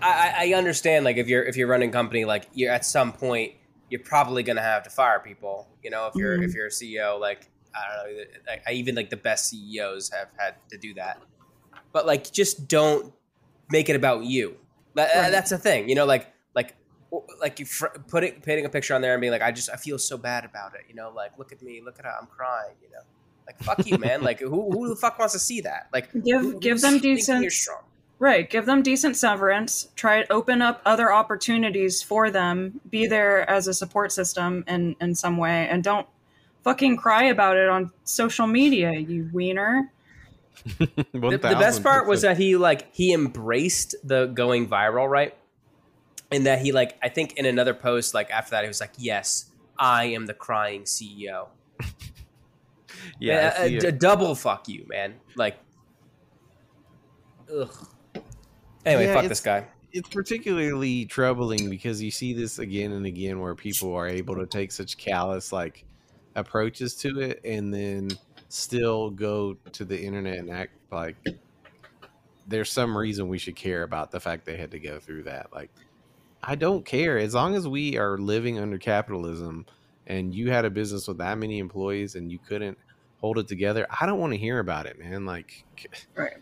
I 0.00 0.34
I 0.38 0.54
understand 0.54 1.04
like 1.04 1.16
if 1.16 1.28
you're 1.28 1.42
if 1.42 1.56
you're 1.56 1.66
running 1.66 1.90
a 1.90 1.92
company, 1.92 2.24
like 2.24 2.48
you're 2.54 2.72
at 2.72 2.84
some 2.84 3.12
point 3.12 3.54
you're 3.90 4.02
probably 4.02 4.42
gonna 4.42 4.62
have 4.62 4.82
to 4.84 4.90
fire 4.90 5.20
people. 5.20 5.68
You 5.82 5.90
know, 5.90 6.06
if 6.06 6.14
you're 6.14 6.38
Mhm. 6.38 6.44
if 6.44 6.54
you're 6.54 6.66
a 6.66 6.70
CEO, 6.70 7.20
like 7.20 7.50
I 7.74 8.04
don't 8.04 8.16
know, 8.16 8.24
like, 8.48 8.62
I, 8.66 8.72
even 8.72 8.94
like 8.94 9.10
the 9.10 9.16
best 9.16 9.50
CEOs 9.50 10.10
have 10.10 10.28
had 10.38 10.54
to 10.70 10.78
do 10.78 10.94
that. 10.94 11.20
But 11.94 12.04
like, 12.04 12.30
just 12.30 12.68
don't 12.68 13.10
make 13.70 13.88
it 13.88 13.96
about 13.96 14.24
you. 14.24 14.56
Uh, 14.96 15.00
right. 15.02 15.30
That's 15.30 15.50
the 15.50 15.58
thing, 15.58 15.88
you 15.88 15.94
know, 15.94 16.04
like 16.04 16.32
like 16.54 16.74
like 17.40 17.58
you 17.58 17.66
fr- 17.66 17.86
putting 18.08 18.64
a 18.64 18.68
picture 18.68 18.94
on 18.94 19.00
there 19.00 19.14
and 19.14 19.20
being 19.20 19.32
like, 19.32 19.42
I 19.42 19.50
just 19.50 19.70
I 19.70 19.76
feel 19.76 19.98
so 19.98 20.18
bad 20.18 20.44
about 20.44 20.74
it. 20.74 20.82
You 20.88 20.94
know, 20.94 21.10
like 21.14 21.38
look 21.38 21.52
at 21.52 21.62
me, 21.62 21.80
look 21.82 21.98
at 21.98 22.04
how 22.04 22.16
I'm 22.20 22.26
crying. 22.26 22.74
You 22.82 22.90
know, 22.90 23.02
like 23.46 23.58
fuck 23.62 23.86
you, 23.86 23.98
man. 23.98 24.22
Like 24.22 24.40
who 24.40 24.70
who 24.70 24.88
the 24.88 24.96
fuck 24.96 25.18
wants 25.18 25.32
to 25.32 25.40
see 25.40 25.62
that? 25.62 25.88
Like 25.92 26.12
Give- 26.12 26.42
who- 26.42 26.60
give 26.60 26.80
them 26.80 26.98
decent-. 26.98 27.52
Right. 28.20 28.48
Give 28.48 28.64
them 28.66 28.82
decent 28.82 29.16
severance. 29.16 29.88
Try 29.96 30.18
it 30.18 30.26
open 30.30 30.62
up 30.62 30.80
other 30.84 31.12
opportunities 31.12 32.00
for 32.02 32.30
them. 32.30 32.80
Be 32.88 33.06
there 33.08 33.48
as 33.50 33.66
a 33.66 33.74
support 33.74 34.12
system 34.12 34.64
in 34.68 34.94
in 35.00 35.14
some 35.14 35.36
way, 35.36 35.68
and 35.68 35.82
don't 35.82 36.06
fucking 36.62 36.96
cry 36.96 37.24
about 37.24 37.56
it 37.56 37.68
on 37.68 37.90
social 38.04 38.46
media, 38.46 38.92
you 38.92 39.28
wiener. 39.32 39.90
The, 40.78 40.94
the 41.12 41.38
best 41.38 41.82
part 41.82 42.06
was 42.06 42.22
that 42.22 42.36
he 42.38 42.56
like 42.56 42.94
he 42.94 43.12
embraced 43.12 43.94
the 44.04 44.26
going 44.26 44.68
viral, 44.68 45.08
right? 45.08 45.36
And 46.30 46.46
that 46.46 46.60
he 46.60 46.72
like 46.72 46.96
I 47.02 47.08
think 47.08 47.34
in 47.36 47.44
another 47.46 47.74
post 47.74 48.14
like 48.14 48.30
after 48.30 48.52
that 48.52 48.64
he 48.64 48.68
was 48.68 48.80
like, 48.80 48.92
"Yes, 48.96 49.50
I 49.78 50.04
am 50.06 50.26
the 50.26 50.34
crying 50.34 50.82
CEO." 50.84 51.48
yeah 53.20 53.62
a, 53.62 53.76
a- 53.78 53.88
a 53.88 53.92
double 53.92 54.34
fuck 54.34 54.68
you, 54.68 54.86
man. 54.88 55.14
Like, 55.36 55.58
ugh. 57.54 57.70
Anyway, 58.86 59.06
Yeah, 59.06 59.14
fuck 59.14 59.28
this 59.28 59.40
guy. 59.40 59.66
it's 59.92 60.08
particularly 60.08 61.04
troubling 61.06 61.70
because 61.70 62.02
you 62.02 62.10
see 62.10 62.32
this 62.34 62.58
again 62.58 62.92
and 62.92 63.06
again 63.06 63.40
where 63.40 63.54
people 63.54 63.94
are 63.94 64.06
able 64.06 64.36
to 64.36 64.46
take 64.46 64.72
such 64.72 64.96
callous 64.98 65.52
like 65.52 65.84
approaches 66.36 66.94
to 66.96 67.20
it 67.20 67.40
and 67.44 67.72
then 67.72 68.10
still 68.54 69.10
go 69.10 69.54
to 69.72 69.84
the 69.84 70.00
internet 70.00 70.38
and 70.38 70.48
act 70.48 70.70
like 70.92 71.16
there's 72.46 72.70
some 72.70 72.96
reason 72.96 73.28
we 73.28 73.36
should 73.36 73.56
care 73.56 73.82
about 73.82 74.12
the 74.12 74.20
fact 74.20 74.44
they 74.44 74.56
had 74.56 74.70
to 74.70 74.78
go 74.78 75.00
through 75.00 75.24
that 75.24 75.52
like 75.52 75.70
i 76.42 76.54
don't 76.54 76.84
care 76.84 77.18
as 77.18 77.34
long 77.34 77.56
as 77.56 77.66
we 77.66 77.98
are 77.98 78.16
living 78.16 78.60
under 78.60 78.78
capitalism 78.78 79.66
and 80.06 80.32
you 80.32 80.50
had 80.52 80.64
a 80.64 80.70
business 80.70 81.08
with 81.08 81.18
that 81.18 81.36
many 81.36 81.58
employees 81.58 82.14
and 82.14 82.30
you 82.30 82.38
couldn't 82.38 82.78
hold 83.20 83.38
it 83.38 83.48
together 83.48 83.88
i 84.00 84.06
don't 84.06 84.20
want 84.20 84.32
to 84.32 84.38
hear 84.38 84.60
about 84.60 84.86
it 84.86 84.98
man 85.00 85.26
like 85.26 85.64
Right. 86.14 86.34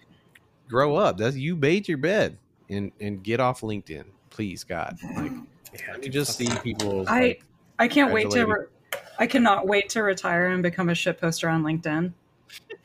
grow 0.68 0.96
up 0.96 1.16
that's 1.16 1.34
you 1.36 1.56
made 1.56 1.88
your 1.88 1.98
bed 1.98 2.36
and 2.68 2.92
and 3.00 3.22
get 3.22 3.40
off 3.40 3.62
linkedin 3.62 4.04
please 4.28 4.64
god 4.64 4.98
like 5.16 5.32
Yeah, 5.72 5.96
you 6.02 6.10
just 6.10 6.36
see 6.36 6.48
people 6.62 7.08
I 7.08 7.20
like, 7.20 7.44
I 7.78 7.88
can't 7.88 8.12
wait 8.12 8.30
to. 8.30 8.44
Re- 8.44 8.66
I 9.18 9.26
cannot 9.26 9.66
wait 9.66 9.88
to 9.90 10.02
retire 10.02 10.48
and 10.48 10.62
become 10.62 10.88
a 10.88 10.94
shit 10.94 11.20
poster 11.20 11.48
on 11.48 11.62
LinkedIn. 11.62 12.12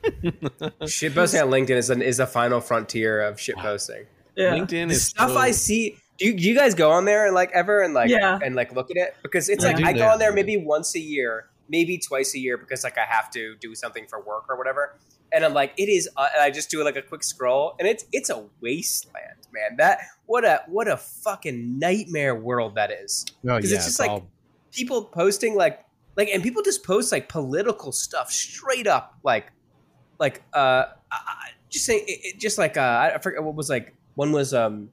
shit 0.87 1.13
posting 1.15 1.41
on 1.41 1.49
LinkedIn 1.49 1.71
is 1.77 1.89
an, 1.89 2.01
is 2.01 2.17
the 2.17 2.27
final 2.27 2.61
frontier 2.61 3.21
of 3.21 3.39
shit 3.39 3.57
posting. 3.57 4.05
Yeah. 4.35 4.51
linkedin 4.53 4.87
The 4.89 4.93
is 4.95 5.07
stuff 5.07 5.31
so- 5.31 5.37
I 5.37 5.51
see. 5.51 5.97
Do 6.17 6.25
you, 6.25 6.33
do 6.35 6.43
you 6.49 6.55
guys 6.55 6.73
go 6.73 6.91
on 6.91 7.05
there 7.05 7.25
and 7.27 7.35
like 7.35 7.51
ever 7.53 7.81
and 7.81 7.93
like 7.93 8.09
Yeah. 8.09 8.39
and 8.43 8.55
like 8.55 8.73
look 8.73 8.89
at 8.89 8.97
it 8.97 9.15
because 9.21 9.49
it's 9.49 9.63
I 9.63 9.67
like 9.67 9.77
do 9.77 9.85
I 9.85 9.93
go 9.93 10.07
on 10.07 10.17
there 10.19 10.33
maybe 10.33 10.57
once 10.57 10.95
a 10.95 10.99
year, 10.99 11.45
maybe 11.69 11.99
twice 11.99 12.33
a 12.33 12.39
year 12.39 12.57
because 12.57 12.83
like 12.83 12.97
I 12.97 13.03
have 13.07 13.29
to 13.31 13.55
do 13.57 13.75
something 13.75 14.07
for 14.07 14.19
work 14.19 14.45
or 14.49 14.57
whatever, 14.57 14.97
and 15.31 15.45
I'm 15.45 15.53
like 15.53 15.73
it 15.77 15.89
is, 15.89 16.09
uh, 16.17 16.27
and 16.33 16.41
I 16.41 16.49
just 16.49 16.71
do 16.71 16.83
like 16.83 16.95
a 16.95 17.03
quick 17.03 17.23
scroll, 17.23 17.75
and 17.77 17.87
it's 17.87 18.03
it's 18.11 18.31
a 18.31 18.43
wasteland, 18.61 19.47
man. 19.53 19.77
That 19.77 19.99
what 20.25 20.43
a 20.43 20.63
what 20.65 20.87
a 20.87 20.97
fucking 20.97 21.77
nightmare 21.77 22.33
world 22.33 22.73
that 22.75 22.89
is. 22.91 23.23
Because 23.43 23.65
it's 23.65 23.71
yeah, 23.73 23.77
just 23.77 23.99
like- 23.99 24.09
all- 24.09 24.27
People 24.71 25.05
posting 25.05 25.55
like 25.55 25.83
like 26.17 26.29
and 26.29 26.43
people 26.43 26.61
just 26.61 26.83
post 26.83 27.11
like 27.11 27.29
political 27.29 27.91
stuff 27.93 28.31
straight 28.31 28.87
up 28.87 29.15
like 29.23 29.51
like 30.19 30.41
uh 30.53 30.85
I- 31.11 31.51
just 31.69 31.85
saying 31.85 32.03
it, 32.07 32.19
it- 32.23 32.39
just 32.39 32.57
like 32.57 32.75
uh 32.77 33.11
I 33.15 33.17
forget 33.19 33.43
what 33.43 33.55
was 33.55 33.69
like 33.69 33.93
one 34.15 34.31
was 34.31 34.53
um 34.53 34.89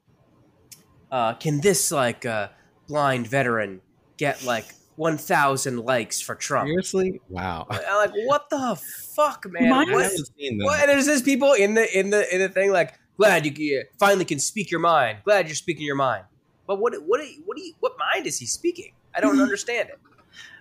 uh 1.11 1.35
can 1.35 1.61
this 1.61 1.91
like 1.91 2.25
uh 2.27 2.49
blind 2.89 3.27
veteran 3.27 3.81
get 4.19 4.45
like 4.45 4.67
1000 4.97 5.79
likes 5.79 6.21
for 6.21 6.37
Trump? 6.37 6.68
Seriously? 6.68 7.20
Wow. 7.29 7.66
I'm 7.70 7.97
like 7.97 8.12
what 8.27 8.49
the 8.51 8.81
fuck 9.16 9.45
man? 9.51 9.70
Mine 9.70 9.89
I 9.89 9.93
what, 9.93 10.03
haven't 10.05 10.29
seen 10.39 10.59
that. 10.59 10.64
what? 10.64 10.81
And 10.81 10.89
there's 10.91 11.07
just 11.07 11.25
people 11.25 11.53
in 11.55 11.75
the 11.75 11.99
in 11.99 12.11
the 12.11 12.33
in 12.33 12.41
the 12.41 12.49
thing 12.49 12.70
like 12.70 12.95
glad 13.16 13.45
you 13.47 13.53
can- 13.53 13.85
finally 13.99 14.25
can 14.25 14.39
speak 14.39 14.70
your 14.70 14.81
mind. 14.81 15.18
Glad 15.25 15.47
you're 15.49 15.57
speaking 15.57 15.85
your 15.87 15.97
mind. 15.97 16.25
But 16.66 16.81
what 16.81 16.93
what 17.07 17.20
what 17.45 17.57
do 17.57 17.62
you 17.64 17.75
what 17.81 17.93
mind 17.99 18.27
is 18.27 18.39
he 18.39 18.47
speaking? 18.47 18.93
I 19.14 19.20
don't 19.20 19.41
understand 19.47 19.89
it 19.89 19.99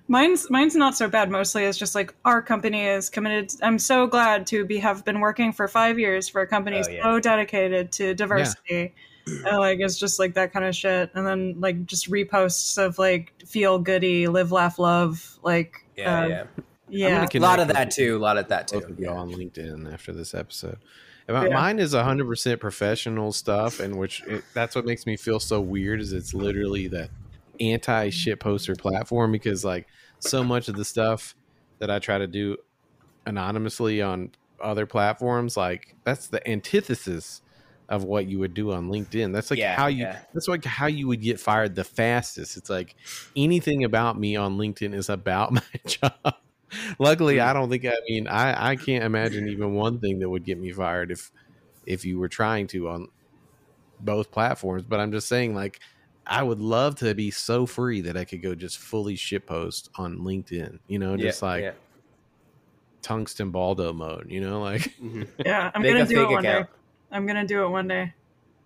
Mine's 0.07 0.49
mine's 0.49 0.75
not 0.75 0.95
so 0.95 1.07
bad. 1.07 1.29
Mostly, 1.31 1.63
it's 1.63 1.77
just 1.77 1.95
like 1.95 2.13
our 2.25 2.41
company 2.41 2.85
is 2.85 3.09
committed. 3.09 3.53
I'm 3.61 3.79
so 3.79 4.05
glad 4.05 4.45
to 4.47 4.65
be 4.65 4.77
have 4.79 5.05
been 5.05 5.21
working 5.21 5.53
for 5.53 5.67
five 5.67 5.97
years 5.97 6.27
for 6.27 6.41
a 6.41 6.47
company 6.47 6.83
Oh, 6.85 6.89
yeah. 6.89 7.03
so 7.03 7.19
dedicated 7.19 7.91
to 7.93 8.13
diversity. 8.13 8.93
And 9.25 9.57
like 9.57 9.79
it's 9.79 9.97
just 9.97 10.19
like 10.19 10.33
that 10.33 10.51
kind 10.51 10.65
of 10.65 10.75
shit. 10.75 11.09
And 11.13 11.25
then 11.25 11.55
like 11.59 11.85
just 11.85 12.11
reposts 12.11 12.77
of 12.83 12.99
like 12.99 13.33
feel 13.45 13.79
goody, 13.79 14.27
live, 14.27 14.51
laugh, 14.51 14.77
love. 14.77 15.39
Like 15.41 15.85
yeah 15.95 16.19
uh, 16.23 16.27
yeah 16.27 16.43
yeah. 16.89 17.27
A 17.33 17.39
lot 17.39 17.59
of 17.59 17.69
that 17.69 17.91
too 17.91 18.17
a 18.17 18.19
lot 18.19 18.37
of 18.37 18.49
that 18.49 18.69
both 18.71 18.85
too 18.85 18.93
of 18.93 18.99
you 18.99 19.05
yeah. 19.05 19.13
on 19.13 19.31
LinkedIn 19.31 19.91
after 19.93 20.11
this 20.11 20.33
episode. 20.33 20.77
About- 21.29 21.49
Yeah. 21.49 21.53
Mine 21.55 21.79
is 21.79 21.93
100% 21.93 22.59
professional 22.59 23.31
stuff, 23.31 23.79
and 23.79 23.97
which 23.97 24.21
it, 24.27 24.43
that's 24.53 24.75
what 24.75 24.85
makes 24.85 25.05
me 25.05 25.15
feel 25.15 25.39
so 25.39 25.61
weird. 25.61 26.01
Is 26.01 26.11
it's 26.11 26.33
literally 26.33 26.87
that 26.89 27.09
anti 27.59 28.09
shit 28.09 28.39
poster 28.39 28.75
platform 28.75 29.31
because 29.31 29.63
like 29.63 29.87
so 30.19 30.43
much 30.43 30.67
of 30.67 30.75
the 30.75 30.85
stuff 30.85 31.35
that 31.79 31.89
I 31.91 31.99
try 31.99 32.17
to 32.17 32.27
do 32.27 32.57
anonymously 33.25 34.01
on 34.01 34.31
other 34.61 34.85
platforms, 34.85 35.57
like 35.57 35.95
that's 36.03 36.27
the 36.27 36.45
antithesis 36.49 37.41
of 37.89 38.03
what 38.03 38.25
you 38.27 38.39
would 38.39 38.53
do 38.53 38.71
on 38.71 38.89
LinkedIn. 38.89 39.33
That's 39.33 39.51
like 39.51 39.59
Yeah, 39.59 39.75
how 39.75 39.87
you 39.87 40.03
yeah. 40.03 40.19
that's 40.33 40.47
like 40.47 40.65
how 40.65 40.87
you 40.87 41.07
would 41.07 41.21
get 41.21 41.39
fired 41.39 41.75
the 41.75 41.83
fastest. 41.83 42.57
It's 42.57 42.69
like 42.69 42.95
anything 43.35 43.83
about 43.83 44.17
me 44.17 44.35
on 44.35 44.57
LinkedIn 44.57 44.93
is 44.93 45.09
about 45.09 45.51
my 45.53 45.61
job. 45.85 46.35
Luckily. 46.97 47.39
I 47.39 47.53
don't 47.53 47.69
think 47.69 47.85
I 47.85 47.95
mean 48.07 48.27
I 48.27 48.71
I 48.71 48.75
can't 48.77 49.03
imagine 49.03 49.47
even 49.47 49.73
one 49.75 49.99
thing 49.99 50.19
that 50.19 50.29
would 50.29 50.43
get 50.45 50.57
me 50.59 50.71
fired 50.71 51.11
if 51.11 51.31
if 51.85 52.05
you 52.05 52.17
were 52.17 52.29
trying 52.29 52.67
to 52.67 52.89
on 52.89 53.09
both 53.99 54.31
platforms, 54.31 54.83
but 54.83 54.99
I'm 54.99 55.11
just 55.11 55.27
saying 55.27 55.53
like 55.53 55.79
I 56.25 56.41
would 56.43 56.59
love 56.59 56.95
to 56.97 57.13
be 57.13 57.31
so 57.31 57.65
free 57.65 58.01
that 58.01 58.15
I 58.15 58.23
could 58.25 58.41
go 58.41 58.55
just 58.55 58.77
fully 58.77 59.15
shit 59.15 59.45
post 59.45 59.89
on 59.95 60.19
LinkedIn, 60.19 60.79
you 60.87 60.99
know, 60.99 61.17
just 61.17 61.41
Yeah, 61.41 61.47
like 61.47 61.61
yeah. 61.63 61.71
tungsten 63.01 63.51
baldo 63.51 63.91
mode, 63.93 64.27
you 64.29 64.39
know, 64.41 64.61
like 64.69 64.81
Mhm. 65.01 65.27
Yeah, 65.45 65.71
I'm 65.75 65.81
gonna 65.83 66.05
do 66.05 66.21
it 66.23 66.29
one 66.29 66.45
account. 66.45 66.67
day. 66.67 66.73
I'm 67.11 67.25
gonna 67.25 67.45
do 67.45 67.63
it 67.65 67.69
one 67.69 67.87
day. 67.87 68.13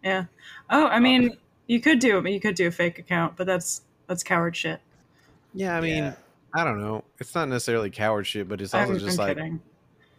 Yeah. 0.04 0.26
Oh, 0.70 0.88
I 0.88 1.00
mean, 1.00 1.38
you 1.68 1.82
could 1.82 2.00
do 2.00 2.18
it. 2.18 2.22
But 2.22 2.32
you 2.32 2.40
could 2.40 2.56
do 2.56 2.68
a 2.68 2.72
fake 2.72 3.00
account, 3.00 3.36
but 3.36 3.48
that's 3.48 3.82
that's 4.08 4.24
coward 4.24 4.56
shit. 4.56 4.80
yeah, 5.54 5.76
I 5.76 5.82
mean, 5.82 5.98
Yeah. 5.98 6.16
I 6.54 6.64
don't 6.64 6.80
know. 6.80 7.04
It's 7.20 7.36
not 7.36 7.50
necessarily 7.50 7.90
coward 7.90 8.26
shit, 8.26 8.48
but 8.48 8.62
it's 8.62 8.74
also 8.74 8.94
I'm, 8.94 9.00
just 9.00 9.20
I'm 9.20 9.28
like 9.28 9.38
kidding. 9.38 9.62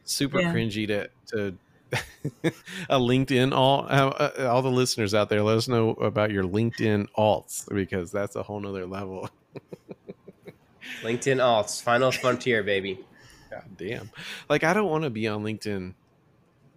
super 0.04 0.40
Yeah. 0.40 0.52
cringy 0.52 0.86
to 0.88 1.08
to 1.28 1.56
a 2.90 2.98
LinkedIn 2.98 3.54
all 3.54 3.86
uh, 3.88 4.30
uh, 4.38 4.48
all 4.50 4.62
the 4.62 4.70
listeners 4.70 5.14
out 5.14 5.28
there. 5.28 5.42
Let 5.42 5.56
us 5.56 5.68
know 5.68 5.90
about 5.90 6.30
your 6.30 6.44
LinkedIn 6.44 7.06
alts 7.16 7.72
because 7.74 8.10
that's 8.10 8.36
a 8.36 8.42
whole 8.42 8.60
nother 8.60 8.86
level. 8.86 9.30
LinkedIn 11.02 11.36
alts, 11.38 11.82
final 11.82 12.12
frontier, 12.12 12.62
baby. 12.62 13.04
God 13.50 13.64
damn. 13.76 14.10
Like 14.48 14.64
I 14.64 14.74
don't 14.74 14.90
want 14.90 15.04
to 15.04 15.10
be 15.10 15.28
on 15.28 15.42
LinkedIn 15.42 15.94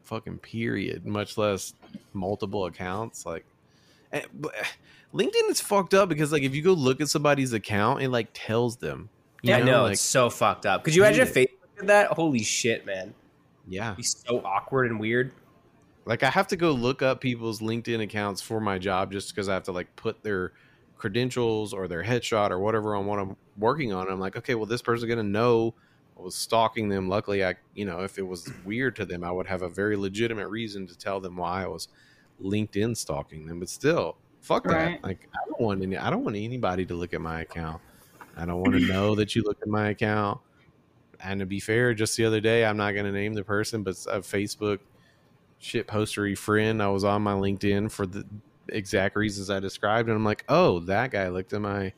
fucking 0.03 0.39
period, 0.39 1.05
much 1.05 1.37
less 1.37 1.73
multiple 2.13 2.65
accounts. 2.65 3.25
Like 3.25 3.45
eh, 4.13 4.21
eh, 4.21 4.63
LinkedIn 5.13 5.49
is 5.49 5.59
fucked 5.61 5.93
up 5.93 6.09
because 6.09 6.31
like 6.31 6.43
if 6.43 6.55
you 6.55 6.61
go 6.61 6.73
look 6.73 7.01
at 7.01 7.09
somebody's 7.09 7.53
account, 7.53 8.01
it 8.01 8.09
like 8.09 8.29
tells 8.33 8.77
them. 8.77 9.09
You 9.41 9.55
I 9.55 9.61
know 9.61 9.83
like 9.83 9.93
it's 9.93 10.01
so 10.01 10.29
fucked 10.29 10.65
up. 10.65 10.83
Could 10.83 10.95
you 10.95 11.03
imagine 11.03 11.27
Yeah. 11.27 11.33
Facebook 11.33 11.77
did 11.79 11.87
that? 11.87 12.07
Holy 12.11 12.43
shit, 12.43 12.85
man! 12.85 13.13
Yeah. 13.71 13.87
It'd 13.87 13.97
be 13.97 14.03
so 14.03 14.41
awkward 14.43 14.91
and 14.91 14.99
weird. 14.99 15.31
Like 16.05 16.23
I 16.23 16.29
have 16.29 16.47
to 16.47 16.55
go 16.55 16.71
look 16.71 17.01
up 17.01 17.21
people's 17.21 17.61
LinkedIn 17.61 18.01
accounts 18.03 18.41
for 18.41 18.59
my 18.59 18.77
job 18.77 19.11
just 19.11 19.33
because 19.33 19.47
I 19.47 19.53
have 19.53 19.63
to 19.63 19.71
like 19.71 19.95
put 19.95 20.23
their 20.23 20.53
credentials 20.97 21.73
or 21.73 21.87
their 21.87 22.03
headshot 22.03 22.51
or 22.51 22.59
whatever 22.59 22.95
on 22.95 23.05
what 23.05 23.19
I'm 23.19 23.37
working 23.57 23.93
on. 23.93 24.09
I'm 24.09 24.19
like, 24.19 24.35
okay, 24.35 24.55
well, 24.55 24.65
this 24.65 24.81
person's 24.81 25.09
gonna 25.09 25.23
know 25.23 25.73
I 26.17 26.21
was 26.21 26.35
stalking 26.35 26.89
them. 26.89 27.07
Luckily, 27.07 27.45
I, 27.45 27.55
you 27.73 27.85
know, 27.85 28.01
if 28.01 28.17
it 28.17 28.27
was 28.27 28.51
weird 28.65 28.95
to 28.97 29.05
them, 29.05 29.23
I 29.23 29.31
would 29.31 29.47
have 29.47 29.61
a 29.61 29.69
very 29.69 29.95
legitimate 29.95 30.49
reason 30.49 30.85
to 30.87 30.97
tell 30.97 31.19
them 31.21 31.37
why 31.37 31.63
I 31.63 31.67
was 31.67 31.87
LinkedIn 32.43 32.97
stalking 32.97 33.45
them. 33.45 33.59
But 33.59 33.69
still, 33.69 34.17
fuck 34.41 34.65
that. 34.65 35.03
Like, 35.03 35.29
I 35.33 35.47
don't 35.47 35.61
want 35.61 35.81
any. 35.81 35.97
I 35.97 36.09
don't 36.09 36.23
want 36.23 36.35
anybody 36.35 36.85
to 36.85 36.93
look 36.93 37.13
at 37.13 37.21
my 37.21 37.41
account. 37.41 37.81
I 38.35 38.45
don't 38.45 38.59
want 38.59 38.73
to 38.73 38.79
know 38.81 39.15
that 39.15 39.35
you 39.35 39.43
looked 39.43 39.61
at 39.61 39.67
my 39.67 39.89
account. 39.89 40.39
And 41.23 41.39
to 41.39 41.45
be 41.45 41.59
fair, 41.59 41.93
just 41.93 42.17
the 42.17 42.25
other 42.25 42.39
day, 42.41 42.65
I'm 42.65 42.77
not 42.77 42.93
going 42.93 43.05
to 43.05 43.11
name 43.11 43.33
the 43.33 43.43
person, 43.43 43.83
but 43.83 43.91
a 44.09 44.19
Facebook 44.19 44.79
shit 45.59 45.87
postery 45.87 46.35
friend. 46.37 46.81
I 46.81 46.87
was 46.87 47.03
on 47.03 47.21
my 47.21 47.33
LinkedIn 47.33 47.91
for 47.91 48.05
the 48.07 48.25
exact 48.69 49.15
reasons 49.15 49.49
I 49.49 49.59
described, 49.59 50.09
and 50.09 50.15
I'm 50.15 50.25
like, 50.25 50.43
oh, 50.49 50.79
that 50.81 51.11
guy 51.11 51.27
looked 51.29 51.53
at 51.53 51.61
my 51.61 51.93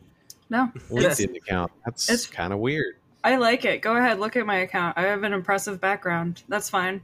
No, 0.50 0.72
it's, 0.76 0.90
LinkedIn 1.22 1.38
account. 1.38 1.72
That's 1.86 2.10
it's- 2.10 2.28
kind 2.28 2.52
of 2.54 2.60
weird. 2.60 2.96
I 3.26 3.38
like 3.38 3.64
it. 3.64 3.82
Go 3.82 3.96
ahead, 3.96 4.20
look 4.20 4.36
at 4.36 4.46
my 4.46 4.58
account. 4.58 4.98
I 4.98 5.04
have 5.04 5.24
an 5.24 5.32
impressive 5.32 5.80
background. 5.80 6.44
That's 6.50 6.70
fine. 6.70 7.02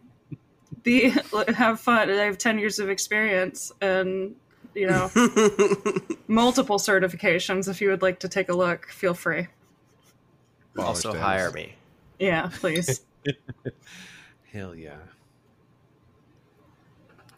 Be 0.84 1.10
have 1.56 1.80
fun. 1.80 2.10
I 2.10 2.16
have 2.26 2.38
ten 2.38 2.60
years 2.60 2.80
of 2.80 2.90
experience 2.90 3.72
and 3.80 4.36
you 4.76 4.88
know 4.88 5.10
multiple 6.28 6.78
certifications. 6.78 7.70
If 7.70 7.80
you 7.80 7.88
would 7.90 8.02
like 8.02 8.20
to 8.20 8.28
take 8.28 8.50
a 8.50 8.54
look, 8.54 8.90
feel 8.90 9.14
free. 9.14 9.48
also 10.78 11.14
hire 11.14 11.52
me. 11.54 11.76
Yeah, 12.20 12.50
please. 12.54 13.02
Hell 14.52 14.76
yeah. 14.76 14.98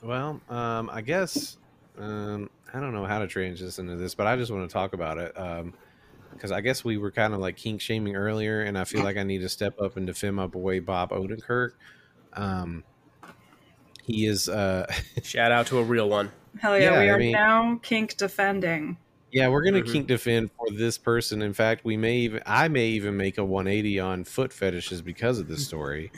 Well, 0.03 0.41
um, 0.49 0.89
I 0.91 1.01
guess 1.01 1.57
um, 1.99 2.49
I 2.73 2.79
don't 2.79 2.93
know 2.93 3.05
how 3.05 3.19
to 3.19 3.27
transition 3.27 3.89
into 3.89 4.01
this, 4.01 4.15
but 4.15 4.27
I 4.27 4.36
just 4.36 4.51
want 4.51 4.67
to 4.67 4.73
talk 4.73 4.93
about 4.93 5.17
it 5.17 5.36
because 6.34 6.51
I 6.51 6.61
guess 6.61 6.84
we 6.84 6.97
were 6.97 7.11
kind 7.11 7.34
of 7.34 7.39
like 7.39 7.57
kink 7.57 7.82
shaming 7.82 8.15
earlier, 8.15 8.61
and 8.61 8.77
I 8.77 8.84
feel 8.86 9.03
like 9.03 9.17
I 9.17 9.23
need 9.23 9.39
to 9.41 9.49
step 9.49 9.79
up 9.79 9.97
and 9.97 10.07
defend 10.07 10.36
my 10.36 10.47
boy 10.47 10.79
Bob 10.82 11.11
Odenkirk. 11.11 11.71
Um, 12.34 12.84
he 14.03 14.25
is, 14.25 14.49
uh, 14.49 14.91
Shout 15.23 15.51
out 15.51 15.67
to 15.67 15.77
a 15.77 15.84
real 15.84 16.09
one. 16.09 16.32
Hell 16.59 16.77
yeah, 16.79 16.91
Yeah, 16.93 16.99
we 16.99 17.09
I 17.09 17.13
are 17.13 17.17
mean- 17.19 17.32
now 17.34 17.79
kink 17.84 18.17
defending. 18.17 18.97
Yeah, 19.32 19.47
we're 19.47 19.63
gonna 19.63 19.82
Mhm. 19.82 19.91
kink 19.91 20.07
defend 20.07 20.51
for 20.57 20.69
this 20.71 20.97
person. 20.97 21.41
In 21.41 21.53
fact, 21.53 21.84
we 21.86 21.97
may 21.97 22.17
even, 22.17 22.41
I 22.45 22.67
may 22.67 22.88
even 22.89 23.17
make 23.17 23.38
a 23.38 23.45
180 23.45 23.99
on 23.99 24.23
foot 24.23 24.51
fetishes 24.53 25.01
because 25.01 25.39
of 25.39 25.47
this 25.47 25.65
story. 25.65 26.11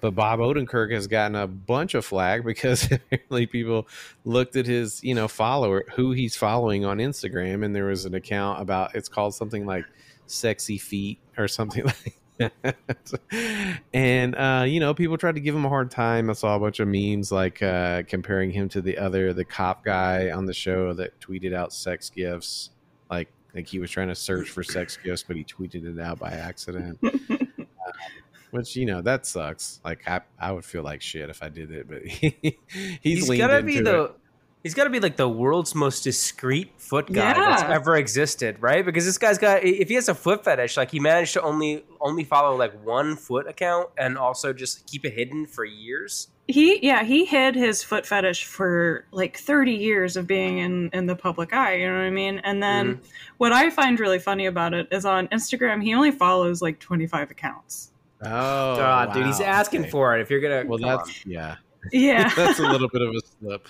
But 0.00 0.12
Bob 0.14 0.38
Odenkirk 0.40 0.92
has 0.92 1.06
gotten 1.06 1.36
a 1.36 1.46
bunch 1.46 1.94
of 1.94 2.04
flag 2.04 2.44
because 2.46 2.90
apparently 2.90 3.46
people 3.46 3.86
looked 4.24 4.56
at 4.56 4.66
his, 4.66 5.02
you 5.04 5.14
know, 5.14 5.28
follower 5.28 5.84
who 5.94 6.12
he's 6.12 6.36
following 6.36 6.84
on 6.84 6.98
Instagram, 6.98 7.64
and 7.64 7.74
there 7.76 7.86
was 7.86 8.04
an 8.06 8.14
account 8.14 8.62
about 8.62 8.94
it's 8.94 9.08
called 9.08 9.34
something 9.34 9.66
like 9.66 9.84
"sexy 10.26 10.78
feet" 10.78 11.18
or 11.36 11.48
something 11.48 11.84
like. 12.04 12.14
and 13.92 14.34
uh, 14.34 14.64
you 14.66 14.80
know, 14.80 14.94
people 14.94 15.18
tried 15.18 15.34
to 15.34 15.40
give 15.40 15.54
him 15.54 15.64
a 15.64 15.68
hard 15.68 15.90
time. 15.90 16.30
I 16.30 16.32
saw 16.32 16.56
a 16.56 16.60
bunch 16.60 16.80
of 16.80 16.88
memes 16.88 17.30
like 17.30 17.62
uh, 17.62 18.02
comparing 18.04 18.50
him 18.50 18.68
to 18.70 18.80
the 18.80 18.98
other, 18.98 19.32
the 19.32 19.44
cop 19.44 19.84
guy 19.84 20.30
on 20.30 20.46
the 20.46 20.54
show 20.54 20.92
that 20.94 21.18
tweeted 21.20 21.54
out 21.54 21.72
sex 21.72 22.10
gifts, 22.10 22.70
like 23.10 23.28
like 23.54 23.66
he 23.66 23.78
was 23.78 23.90
trying 23.90 24.08
to 24.08 24.14
search 24.14 24.48
for 24.48 24.62
sex 24.62 24.96
gifts, 24.96 25.22
but 25.22 25.36
he 25.36 25.44
tweeted 25.44 25.84
it 25.84 26.00
out 26.00 26.18
by 26.18 26.30
accident. 26.30 26.98
Which 28.50 28.74
you 28.74 28.86
know 28.86 29.00
that 29.02 29.26
sucks. 29.26 29.80
Like 29.84 30.08
I, 30.08 30.22
I 30.38 30.50
would 30.50 30.64
feel 30.64 30.82
like 30.82 31.02
shit 31.02 31.30
if 31.30 31.42
I 31.42 31.48
did 31.48 31.70
it, 31.70 31.88
but 31.88 32.02
he's, 32.06 32.54
he's 33.00 33.28
leaned 33.28 33.40
gotta 33.40 33.62
be 33.62 33.80
the 33.80 34.04
it. 34.04 34.19
He's 34.62 34.74
gotta 34.74 34.90
be 34.90 35.00
like 35.00 35.16
the 35.16 35.28
world's 35.28 35.74
most 35.74 36.02
discreet 36.04 36.72
foot 36.78 37.12
guy 37.12 37.32
that's 37.34 37.62
ever 37.62 37.96
existed, 37.96 38.56
right? 38.60 38.84
Because 38.84 39.04
this 39.04 39.18
guy's 39.18 39.38
got 39.38 39.62
if 39.64 39.88
he 39.88 39.94
has 39.94 40.08
a 40.08 40.14
foot 40.14 40.44
fetish, 40.44 40.76
like 40.76 40.90
he 40.90 41.00
managed 41.00 41.32
to 41.34 41.42
only 41.42 41.84
only 42.00 42.24
follow 42.24 42.56
like 42.56 42.72
one 42.84 43.16
foot 43.16 43.46
account 43.48 43.88
and 43.98 44.18
also 44.18 44.52
just 44.52 44.86
keep 44.86 45.04
it 45.04 45.12
hidden 45.14 45.46
for 45.46 45.64
years. 45.64 46.28
He 46.48 46.84
yeah, 46.84 47.04
he 47.04 47.24
hid 47.24 47.54
his 47.54 47.84
foot 47.84 48.04
fetish 48.04 48.44
for 48.44 49.06
like 49.12 49.36
30 49.38 49.70
years 49.72 50.16
of 50.16 50.26
being 50.26 50.58
in 50.58 50.90
in 50.92 51.06
the 51.06 51.14
public 51.14 51.52
eye, 51.52 51.76
you 51.76 51.86
know 51.86 51.98
what 51.98 52.04
I 52.04 52.10
mean? 52.10 52.40
And 52.40 52.60
then 52.62 52.94
Mm-hmm. 52.96 53.04
what 53.38 53.52
I 53.52 53.70
find 53.70 54.00
really 54.00 54.18
funny 54.18 54.46
about 54.46 54.74
it 54.74 54.88
is 54.90 55.04
on 55.04 55.28
Instagram 55.28 55.80
he 55.82 55.94
only 55.94 56.10
follows 56.10 56.60
like 56.60 56.80
25 56.80 57.30
accounts. 57.30 57.92
Oh 58.22 58.76
God, 58.76 59.14
dude, 59.14 59.26
he's 59.26 59.40
asking 59.40 59.82
Okay. 59.82 59.90
for 59.90 60.18
it. 60.18 60.20
If 60.22 60.28
you're 60.28 60.40
gonna, 60.40 60.64
Well, 60.68 60.78
come 60.78 60.88
that's 60.88 61.24
yeah. 61.24 61.56
Yeah. 61.92 62.28
that's 62.36 62.58
a 62.58 62.62
little 62.68 62.88
bit 62.88 63.00
of 63.02 63.14
a 63.14 63.20
slip. 63.38 63.68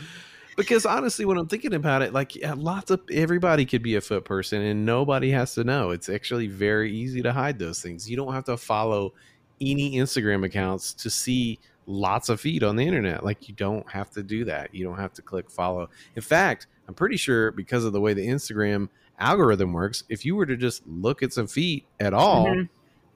Because 0.57 0.85
honestly, 0.87 1.25
when 1.25 1.39
I'm 1.39 1.47
thinking 1.49 1.75
about 1.75 2.03
it, 2.03 2.13
like 2.13 2.35
yeah, 2.37 2.55
lots 2.57 2.91
of 2.91 3.01
everybody 3.11 3.65
could 3.65 3.83
be 3.83 3.97
a 3.97 4.01
foot 4.01 4.25
person, 4.25 4.63
and 4.63 4.85
nobody 4.85 5.31
has 5.31 5.55
to 5.55 5.65
know. 5.65 5.91
It's 5.91 6.09
actually 6.09 6.49
very 6.49 6.93
easy 6.93 7.23
to 7.23 7.33
hide 7.33 7.59
those 7.59 7.81
things. 7.81 8.11
You 8.11 8.17
don't 8.17 8.33
have 8.35 8.45
to 8.45 8.57
follow 8.57 9.13
any 9.61 9.93
Instagram 9.97 10.45
accounts 10.45 10.93
to 10.95 11.11
see 11.11 11.59
lots 11.87 12.29
of 12.29 12.41
feet 12.41 12.63
on 12.63 12.77
the 12.77 12.87
internet. 12.87 13.25
Like 13.25 13.49
you 13.49 13.55
don't 13.55 13.89
have 13.91 14.11
to 14.11 14.23
do 14.23 14.45
that. 14.45 14.75
You 14.75 14.85
don't 14.85 14.99
have 14.99 15.13
to 15.15 15.23
click 15.23 15.51
follow. 15.51 15.89
In 16.17 16.23
fact, 16.23 16.67
I'm 16.89 16.95
pretty 16.95 17.17
sure 17.17 17.51
because 17.53 17.85
of 17.85 17.93
the 17.93 18.01
way 18.01 18.15
the 18.15 18.27
Instagram 18.27 18.89
algorithm 19.19 19.73
works, 19.73 20.05
if 20.09 20.25
you 20.25 20.35
were 20.37 20.47
to 20.47 20.57
just 20.57 20.87
look 20.87 21.23
at 21.23 21.33
some 21.33 21.47
feet 21.47 21.85
at 22.01 22.15
all, 22.15 22.47
Mhm. 22.47 22.69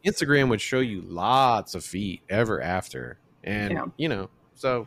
Instagram 0.04 0.48
would 0.50 0.60
show 0.60 0.80
you 0.80 1.00
lots 1.02 1.74
of 1.74 1.84
feet 1.84 2.20
ever 2.28 2.60
after, 2.60 3.18
and 3.42 3.72
Yeah. 3.72 3.84
you 3.96 4.08
know, 4.08 4.28
so 4.54 4.86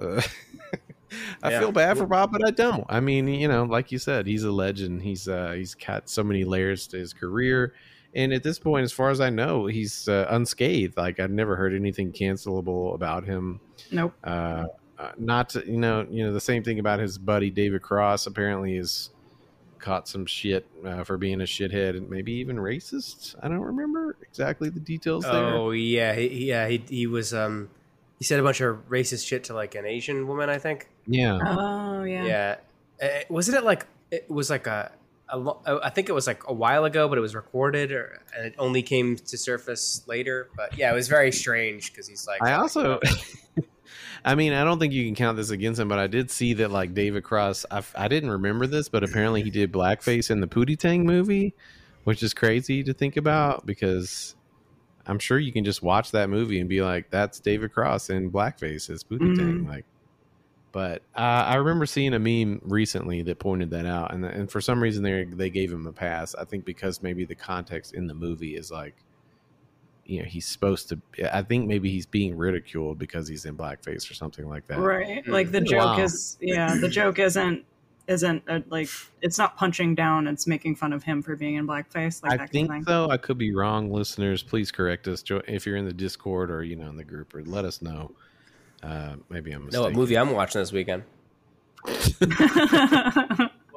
uh, 0.00 0.20
I 1.42 1.50
Yeah. 1.50 1.60
feel 1.60 1.72
bad 1.72 1.98
for 1.98 2.06
Bob, 2.06 2.32
but 2.32 2.46
I 2.46 2.50
don't. 2.50 2.84
I 2.88 3.00
mean, 3.00 3.28
you 3.28 3.48
know, 3.48 3.64
like 3.64 3.92
you 3.92 3.98
said, 3.98 4.26
he's 4.26 4.44
a 4.44 4.50
legend. 4.52 5.02
He's 5.02 5.28
uh, 5.28 5.52
he's 5.56 5.74
got 5.74 6.08
so 6.08 6.22
many 6.24 6.44
layers 6.44 6.86
to 6.88 6.96
his 6.98 7.12
career, 7.12 7.74
and 8.14 8.32
at 8.32 8.42
this 8.42 8.58
point, 8.58 8.84
as 8.84 8.92
far 8.92 9.10
as 9.10 9.20
I 9.20 9.30
know, 9.30 9.66
he's 9.66 10.08
uh, 10.08 10.26
unscathed. 10.30 10.96
Like 10.96 11.20
I've 11.20 11.30
never 11.30 11.56
heard 11.56 11.74
anything 11.74 12.12
cancelable 12.12 12.94
about 12.94 13.24
him. 13.24 13.60
Nope. 13.90 14.14
Uh, 14.24 14.66
uh, 14.98 15.10
not 15.18 15.48
to, 15.50 15.66
you 15.66 15.76
know, 15.76 16.06
you 16.08 16.24
know 16.24 16.32
the 16.32 16.40
same 16.40 16.62
thing 16.62 16.78
about 16.78 17.00
his 17.00 17.18
buddy 17.18 17.50
David 17.50 17.82
Cross. 17.82 18.26
Apparently, 18.26 18.76
is 18.76 19.10
caught 19.80 20.08
some 20.08 20.24
shit 20.24 20.66
uh, 20.86 21.04
for 21.04 21.18
being 21.18 21.40
a 21.42 21.44
shithead 21.44 21.90
and 21.96 22.08
maybe 22.08 22.32
even 22.32 22.56
racist. 22.56 23.34
I 23.42 23.48
don't 23.48 23.60
remember 23.60 24.16
exactly 24.22 24.70
the 24.70 24.80
details 24.80 25.24
there. 25.24 25.32
Oh 25.34 25.72
yeah, 25.72 26.14
he- 26.14 26.46
yeah, 26.46 26.66
he 26.68 26.82
he 26.88 27.06
was 27.06 27.34
um 27.34 27.68
he 28.18 28.24
said 28.24 28.38
a 28.40 28.42
bunch 28.42 28.60
of 28.62 28.88
racist 28.88 29.26
shit 29.26 29.44
to 29.44 29.54
like 29.54 29.74
an 29.74 29.84
Asian 29.84 30.26
woman, 30.26 30.48
I 30.48 30.56
think. 30.58 30.88
Yeah, 31.06 31.38
Oh 31.42 32.04
yeah. 32.04 32.24
Yeah, 32.24 32.56
Uh, 33.02 33.08
wasn't 33.28 33.58
it 33.58 33.64
like 33.64 33.86
it 34.10 34.30
was 34.30 34.50
like 34.50 34.66
a 34.66 34.92
a 35.30 35.38
lo- 35.38 35.60
I 35.66 35.90
think 35.90 36.08
it 36.08 36.12
was 36.12 36.26
like 36.26 36.46
a 36.46 36.52
while 36.52 36.84
ago, 36.84 37.08
but 37.08 37.16
it 37.18 37.20
was 37.20 37.34
recorded, 37.34 37.92
or 37.92 38.20
and 38.36 38.46
it 38.46 38.54
only 38.58 38.82
came 38.82 39.16
to 39.16 39.38
surface 39.38 40.02
later. 40.06 40.48
But 40.56 40.76
yeah, 40.78 40.90
it 40.90 40.94
was 40.94 41.08
very 41.08 41.32
strange 41.32 41.90
because 41.92 42.06
he's 42.06 42.26
like. 42.26 42.42
I 42.42 42.52
also, 42.54 43.00
I 44.24 44.34
mean, 44.34 44.52
I 44.52 44.64
don't 44.64 44.78
think 44.78 44.92
you 44.92 45.04
can 45.04 45.14
count 45.14 45.36
this 45.36 45.50
against 45.50 45.80
him, 45.80 45.88
but 45.88 45.98
I 45.98 46.06
did 46.06 46.30
see 46.30 46.54
that 46.54 46.70
like 46.70 46.94
David 46.94 47.24
Cross. 47.24 47.66
I, 47.70 47.82
I 47.94 48.08
didn't 48.08 48.30
remember 48.30 48.66
this, 48.66 48.88
but 48.88 49.02
apparently 49.02 49.42
he 49.42 49.50
did 49.50 49.72
blackface 49.72 50.30
in 50.30 50.40
the 50.40 50.46
Pootie 50.46 50.78
Tang 50.78 51.04
movie, 51.04 51.54
which 52.04 52.22
is 52.22 52.34
crazy 52.34 52.82
to 52.84 52.92
think 52.94 53.16
about 53.16 53.64
because 53.66 54.34
I'm 55.06 55.18
sure 55.18 55.38
you 55.38 55.52
can 55.52 55.64
just 55.64 55.82
watch 55.82 56.10
that 56.12 56.28
movie 56.30 56.60
and 56.60 56.68
be 56.68 56.82
like, 56.82 57.10
"That's 57.10 57.40
David 57.40 57.72
Cross 57.72 58.10
in 58.10 58.30
blackface 58.30 58.90
as 58.90 59.02
Pootie 59.04 59.34
Tang." 59.36 59.66
Like, 59.66 59.84
but 60.74 61.02
uh, 61.14 61.20
I 61.20 61.54
remember 61.54 61.86
seeing 61.86 62.14
a 62.14 62.18
meme 62.18 62.60
recently 62.64 63.22
that 63.22 63.38
pointed 63.38 63.70
that 63.70 63.86
out, 63.86 64.12
and 64.12 64.24
and 64.24 64.50
for 64.50 64.60
some 64.60 64.82
reason 64.82 65.04
they 65.04 65.22
they 65.22 65.48
gave 65.48 65.72
him 65.72 65.86
a 65.86 65.92
pass. 65.92 66.34
I 66.34 66.44
think 66.44 66.64
because 66.64 67.00
maybe 67.00 67.24
the 67.24 67.36
context 67.36 67.94
in 67.94 68.08
the 68.08 68.14
movie 68.14 68.56
is 68.56 68.72
like 68.72 68.96
you 70.04 70.18
know 70.18 70.24
he's 70.26 70.46
supposed 70.46 70.88
to 70.90 71.00
i 71.32 71.40
think 71.42 71.66
maybe 71.66 71.90
he's 71.90 72.04
being 72.04 72.36
ridiculed 72.36 72.98
because 72.98 73.26
he's 73.26 73.46
in 73.46 73.56
blackface 73.56 74.10
or 74.10 74.14
something 74.14 74.46
like 74.46 74.66
that 74.66 74.78
right 74.78 75.26
like 75.28 75.50
the 75.50 75.62
joke 75.62 75.96
Wow. 75.96 76.00
is 76.00 76.36
yeah 76.42 76.76
the 76.78 76.90
joke 76.90 77.18
isn't 77.18 77.64
isn't 78.06 78.42
uh 78.46 78.60
like 78.68 78.90
it's 79.22 79.38
not 79.38 79.56
punching 79.56 79.94
down 79.94 80.26
it's 80.26 80.46
making 80.46 80.76
fun 80.76 80.92
of 80.92 81.02
him 81.02 81.22
for 81.22 81.36
being 81.36 81.54
in 81.54 81.66
blackface 81.66 82.22
like 82.22 82.32
i 82.32 82.36
that 82.36 82.50
think 82.50 82.68
kind 82.68 82.82
of 82.82 82.86
thing 82.86 82.94
though 82.94 83.08
i 83.08 83.16
could 83.16 83.38
be 83.38 83.54
wrong 83.54 83.90
listeners 83.90 84.42
please 84.42 84.70
correct 84.70 85.08
us 85.08 85.24
if 85.48 85.64
you're 85.64 85.76
in 85.76 85.86
the 85.86 85.92
discord 85.94 86.50
or 86.50 86.62
you 86.62 86.76
know 86.76 86.90
in 86.90 86.96
the 86.96 87.04
group 87.04 87.34
or 87.34 87.42
let 87.44 87.64
us 87.64 87.80
know 87.80 88.10
uh 88.84 89.16
maybe 89.28 89.52
i'm 89.52 89.62
know 89.62 89.66
mistaken. 89.66 89.84
what 89.84 89.94
movie 89.94 90.18
I'm 90.18 90.30
watching 90.32 90.60
this 90.60 90.72
weekend? 90.72 91.02
well 91.86 91.90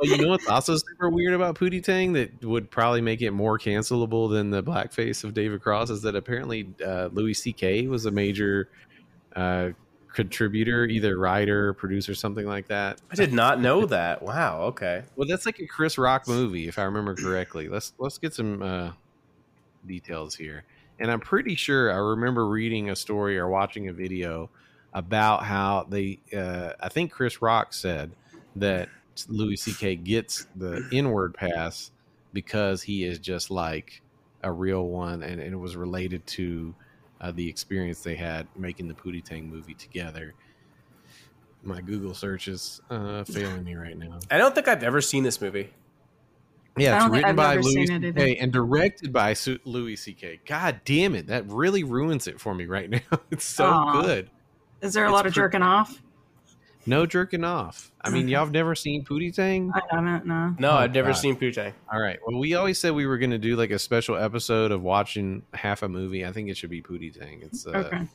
you 0.04 0.18
know 0.18 0.30
what's 0.30 0.48
also 0.48 0.76
super 0.76 1.10
weird 1.10 1.34
about 1.34 1.56
pootie 1.56 1.84
tang 1.84 2.14
that 2.14 2.44
would 2.44 2.70
probably 2.72 3.02
make 3.02 3.22
it 3.22 3.32
more 3.32 3.58
cancelable 3.58 4.30
than 4.30 4.50
the 4.50 4.64
blackface 4.64 5.24
of 5.24 5.34
david 5.34 5.62
cross 5.62 5.90
is 5.90 6.02
that 6.04 6.16
apparently 6.16 6.70
uh 6.86 7.10
louis 7.12 7.34
ck 7.34 7.90
was 7.90 8.06
a 8.06 8.12
major 8.12 8.70
uh 9.36 9.70
contributor 10.14 10.86
either 10.86 11.18
writer 11.18 11.74
producer 11.74 12.16
something 12.16 12.46
like 12.48 12.68
that 12.68 13.00
I 13.12 13.16
did 13.16 13.34
not 13.34 13.62
know 13.62 13.86
that. 13.86 14.24
Wow. 14.24 14.62
Okay. 14.70 15.04
Well, 15.16 15.28
that's 15.28 15.46
like 15.46 15.60
a 15.60 15.68
Chris 15.68 16.00
Rock 16.00 16.28
movie, 16.28 16.68
if 16.68 16.80
I 16.80 16.84
remember 16.84 17.14
correctly. 17.14 17.70
Let's 17.70 17.94
let's 18.00 18.18
get 18.18 18.34
some 18.34 18.64
uh, 18.64 18.92
details 19.86 20.34
here. 20.34 20.64
And 21.00 21.12
I'm 21.12 21.20
pretty 21.20 21.54
sure 21.54 21.92
I 21.92 21.98
remember 21.98 22.48
reading 22.48 22.90
a 22.90 22.96
story 22.96 23.38
or 23.38 23.48
watching 23.48 23.90
a 23.90 23.94
video 23.94 24.50
about 24.98 25.44
how 25.44 25.86
they. 25.88 26.20
Uh, 26.36 26.74
I 26.80 26.90
think 26.90 27.12
Chris 27.12 27.40
Rock 27.40 27.72
said 27.72 28.12
that 28.56 28.90
Louis 29.28 29.56
C.K. 29.56 29.96
gets 29.98 30.48
the 30.56 30.88
inward 30.92 31.36
pass 31.36 31.92
because 32.34 32.82
he 32.82 33.04
is 33.04 33.20
just 33.20 33.52
like 33.52 34.02
a 34.42 34.52
real 34.52 34.88
one, 34.88 35.22
and, 35.22 35.40
and 35.40 35.54
it 35.54 35.58
was 35.58 35.76
related 35.76 36.26
to 36.28 36.74
uh, 37.22 37.32
the 37.32 37.48
experience 37.48 38.02
they 38.02 38.16
had 38.16 38.48
making 38.58 38.88
the 38.88 38.96
Pootie 38.96 39.24
Tang 39.24 39.48
movie 39.48 39.76
together. 39.76 40.34
My 41.62 41.82
Google 41.82 42.16
search 42.16 42.48
is 42.48 42.82
uh, 42.90 43.24
failing 43.24 43.64
me 43.64 43.76
right 43.76 43.98
now. 43.98 44.18
I 44.32 44.40
don't 44.40 44.56
think 44.56 44.68
I've 44.68 44.84
ever 44.84 45.02
seen 45.02 45.22
this 45.22 45.40
movie. 45.40 45.70
Yeah, 46.76 47.04
it's 47.04 47.12
written 47.12 47.36
by 47.36 47.56
Louis 47.56 47.88
seen 47.88 48.04
it 48.04 48.08
either. 48.08 48.20
C.K. 48.22 48.38
and 48.38 48.52
directed 48.52 49.14
by 49.14 49.36
Louis 49.64 49.96
C.K. 49.96 50.40
God 50.48 50.82
damn 50.86 51.14
it, 51.14 51.28
that 51.28 51.48
really 51.48 51.84
ruins 51.84 52.28
it 52.28 52.40
for 52.40 52.56
me 52.56 52.66
right 52.66 52.90
now. 52.90 53.00
It's 53.32 53.46
so 53.46 53.66
Aw. 53.66 54.02
good. 54.02 54.32
Is 54.82 54.94
there 54.94 55.06
a 55.06 55.08
It's 55.08 55.14
lot 55.14 55.26
of 55.26 55.34
pre- 55.34 55.42
jerking 55.42 55.62
off 55.62 56.02
No 56.86 57.06
jerking 57.06 57.44
off. 57.44 57.92
I 58.02 58.10
mean, 58.10 58.30
y'all 58.30 58.46
have 58.46 58.52
never 58.54 58.74
seen 58.76 59.04
Pootie 59.04 59.34
Tang? 59.36 59.72
i 59.76 59.82
haven't 59.94 60.26
no 60.26 60.56
No, 60.58 60.72
Oh, 60.72 60.76
I've 60.76 60.94
never 60.94 61.10
God. 61.10 61.18
seen 61.18 61.36
Pootie. 61.36 61.74
All 61.92 62.00
right. 62.00 62.18
Well, 62.26 62.40
we 62.40 62.54
always 62.56 62.80
said 62.80 62.94
we 62.94 63.06
were 63.06 63.18
going 63.18 63.32
to 63.32 63.38
do 63.38 63.58
like 63.58 63.72
a 63.72 63.80
special 63.80 64.16
episode 64.16 64.72
of 64.72 64.82
watching 64.82 65.44
half 65.54 65.84
a 65.84 65.90
movie. 65.90 66.26
I 66.26 66.32
think 66.32 66.48
it 66.50 66.56
should 66.56 66.70
be 66.70 66.82
Pootie 66.82 67.12
Tang. 67.18 67.42
It's 67.44 67.68
uh, 67.68 67.72
okay 67.72 68.08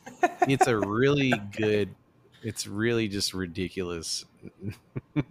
it's 0.48 0.66
a 0.66 0.78
really 0.78 1.32
good. 1.56 1.94
It's 2.42 2.66
really 2.66 3.08
just 3.08 3.34
ridiculous. 3.34 4.24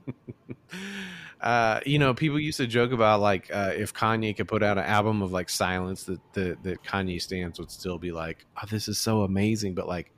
uh, 1.42 1.80
you 1.86 2.00
know, 2.00 2.14
people 2.14 2.40
used 2.40 2.58
to 2.58 2.68
joke 2.68 2.92
about 2.92 3.20
like 3.20 3.50
uh, 3.54 3.72
if 3.76 3.94
Kanye 3.94 4.36
could 4.38 4.48
put 4.48 4.64
out 4.64 4.78
an 4.78 4.86
album 4.86 5.22
of 5.22 5.32
like 5.32 5.50
silence, 5.50 6.04
that 6.04 6.20
that, 6.34 6.64
that 6.64 6.84
Kanye 6.84 7.22
stands 7.22 7.60
would 7.60 7.72
still 7.72 7.98
be 7.98 8.12
like, 8.12 8.46
"Oh, 8.62 8.68
this 8.70 8.88
is 8.88 9.00
so 9.00 9.24
amazing." 9.24 9.74
But 9.74 9.88
like 9.88 10.12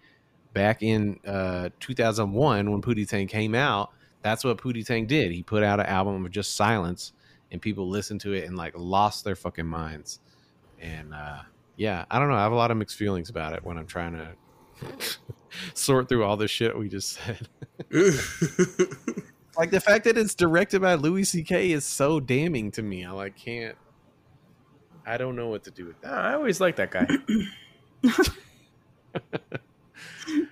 back 0.53 0.83
in 0.83 1.19
uh, 1.25 1.69
2001, 1.79 2.71
when 2.71 2.81
Pootie 2.81 3.07
Tang 3.07 3.27
came 3.27 3.55
out, 3.55 3.91
that's 4.21 4.43
what 4.43 4.57
Pootie 4.57 4.85
Tang 4.85 5.05
did. 5.05 5.31
He 5.31 5.43
put 5.43 5.63
out 5.63 5.79
an 5.79 5.85
album 5.85 6.25
of 6.25 6.31
just 6.31 6.55
silence, 6.55 7.13
and 7.51 7.61
people 7.61 7.89
listened 7.89 8.21
to 8.21 8.33
it 8.33 8.45
and 8.45 8.55
like 8.55 8.73
lost 8.75 9.23
their 9.23 9.35
fucking 9.35 9.65
minds. 9.65 10.19
And 10.79 11.13
uh, 11.13 11.41
yeah, 11.75 12.05
I 12.09 12.19
don't 12.19 12.29
know. 12.29 12.35
I 12.35 12.43
have 12.43 12.51
a 12.51 12.55
lot 12.55 12.71
of 12.71 12.77
mixed 12.77 12.97
feelings 12.97 13.29
about 13.29 13.53
it 13.53 13.63
when 13.63 13.77
I'm 13.77 13.87
trying 13.87 14.13
to 14.13 14.35
sort 15.73 16.09
through 16.09 16.23
all 16.23 16.37
this 16.37 16.51
shit 16.51 16.77
we 16.77 16.89
just 16.89 17.19
said. 17.19 17.47
like 19.57 19.71
the 19.71 19.81
fact 19.81 20.05
that 20.05 20.17
it's 20.17 20.35
directed 20.35 20.81
by 20.81 20.95
Louis 20.95 21.23
C.K. 21.23 21.71
is 21.71 21.85
so 21.85 22.19
damning 22.19 22.71
to 22.71 22.81
me. 22.81 23.05
I 23.05 23.11
like 23.11 23.35
can't. 23.37 23.75
I 25.05 25.17
don't 25.17 25.35
know 25.35 25.49
what 25.49 25.65
to 25.65 25.71
do 25.71 25.85
with 25.85 25.99
that. 26.01 26.13
I 26.13 26.33
always 26.33 26.61
like 26.61 26.77
that 26.77 26.91
guy. 26.91 27.07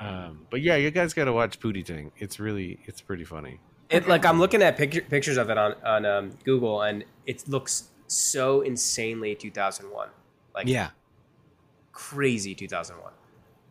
Um, 0.00 0.46
but 0.48 0.60
yeah, 0.62 0.76
you 0.76 0.92
guys 0.92 1.12
got 1.12 1.24
to 1.24 1.32
watch 1.32 1.58
Pootie 1.58 1.84
Tang. 1.84 2.12
It's 2.18 2.38
really, 2.38 2.78
it's 2.84 3.00
pretty 3.00 3.24
funny. 3.24 3.58
It 3.90 4.06
like 4.06 4.24
I'm 4.24 4.38
looking 4.38 4.62
at 4.62 4.76
picture, 4.76 5.00
pictures 5.00 5.36
of 5.36 5.50
it 5.50 5.58
on 5.58 5.74
on 5.84 6.06
um, 6.06 6.30
Google, 6.44 6.82
and 6.82 7.04
it 7.26 7.48
looks 7.48 7.88
so 8.06 8.60
insanely 8.60 9.34
2001, 9.34 10.08
like 10.54 10.68
Yeah, 10.68 10.90
crazy 11.90 12.54
2001. 12.54 13.12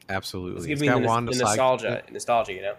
absolutely. 0.09 0.57
It's 0.57 0.65
It's 0.65 0.67
giving 0.67 0.82
me 0.82 0.88
got 0.95 1.01
the, 1.01 1.07
Wanda 1.07 1.32
the 1.32 1.38
Sykes- 1.38 1.47
nostalgia, 1.51 2.03
nostalgia, 2.11 2.53
you 2.53 2.61
know. 2.61 2.75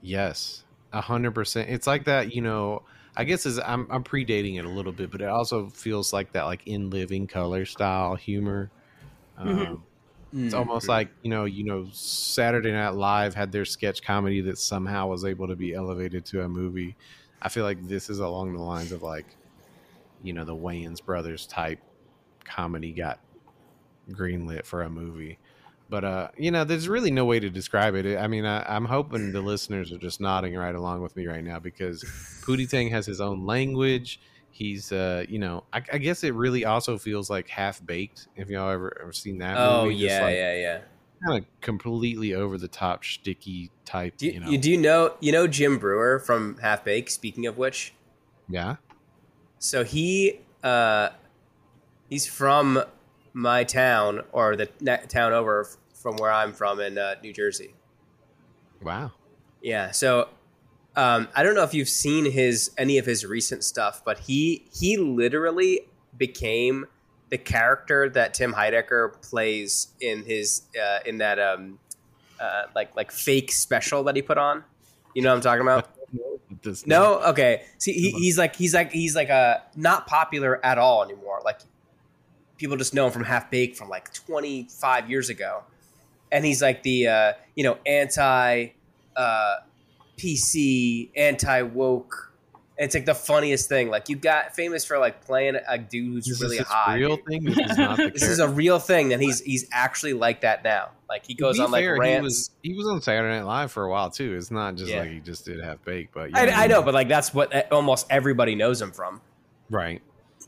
Yes, 0.00 0.64
a 0.92 1.00
hundred 1.00 1.34
percent. 1.34 1.70
It's 1.70 1.86
like 1.86 2.04
that, 2.04 2.34
you 2.34 2.42
know. 2.42 2.82
I 3.16 3.24
guess 3.24 3.44
is 3.46 3.58
I'm 3.58 3.86
I'm 3.90 4.04
predating 4.04 4.58
it 4.58 4.64
a 4.64 4.68
little 4.70 4.92
bit, 4.92 5.10
but 5.10 5.20
it 5.20 5.28
also 5.28 5.68
feels 5.68 6.12
like 6.12 6.32
that, 6.32 6.44
like 6.44 6.66
in 6.66 6.88
living 6.90 7.26
color 7.26 7.64
style 7.66 8.14
humor. 8.14 8.70
Um, 9.36 9.82
Mhm. 10.34 10.44
It's 10.46 10.54
almost 10.54 10.88
like 10.88 11.10
you 11.22 11.30
know, 11.30 11.44
you 11.44 11.64
know, 11.64 11.88
Saturday 11.92 12.72
Night 12.72 12.94
Live 12.94 13.34
had 13.34 13.52
their 13.52 13.64
sketch 13.64 14.02
comedy 14.02 14.40
that 14.42 14.58
somehow 14.58 15.08
was 15.08 15.24
able 15.24 15.48
to 15.48 15.56
be 15.56 15.74
elevated 15.74 16.24
to 16.26 16.42
a 16.42 16.48
movie. 16.48 16.96
I 17.42 17.48
feel 17.48 17.64
like 17.64 17.86
this 17.86 18.08
is 18.08 18.18
along 18.20 18.54
the 18.54 18.62
lines 18.62 18.92
of 18.92 19.02
like, 19.02 19.36
you 20.22 20.32
know, 20.32 20.44
the 20.44 20.56
Wayans 20.56 21.04
brothers 21.04 21.46
type 21.46 21.80
comedy 22.44 22.92
got 22.92 23.20
greenlit 24.10 24.64
for 24.66 24.82
a 24.82 24.90
movie. 24.90 25.38
But 25.88 26.04
uh, 26.04 26.28
you 26.38 26.50
know, 26.50 26.64
there's 26.64 26.88
really 26.88 27.10
no 27.10 27.24
way 27.24 27.38
to 27.40 27.50
describe 27.50 27.94
it. 27.94 28.16
I 28.18 28.26
mean, 28.26 28.46
I, 28.46 28.62
I'm 28.74 28.86
hoping 28.86 29.32
the 29.32 29.42
listeners 29.42 29.92
are 29.92 29.98
just 29.98 30.20
nodding 30.20 30.54
right 30.54 30.74
along 30.74 31.02
with 31.02 31.14
me 31.16 31.26
right 31.26 31.44
now 31.44 31.58
because 31.58 32.02
Pootie 32.44 32.68
Tang 32.68 32.88
has 32.90 33.06
his 33.06 33.20
own 33.20 33.44
language. 33.44 34.20
He's, 34.52 34.92
uh, 34.92 35.24
you 35.28 35.38
know, 35.38 35.64
I, 35.72 35.82
I 35.92 35.98
guess 35.98 36.22
it 36.24 36.34
really 36.34 36.64
also 36.64 36.98
feels 36.98 37.30
like 37.30 37.48
half 37.48 37.84
baked. 37.84 38.28
If 38.36 38.48
y'all 38.48 38.70
ever 38.70 38.96
ever 39.00 39.12
seen 39.12 39.38
that? 39.38 39.56
Oh 39.58 39.84
movie, 39.84 39.94
just 39.94 40.12
yeah, 40.12 40.22
like 40.22 40.34
yeah, 40.36 40.54
yeah. 40.54 40.80
kind 41.26 41.38
of 41.38 41.60
completely 41.62 42.34
over 42.34 42.58
the 42.58 42.68
top, 42.68 43.02
sticky 43.02 43.70
type. 43.84 44.18
Do 44.18 44.26
you, 44.26 44.32
you 44.32 44.40
know, 44.40 44.56
do 44.58 44.70
you 44.70 44.76
know 44.76 45.14
you 45.20 45.32
know 45.32 45.46
Jim 45.46 45.78
Breuer 45.78 46.18
from 46.18 46.58
Half 46.58 46.84
Baked? 46.84 47.10
Speaking 47.10 47.46
of 47.46 47.56
which, 47.56 47.94
yeah. 48.48 48.76
so 49.58 49.84
he 49.84 50.40
uh, 50.62 51.08
he's 52.10 52.26
from 52.26 52.84
my 53.32 53.64
town 53.64 54.20
or 54.32 54.54
the 54.54 54.68
ne- 54.80 55.06
town 55.08 55.32
over 55.32 55.66
from 55.94 56.16
where 56.16 56.30
I'm 56.30 56.52
from 56.52 56.78
in 56.80 56.98
uh, 56.98 57.14
New 57.22 57.32
Jersey. 57.32 57.74
Wow. 58.82 59.12
Yeah, 59.62 59.92
so 59.92 60.28
um, 60.94 61.28
I 61.34 61.42
don't 61.42 61.54
know 61.54 61.62
if 61.62 61.72
you've 61.72 61.88
seen 61.88 62.30
his 62.30 62.70
any 62.76 62.98
of 62.98 63.06
his 63.06 63.24
recent 63.24 63.64
stuff, 63.64 64.02
but 64.04 64.20
he 64.20 64.64
he 64.72 64.96
literally 64.96 65.80
became 66.16 66.86
the 67.30 67.38
character 67.38 68.10
that 68.10 68.34
Tim 68.34 68.52
Heidecker 68.52 69.20
plays 69.22 69.88
in 70.00 70.24
his 70.24 70.62
uh, 70.80 70.98
in 71.06 71.18
that 71.18 71.38
um, 71.38 71.78
uh, 72.38 72.64
like 72.74 72.94
like 72.94 73.10
fake 73.10 73.50
special 73.50 74.04
that 74.04 74.16
he 74.16 74.22
put 74.22 74.36
on. 74.36 74.64
You 75.14 75.22
know 75.22 75.30
what 75.30 75.36
I'm 75.36 75.40
talking 75.42 75.62
about? 75.62 75.88
No, 76.86 77.20
okay. 77.20 77.62
See, 77.78 77.92
he, 77.92 78.10
he's 78.10 78.36
like 78.36 78.54
he's 78.54 78.74
like 78.74 78.92
he's 78.92 79.16
like 79.16 79.30
uh 79.30 79.58
not 79.74 80.06
popular 80.06 80.64
at 80.64 80.76
all 80.76 81.02
anymore. 81.02 81.40
Like 81.42 81.60
people 82.58 82.76
just 82.76 82.92
know 82.92 83.06
him 83.06 83.12
from 83.12 83.24
Half 83.24 83.50
Baked 83.50 83.76
from 83.76 83.88
like 83.88 84.12
25 84.12 85.08
years 85.08 85.30
ago, 85.30 85.62
and 86.30 86.44
he's 86.44 86.60
like 86.60 86.82
the 86.82 87.08
uh, 87.08 87.32
you 87.54 87.64
know 87.64 87.78
anti 87.86 88.68
uh, 89.16 89.54
PC, 90.18 91.10
anti 91.16 91.62
woke 91.62 92.32
It's 92.78 92.94
like 92.94 93.06
the 93.06 93.14
funniest 93.14 93.68
thing. 93.68 93.88
Like 93.90 94.08
you 94.08 94.16
got 94.16 94.54
famous 94.54 94.84
for 94.84 94.98
like 94.98 95.24
playing 95.24 95.56
a 95.68 95.78
dude 95.78 96.14
who's 96.14 96.26
This 96.26 96.40
really 96.42 96.56
is 96.56 96.60
his 96.60 96.68
high. 96.68 96.96
real 96.96 97.16
thing. 97.16 97.44
This 97.44 97.58
is 97.70 97.78
not 97.78 97.96
the 97.96 98.10
This 98.14 98.22
is 98.22 98.38
a 98.38 98.48
real 98.48 98.78
thing, 98.78 99.10
That 99.10 99.20
he's 99.20 99.40
he's 99.40 99.66
actually 99.72 100.12
like 100.14 100.40
that 100.42 100.64
now. 100.64 100.90
Like 101.08 101.26
he 101.26 101.34
goes 101.34 101.58
on 101.60 101.70
like 101.70 101.84
fair, 101.84 101.96
rants. 101.98 102.16
He 102.18 102.22
was, 102.24 102.50
he 102.62 102.74
was 102.74 102.86
on 102.88 103.00
Saturday 103.02 103.36
Night 103.36 103.44
Live 103.44 103.72
for 103.72 103.84
a 103.84 103.90
while 103.90 104.10
too. 104.10 104.34
It's 104.36 104.50
not 104.50 104.76
just 104.76 104.90
Yeah. 104.90 105.00
like 105.00 105.10
he 105.10 105.20
just 105.20 105.44
did 105.44 105.62
half 105.62 105.84
baked, 105.84 106.14
but 106.14 106.34
I, 106.34 106.46
yeah. 106.46 106.60
I 106.60 106.66
know, 106.66 106.82
but 106.82 106.94
like 106.94 107.08
that's 107.08 107.34
what 107.34 107.70
almost 107.72 108.06
everybody 108.10 108.54
knows 108.54 108.80
him 108.80 108.92
from. 108.92 109.20
right. 109.70 110.00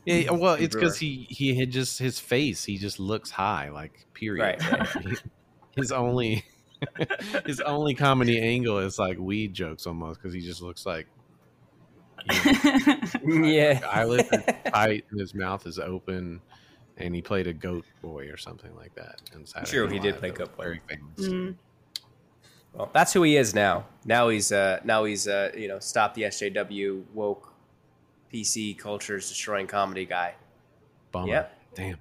Yeah, 0.07 0.31
well, 0.33 0.53
it's 0.53 0.75
because 0.75 0.99
he 0.99 1.25
he 1.31 1.55
had 1.55 1.71
just 1.71 1.97
his 1.97 2.19
face. 2.19 2.63
He 2.63 2.77
just 2.77 2.99
looks 2.99 3.31
high, 3.31 3.69
like 3.71 4.05
period. 4.13 4.61
Right, 4.61 4.87
his 5.75 5.91
only 5.91 6.45
his 7.45 7.61
only 7.61 7.93
comedy 7.93 8.39
angle 8.39 8.79
is 8.79 8.99
like 8.99 9.17
weed 9.17 9.53
jokes 9.53 9.87
almost 9.87 10.21
because 10.21 10.33
he 10.33 10.41
just 10.41 10.61
looks 10.61 10.85
like 10.85 11.07
you 12.31 12.51
know, 13.23 13.47
yeah, 13.47 13.81
eyelids 13.91 14.29
are 14.31 14.71
tight 14.71 15.05
and 15.11 15.19
his 15.19 15.33
mouth 15.33 15.65
is 15.67 15.79
open, 15.79 16.41
and 16.97 17.13
he 17.13 17.21
played 17.21 17.47
a 17.47 17.53
goat 17.53 17.85
boy 18.01 18.29
or 18.29 18.37
something 18.37 18.75
like 18.75 18.95
that. 18.95 19.21
in 19.33 19.45
Saturday 19.45 19.71
True, 19.71 19.85
Night 19.85 19.93
he 19.93 19.99
did 19.99 20.11
Live 20.13 20.19
play 20.19 20.29
that 20.29 20.37
Goat 20.37 20.57
Boy. 20.57 20.63
Very 20.63 20.81
famous. 20.87 21.33
Mm. 21.33 21.55
Well, 22.73 22.89
that's 22.93 23.13
who 23.13 23.23
he 23.23 23.37
is 23.37 23.53
now. 23.53 23.85
Now 24.05 24.29
he's 24.29 24.51
uh 24.51 24.79
now 24.83 25.05
he's 25.05 25.27
uh 25.27 25.51
you 25.55 25.67
know 25.67 25.79
stop 25.79 26.13
the 26.13 26.23
SJW 26.23 27.03
woke 27.13 27.53
PC 28.33 28.77
culture's 28.77 29.29
destroying 29.29 29.67
comedy 29.67 30.05
guy. 30.05 30.35
Bummer. 31.11 31.27
Yep. 31.27 31.59
Damn. 31.75 31.97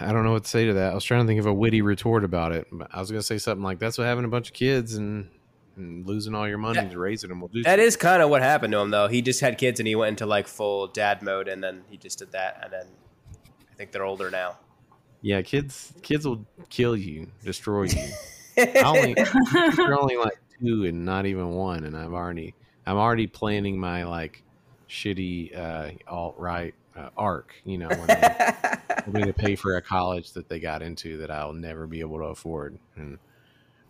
I 0.00 0.12
don't 0.12 0.24
know 0.24 0.32
what 0.32 0.44
to 0.44 0.50
say 0.50 0.66
to 0.66 0.74
that. 0.74 0.92
I 0.92 0.94
was 0.94 1.04
trying 1.04 1.22
to 1.22 1.26
think 1.26 1.40
of 1.40 1.46
a 1.46 1.52
witty 1.54 1.82
retort 1.82 2.24
about 2.24 2.52
it. 2.52 2.66
But 2.72 2.88
I 2.92 3.00
was 3.00 3.10
going 3.10 3.20
to 3.20 3.26
say 3.26 3.38
something 3.38 3.62
like, 3.64 3.78
"That's 3.78 3.98
what 3.98 4.06
having 4.06 4.24
a 4.24 4.28
bunch 4.28 4.48
of 4.48 4.54
kids 4.54 4.94
and, 4.94 5.28
and 5.76 6.06
losing 6.06 6.34
all 6.34 6.48
your 6.48 6.58
money 6.58 6.80
That- 6.80 6.90
to 6.92 6.98
raising 6.98 7.28
them 7.28 7.40
will 7.40 7.48
do." 7.48 7.62
That 7.62 7.78
is 7.78 7.96
kind 7.96 8.22
of 8.22 8.30
what 8.30 8.42
happened 8.42 8.72
to 8.72 8.78
him 8.78 8.90
though. 8.90 9.08
He 9.08 9.22
just 9.22 9.40
had 9.40 9.58
kids 9.58 9.80
and 9.80 9.86
he 9.86 9.94
went 9.94 10.10
into 10.10 10.26
like 10.26 10.46
full 10.48 10.86
dad 10.88 11.22
mode 11.22 11.48
and 11.48 11.62
then 11.62 11.82
he 11.90 11.96
just 11.96 12.18
did 12.18 12.32
that 12.32 12.60
and 12.62 12.72
then 12.72 12.86
I 13.70 13.74
think 13.74 13.92
they're 13.92 14.04
older 14.04 14.30
now. 14.30 14.58
yeah, 15.22 15.42
kids. 15.42 15.92
Kids 16.02 16.26
will 16.26 16.44
kill 16.68 16.96
you, 16.96 17.28
destroy 17.44 17.84
you. 17.84 18.08
I 18.58 18.82
only, 18.84 19.14
you're 19.78 19.98
only 19.98 20.16
like 20.16 20.38
two 20.60 20.84
and 20.84 21.04
not 21.04 21.24
even 21.26 21.50
one, 21.50 21.84
and 21.84 21.96
I'm 21.96 22.12
already, 22.14 22.54
I'm 22.86 22.96
already 22.98 23.26
planning 23.26 23.78
my 23.78 24.04
like 24.04 24.42
shitty 24.90 25.56
uh, 25.58 25.90
alt 26.06 26.34
right 26.38 26.74
uh, 26.96 27.10
arc. 27.16 27.54
You 27.64 27.78
know, 27.78 27.88
when 27.88 28.06
they, 28.06 28.54
I'm 29.06 29.12
going 29.12 29.26
to 29.26 29.32
pay 29.32 29.56
for 29.56 29.76
a 29.76 29.82
college 29.82 30.32
that 30.32 30.48
they 30.48 30.60
got 30.60 30.82
into 30.82 31.18
that 31.18 31.30
I'll 31.30 31.52
never 31.52 31.86
be 31.86 32.00
able 32.00 32.18
to 32.18 32.24
afford. 32.24 32.78
And 32.96 33.18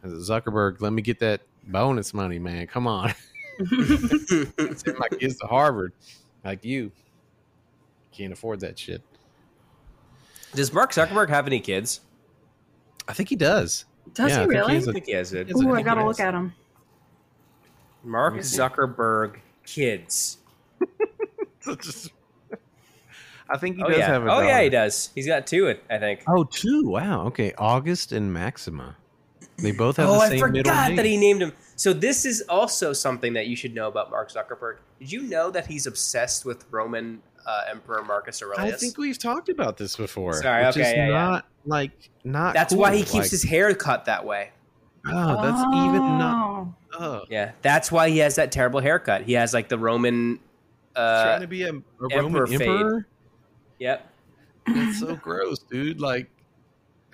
Zuckerberg, 0.05 0.81
let 0.81 0.93
me 0.93 1.03
get 1.03 1.19
that 1.21 1.43
bonus 1.65 2.13
money, 2.15 2.39
man. 2.39 2.67
Come 2.67 2.87
on, 2.87 3.13
send 3.69 4.99
my 4.99 5.09
kids 5.19 5.37
to 5.39 5.47
Harvard, 5.47 5.93
like 6.45 6.65
you. 6.65 6.91
Can't 8.13 8.33
afford 8.33 8.61
that 8.61 8.79
shit. 8.79 9.01
Does 10.55 10.73
Mark 10.73 10.93
Zuckerberg 10.93 11.31
have 11.31 11.47
any 11.47 11.61
kids? 11.61 12.01
I 13.09 13.15
think 13.15 13.31
he 13.31 13.37
does. 13.37 13.87
Does 14.13 14.31
Yeah, 14.31 14.37
I 14.37 14.41
he 14.41 14.47
think 14.49 14.53
really? 14.53 14.75
he's 14.75 14.89
I 14.89 14.93
think 14.93 15.07
he 15.07 15.13
has 15.13 15.33
it. 15.33 15.49
It's 15.49 15.61
Ooh, 15.63 15.71
I 15.71 15.77
think 15.77 15.87
gotta 15.87 16.05
look 16.05 16.21
at 16.21 16.35
him. 16.35 16.53
Mark 18.05 18.33
Let 18.33 18.39
me 18.39 18.43
see. 18.43 18.59
Zuckerberg 18.59 19.37
kids. 19.65 20.39
Just- 23.53 23.57
I 23.57 23.59
think 23.61 23.77
he 23.77 23.83
Oh 23.83 23.89
does 23.89 23.99
yeah. 23.99 24.07
have 24.07 24.27
a 24.27 24.31
oh 24.33 24.41
yeah, 24.41 24.63
he 24.63 24.69
does. 24.71 25.11
He's 25.15 25.27
got 25.27 25.47
two. 25.47 25.75
I 25.91 25.99
think. 25.99 26.21
Oh, 26.27 26.45
two. 26.45 26.85
Wow. 26.87 27.27
Okay. 27.27 27.53
August 27.59 28.13
and 28.13 28.33
Maxima. 28.33 28.97
They 29.59 29.73
both 29.73 29.97
have 29.99 30.09
Oh, 30.09 30.15
the 30.15 30.19
I 30.21 30.29
same 30.31 30.53
middle 30.53 30.73
forgot 30.73 30.89
name. 30.89 30.97
that 30.97 31.05
he 31.05 31.17
named 31.17 31.43
him. 31.43 31.53
So 31.77 31.93
this 31.93 32.25
is 32.25 32.43
also 32.49 32.93
something 32.93 33.35
that 33.35 33.47
you 33.47 33.57
should 33.57 33.75
know 33.75 33.89
about 33.89 34.11
Mark 34.11 34.31
Zuckerberg. 34.33 34.77
Did 34.99 35.13
you 35.13 35.23
know 35.23 35.51
that 35.51 35.67
he's 35.67 35.87
obsessed 35.87 36.45
with 36.45 36.65
Roman 36.71 37.21
uh, 37.47 37.63
Emperor 37.71 38.03
Marcus 38.05 38.41
Aurelius. 38.43 38.75
I 38.75 38.77
think 38.79 38.97
we've 38.99 39.19
talked 39.19 39.49
about 39.49 39.77
this 39.77 39.97
before. 39.97 40.33
Sorry, 40.35 40.65
which 40.67 40.77
okay, 40.77 40.91
is 40.91 40.97
yeah, 40.97 41.07
yeah. 41.09 41.13
not 41.13 41.47
like 41.67 42.11
not. 42.25 42.55
That's 42.55 42.73
why 42.75 42.93
he 42.95 43.03
keeps 43.03 43.15
Like, 43.15 43.31
his 43.31 43.43
hair 43.43 43.75
cut 43.75 44.05
that 44.07 44.25
way. 44.25 44.51
Oh, 45.07 45.43
that's 45.43 45.61
even 45.77 46.19
not. 46.19 46.35
Oh. 46.59 46.75
Oh, 46.95 47.23
Yeah, 47.31 47.53
that's 47.63 47.91
why 47.91 48.11
he 48.11 48.19
has 48.19 48.37
that 48.37 48.53
terrible 48.53 48.81
haircut. 48.81 49.23
He 49.23 49.33
has 49.33 49.53
like 49.55 49.69
the 49.69 49.79
Roman. 49.79 50.39
trying 50.95 51.07
Uh, 51.37 51.39
to 51.41 51.47
be 51.47 51.63
a, 51.65 51.73
a 51.73 51.83
Roman 52.23 52.47
fade. 52.47 52.63
emperor. 52.63 53.07
Yep. 53.83 54.09
It's 54.67 55.01
so 55.01 55.17
gross, 55.17 55.59
dude. 55.59 56.01
Like, 56.01 56.31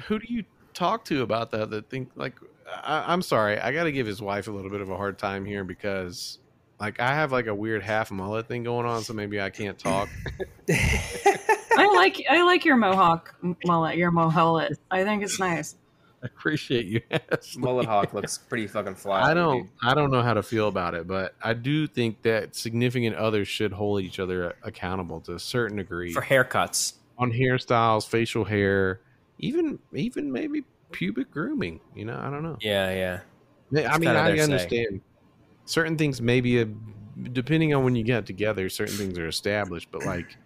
who 0.06 0.18
do 0.18 0.26
you 0.28 0.44
talk 0.74 1.04
to 1.06 1.22
about 1.22 1.50
that? 1.52 1.70
That 1.70 1.88
think 1.88 2.10
like, 2.14 2.34
I, 2.82 3.12
I'm 3.12 3.22
sorry, 3.22 3.58
I 3.58 3.72
got 3.72 3.84
to 3.84 3.92
give 3.92 4.06
his 4.06 4.20
wife 4.20 4.48
a 4.48 4.50
little 4.50 4.70
bit 4.70 4.80
of 4.80 4.90
a 4.90 4.96
hard 4.96 5.18
time 5.18 5.44
here 5.46 5.64
because, 5.64 6.38
like, 6.78 7.00
I 7.00 7.14
have 7.14 7.32
like 7.32 7.46
a 7.46 7.54
weird 7.54 7.82
half 7.82 8.10
mullet 8.10 8.46
thing 8.46 8.64
going 8.64 8.86
on, 8.86 9.02
so 9.02 9.14
maybe 9.14 9.40
I 9.40 9.48
can't 9.50 9.78
talk. 9.78 10.08
I 10.70 11.86
like 11.94 12.22
I 12.28 12.42
like 12.42 12.64
your 12.64 12.76
mohawk 12.76 13.34
mullet, 13.64 13.96
your 13.96 14.10
mohullet. 14.10 14.76
I 14.90 15.04
think 15.04 15.22
it's 15.22 15.40
nice. 15.40 15.76
I 16.22 16.26
appreciate 16.26 16.86
you. 16.86 17.00
Ashley. 17.10 17.62
Mullet 17.62 17.86
Hawk 17.86 18.12
looks 18.14 18.38
pretty 18.38 18.66
fucking 18.66 18.94
fly. 18.96 19.20
I 19.22 19.34
don't 19.34 19.68
I 19.82 19.94
don't 19.94 20.10
know 20.10 20.22
how 20.22 20.34
to 20.34 20.42
feel 20.42 20.68
about 20.68 20.94
it, 20.94 21.06
but 21.06 21.34
I 21.42 21.54
do 21.54 21.86
think 21.86 22.22
that 22.22 22.54
significant 22.56 23.16
others 23.16 23.48
should 23.48 23.72
hold 23.72 24.02
each 24.02 24.18
other 24.18 24.54
accountable 24.62 25.20
to 25.22 25.34
a 25.34 25.38
certain 25.38 25.76
degree 25.76 26.12
for 26.12 26.22
haircuts. 26.22 26.94
on 27.18 27.32
hairstyles, 27.32 28.06
facial 28.06 28.44
hair, 28.44 29.00
even 29.38 29.78
even 29.92 30.32
maybe 30.32 30.64
pubic 30.90 31.30
grooming. 31.30 31.80
You 31.94 32.06
know, 32.06 32.18
I 32.20 32.30
don't 32.30 32.42
know. 32.42 32.56
Yeah, 32.60 32.90
yeah. 32.90 33.20
May- 33.70 33.86
I 33.86 33.98
mean, 33.98 34.08
I 34.10 34.28
their 34.30 34.38
say. 34.38 34.42
understand 34.44 35.00
certain 35.66 35.96
things. 35.98 36.20
Maybe 36.22 36.60
a, 36.60 36.68
depending 37.32 37.74
on 37.74 37.84
when 37.84 37.94
you 37.94 38.02
get 38.02 38.26
together, 38.26 38.68
certain 38.68 38.96
things 38.96 39.18
are 39.18 39.28
established. 39.28 39.90
But 39.92 40.04
like, 40.06 40.36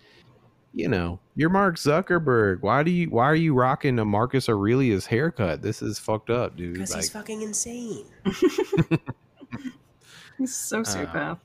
you 0.74 0.88
know, 0.88 1.18
you're 1.36 1.50
Mark 1.50 1.76
Zuckerberg. 1.76 2.60
Why 2.62 2.82
do 2.82 2.90
you? 2.90 3.10
Why 3.10 3.24
are 3.24 3.34
you 3.34 3.54
rocking 3.54 3.98
a 3.98 4.04
Marcus 4.04 4.48
Aurelius 4.48 5.06
haircut? 5.06 5.62
This 5.62 5.82
is 5.82 5.98
fucked 5.98 6.30
up, 6.30 6.56
dude. 6.56 6.74
Because 6.74 6.90
Like, 6.92 7.00
he's 7.02 7.10
fucking 7.10 7.42
insane. 7.42 8.04
He's 10.38 10.54
so 10.54 10.80
Uh, 10.80 10.84
psychopath. 10.84 11.38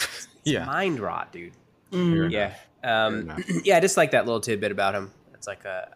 It's 0.00 0.28
Yeah. 0.44 0.64
mind 0.64 1.00
rot, 1.00 1.32
dude. 1.32 1.52
Mm. 1.92 2.30
Yeah, 2.30 2.54
Fair 2.82 2.92
um, 3.38 3.44
yeah. 3.64 3.76
I 3.76 3.80
just 3.80 3.96
like 3.96 4.12
that 4.12 4.26
little 4.26 4.40
tidbit 4.40 4.72
about 4.72 4.94
him. 4.94 5.10
It's 5.34 5.46
like 5.46 5.64
a, 5.64 5.88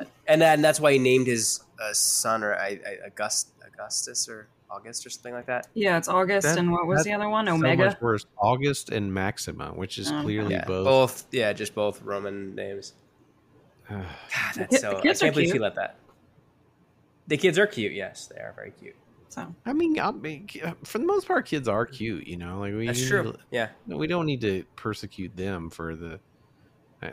uh, 0.00 0.04
and 0.26 0.40
then 0.40 0.62
that's 0.62 0.78
why 0.78 0.92
he 0.92 0.98
named 0.98 1.26
his 1.26 1.60
uh, 1.82 1.92
son 1.92 2.44
or 2.44 2.54
I, 2.54 2.78
I, 2.86 3.06
August, 3.06 3.48
Augustus 3.66 4.28
or 4.28 4.48
August 4.70 5.06
or 5.06 5.10
something 5.10 5.32
like 5.34 5.46
that. 5.46 5.68
Yeah, 5.74 5.96
it's 5.98 6.08
August, 6.08 6.46
That- 6.46 6.58
and 6.58 6.72
what 6.72 6.86
was 6.86 7.04
the 7.04 7.12
other 7.12 7.28
one? 7.28 7.46
so 7.46 7.54
Omega. 7.54 7.84
much 7.86 8.00
worse. 8.00 8.26
August 8.36 8.90
and 8.90 9.12
Maxima, 9.14 9.68
which 9.68 9.98
is 9.98 10.10
Okay. 10.10 10.22
clearly 10.22 10.54
Yeah, 10.54 10.64
both. 10.64 10.84
both. 10.86 11.26
Yeah, 11.32 11.52
just 11.52 11.74
both 11.74 12.02
Roman 12.02 12.54
names. 12.54 12.94
God, 13.88 14.04
that's 14.56 14.80
so. 14.80 14.90
the 14.90 14.96
I 14.98 15.00
kids 15.02 15.22
are 15.22 15.26
can't 15.26 15.34
believe 15.34 15.46
cute. 15.46 15.54
he 15.56 15.60
let 15.60 15.74
that. 15.76 15.96
The 17.28 17.36
kids 17.36 17.58
are 17.58 17.66
cute. 17.66 17.92
Yes, 17.92 18.26
they 18.26 18.40
are 18.40 18.52
very 18.56 18.72
cute. 18.72 18.96
So 19.28 19.54
I 19.64 19.72
mean, 19.72 19.98
I 20.00 20.10
mean, 20.12 20.48
for 20.84 20.98
the 20.98 21.04
most 21.04 21.26
part, 21.26 21.46
kids 21.46 21.68
are 21.68 21.84
cute. 21.86 22.26
You 22.26 22.36
know, 22.36 22.58
like 22.60 22.74
we 22.74 22.86
That's 22.86 23.06
true. 23.06 23.32
to- 23.32 23.38
Yeah, 23.50 23.68
we 23.86 24.06
don't 24.06 24.26
need 24.26 24.40
to 24.42 24.64
persecute 24.76 25.36
them 25.36 25.70
for 25.70 25.94
the 25.96 26.14
uh, 26.14 26.18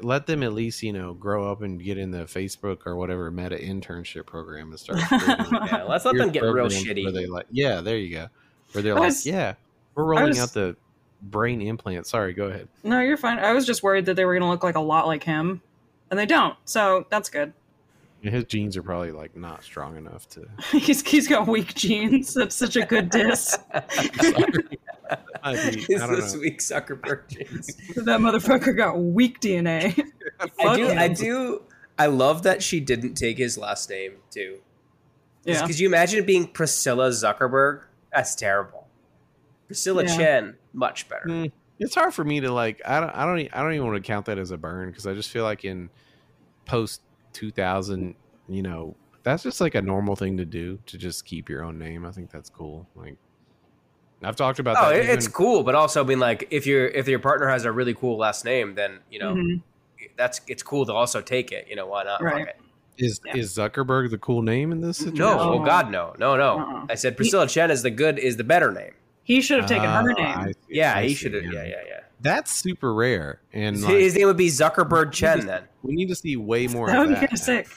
let 0.01 0.25
them 0.25 0.43
at 0.43 0.53
least 0.53 0.81
you 0.81 0.93
know 0.93 1.13
grow 1.13 1.51
up 1.51 1.61
and 1.61 1.83
get 1.83 1.97
in 1.97 2.09
the 2.11 2.25
facebook 2.25 2.85
or 2.85 2.95
whatever 2.95 3.29
meta 3.29 3.55
internship 3.55 4.25
program 4.25 4.69
and 4.71 4.79
start 4.79 4.99
yeah. 5.11 5.83
Let's 5.87 6.05
let 6.05 6.15
them 6.15 6.31
get 6.31 6.41
real 6.43 6.67
shitty. 6.67 7.03
where 7.03 7.11
they 7.11 7.27
like 7.27 7.45
yeah 7.51 7.81
there 7.81 7.97
you 7.97 8.15
go 8.15 8.27
where 8.71 8.81
they're 8.81 8.95
like 8.95 9.13
yeah 9.25 9.53
we're 9.95 10.05
rolling 10.05 10.29
was- 10.29 10.39
out 10.39 10.53
the 10.53 10.75
brain 11.21 11.61
implant 11.61 12.07
sorry 12.07 12.33
go 12.33 12.45
ahead 12.45 12.67
no, 12.83 12.99
you're 12.99 13.17
fine. 13.17 13.39
I 13.39 13.53
was 13.53 13.65
just 13.65 13.81
worried 13.81 14.05
that 14.07 14.15
they 14.15 14.25
were 14.25 14.33
going 14.33 14.41
to 14.41 14.49
look 14.49 14.63
like 14.63 14.75
a 14.75 14.81
lot 14.81 15.07
like 15.07 15.23
him, 15.23 15.61
and 16.11 16.19
they 16.19 16.25
don't. 16.25 16.55
So 16.65 17.05
that's 17.09 17.29
good. 17.29 17.53
And 18.23 18.33
his 18.33 18.43
genes 18.45 18.75
are 18.77 18.83
probably 18.83 19.11
like 19.11 19.35
not 19.35 19.63
strong 19.63 19.97
enough 19.97 20.27
to 20.29 20.47
he's 20.77 21.05
he's 21.07 21.27
got 21.27 21.47
weak 21.47 21.73
genes. 21.75 22.33
That's 22.33 22.55
such 22.55 22.75
a 22.75 22.85
good 22.85 23.09
diss. 23.09 23.57
Sorry. 25.09 25.21
I, 25.43 25.53
mean, 25.53 25.85
It's 25.89 26.07
this 26.07 26.33
know. 26.33 26.39
week 26.39 26.59
Zuckerberg 26.59 27.27
jeans. 27.27 27.67
that 27.95 28.19
motherfucker 28.19 28.75
got 28.75 28.97
weak 28.99 29.39
DNA. 29.39 30.09
I 30.59 30.75
do. 30.75 30.87
him. 30.87 30.97
I 30.97 31.07
do. 31.07 31.63
I 31.97 32.07
love 32.07 32.43
that 32.43 32.63
she 32.63 32.79
didn't 32.79 33.15
take 33.15 33.37
his 33.37 33.57
last 33.57 33.89
name 33.89 34.13
too. 34.31 34.59
Yeah. 35.43 35.65
Could 35.65 35.79
you 35.79 35.87
imagine 35.87 36.19
it 36.19 36.27
being 36.27 36.47
Priscilla 36.47 37.09
Zuckerberg? 37.09 37.83
That's 38.13 38.35
terrible. 38.35 38.87
Priscilla 39.67 40.03
Yeah. 40.03 40.17
Chen, 40.17 40.57
much 40.73 41.09
better. 41.09 41.25
Mm, 41.27 41.51
it's 41.79 41.95
hard 41.95 42.13
for 42.13 42.23
me 42.23 42.39
to 42.39 42.51
like 42.51 42.81
i 42.85 42.99
don't 42.99 43.09
i 43.09 43.25
don't 43.25 43.49
i 43.53 43.61
don't 43.61 43.73
even 43.73 43.85
want 43.85 44.01
to 44.01 44.07
count 44.07 44.25
that 44.25 44.37
as 44.37 44.51
a 44.51 44.57
burn 44.57 44.89
because 44.89 45.07
i 45.07 45.13
just 45.13 45.29
feel 45.29 45.43
like 45.43 45.65
in 45.65 45.89
post 46.65 47.01
2000 47.33 48.15
you 48.47 48.61
know 48.61 48.95
that's 49.23 49.43
just 49.43 49.59
like 49.59 49.75
a 49.75 49.81
normal 49.81 50.15
thing 50.15 50.37
to 50.37 50.45
do 50.45 50.79
to 50.85 50.97
just 50.97 51.25
keep 51.25 51.49
your 51.49 51.63
own 51.63 51.77
name 51.77 52.05
i 52.05 52.11
think 52.11 52.31
that's 52.31 52.49
cool 52.49 52.87
like 52.95 53.17
i've 54.25 54.35
talked 54.35 54.59
about 54.59 54.77
Oh, 54.79 54.89
that 54.89 54.97
it- 54.99 55.09
it's 55.09 55.25
even- 55.25 55.33
cool, 55.33 55.63
but 55.63 55.75
also 55.75 56.03
being 56.03 56.19
like, 56.19 56.47
if 56.51 56.65
your 56.65 56.87
if 56.87 57.07
your 57.07 57.19
partner 57.19 57.47
has 57.49 57.65
a 57.65 57.71
really 57.71 57.93
cool 57.93 58.17
last 58.17 58.45
name, 58.45 58.75
then 58.75 58.99
you 59.11 59.19
know 59.19 59.33
Mhm. 59.35 59.61
that's 60.17 60.41
it's 60.47 60.63
cool 60.63 60.85
to 60.85 60.93
also 60.93 61.21
take 61.21 61.51
it. 61.51 61.67
You 61.69 61.75
know 61.75 61.87
why 61.87 62.03
not? 62.03 62.21
Right. 62.21 62.47
it. 62.47 62.55
is 62.97 63.19
Yeah. 63.25 63.35
is 63.37 63.57
zuckerberg 63.57 64.11
the 64.11 64.19
cool 64.19 64.43
name 64.43 64.71
in 64.71 64.81
this 64.81 64.97
situation 64.97 65.17
No, 65.19 65.35
No. 65.37 65.53
oh 65.53 65.65
God, 65.65 65.89
no, 65.89 66.13
no, 66.19 66.35
no. 66.37 66.59
Uh-uh. 66.59 66.85
I 66.89 66.95
said 66.95 67.17
Priscilla 67.17 67.47
Chen 67.47 67.71
is 67.71 67.81
the 67.81 67.89
good 67.89 68.19
is 68.19 68.37
the 68.37 68.43
better 68.43 68.71
name. 68.71 68.91
He 69.23 69.41
should 69.41 69.57
have 69.59 69.67
taken 69.69 69.85
her 69.89 70.01
Oh, 70.11 70.13
name. 70.13 70.27
I 70.37 70.45
see, 70.51 70.57
Yeah, 70.69 70.93
I 70.97 71.07
he 71.07 71.15
should 71.15 71.33
have. 71.33 71.43
Yeah, 71.45 71.63
yeah, 71.63 71.81
yeah. 71.87 71.99
That's 72.21 72.51
super 72.51 72.93
rare, 72.93 73.39
and 73.51 73.75
His, 73.77 73.85
like, 73.85 73.95
his 73.97 74.15
name 74.15 74.27
would 74.27 74.37
be 74.37 74.47
Zuckerberg 74.47 75.11
Chen 75.11 75.45
then. 75.47 75.63
we 75.81 75.93
need 75.95 76.07
to 76.09 76.15
see 76.15 76.35
way 76.37 76.67
more. 76.75 76.85
that 76.87 76.95
of 76.97 77.07
would 77.07 77.09
be 77.09 77.13
that. 77.15 77.19
kind 77.21 77.33
of 77.33 77.39
sick. 77.39 77.67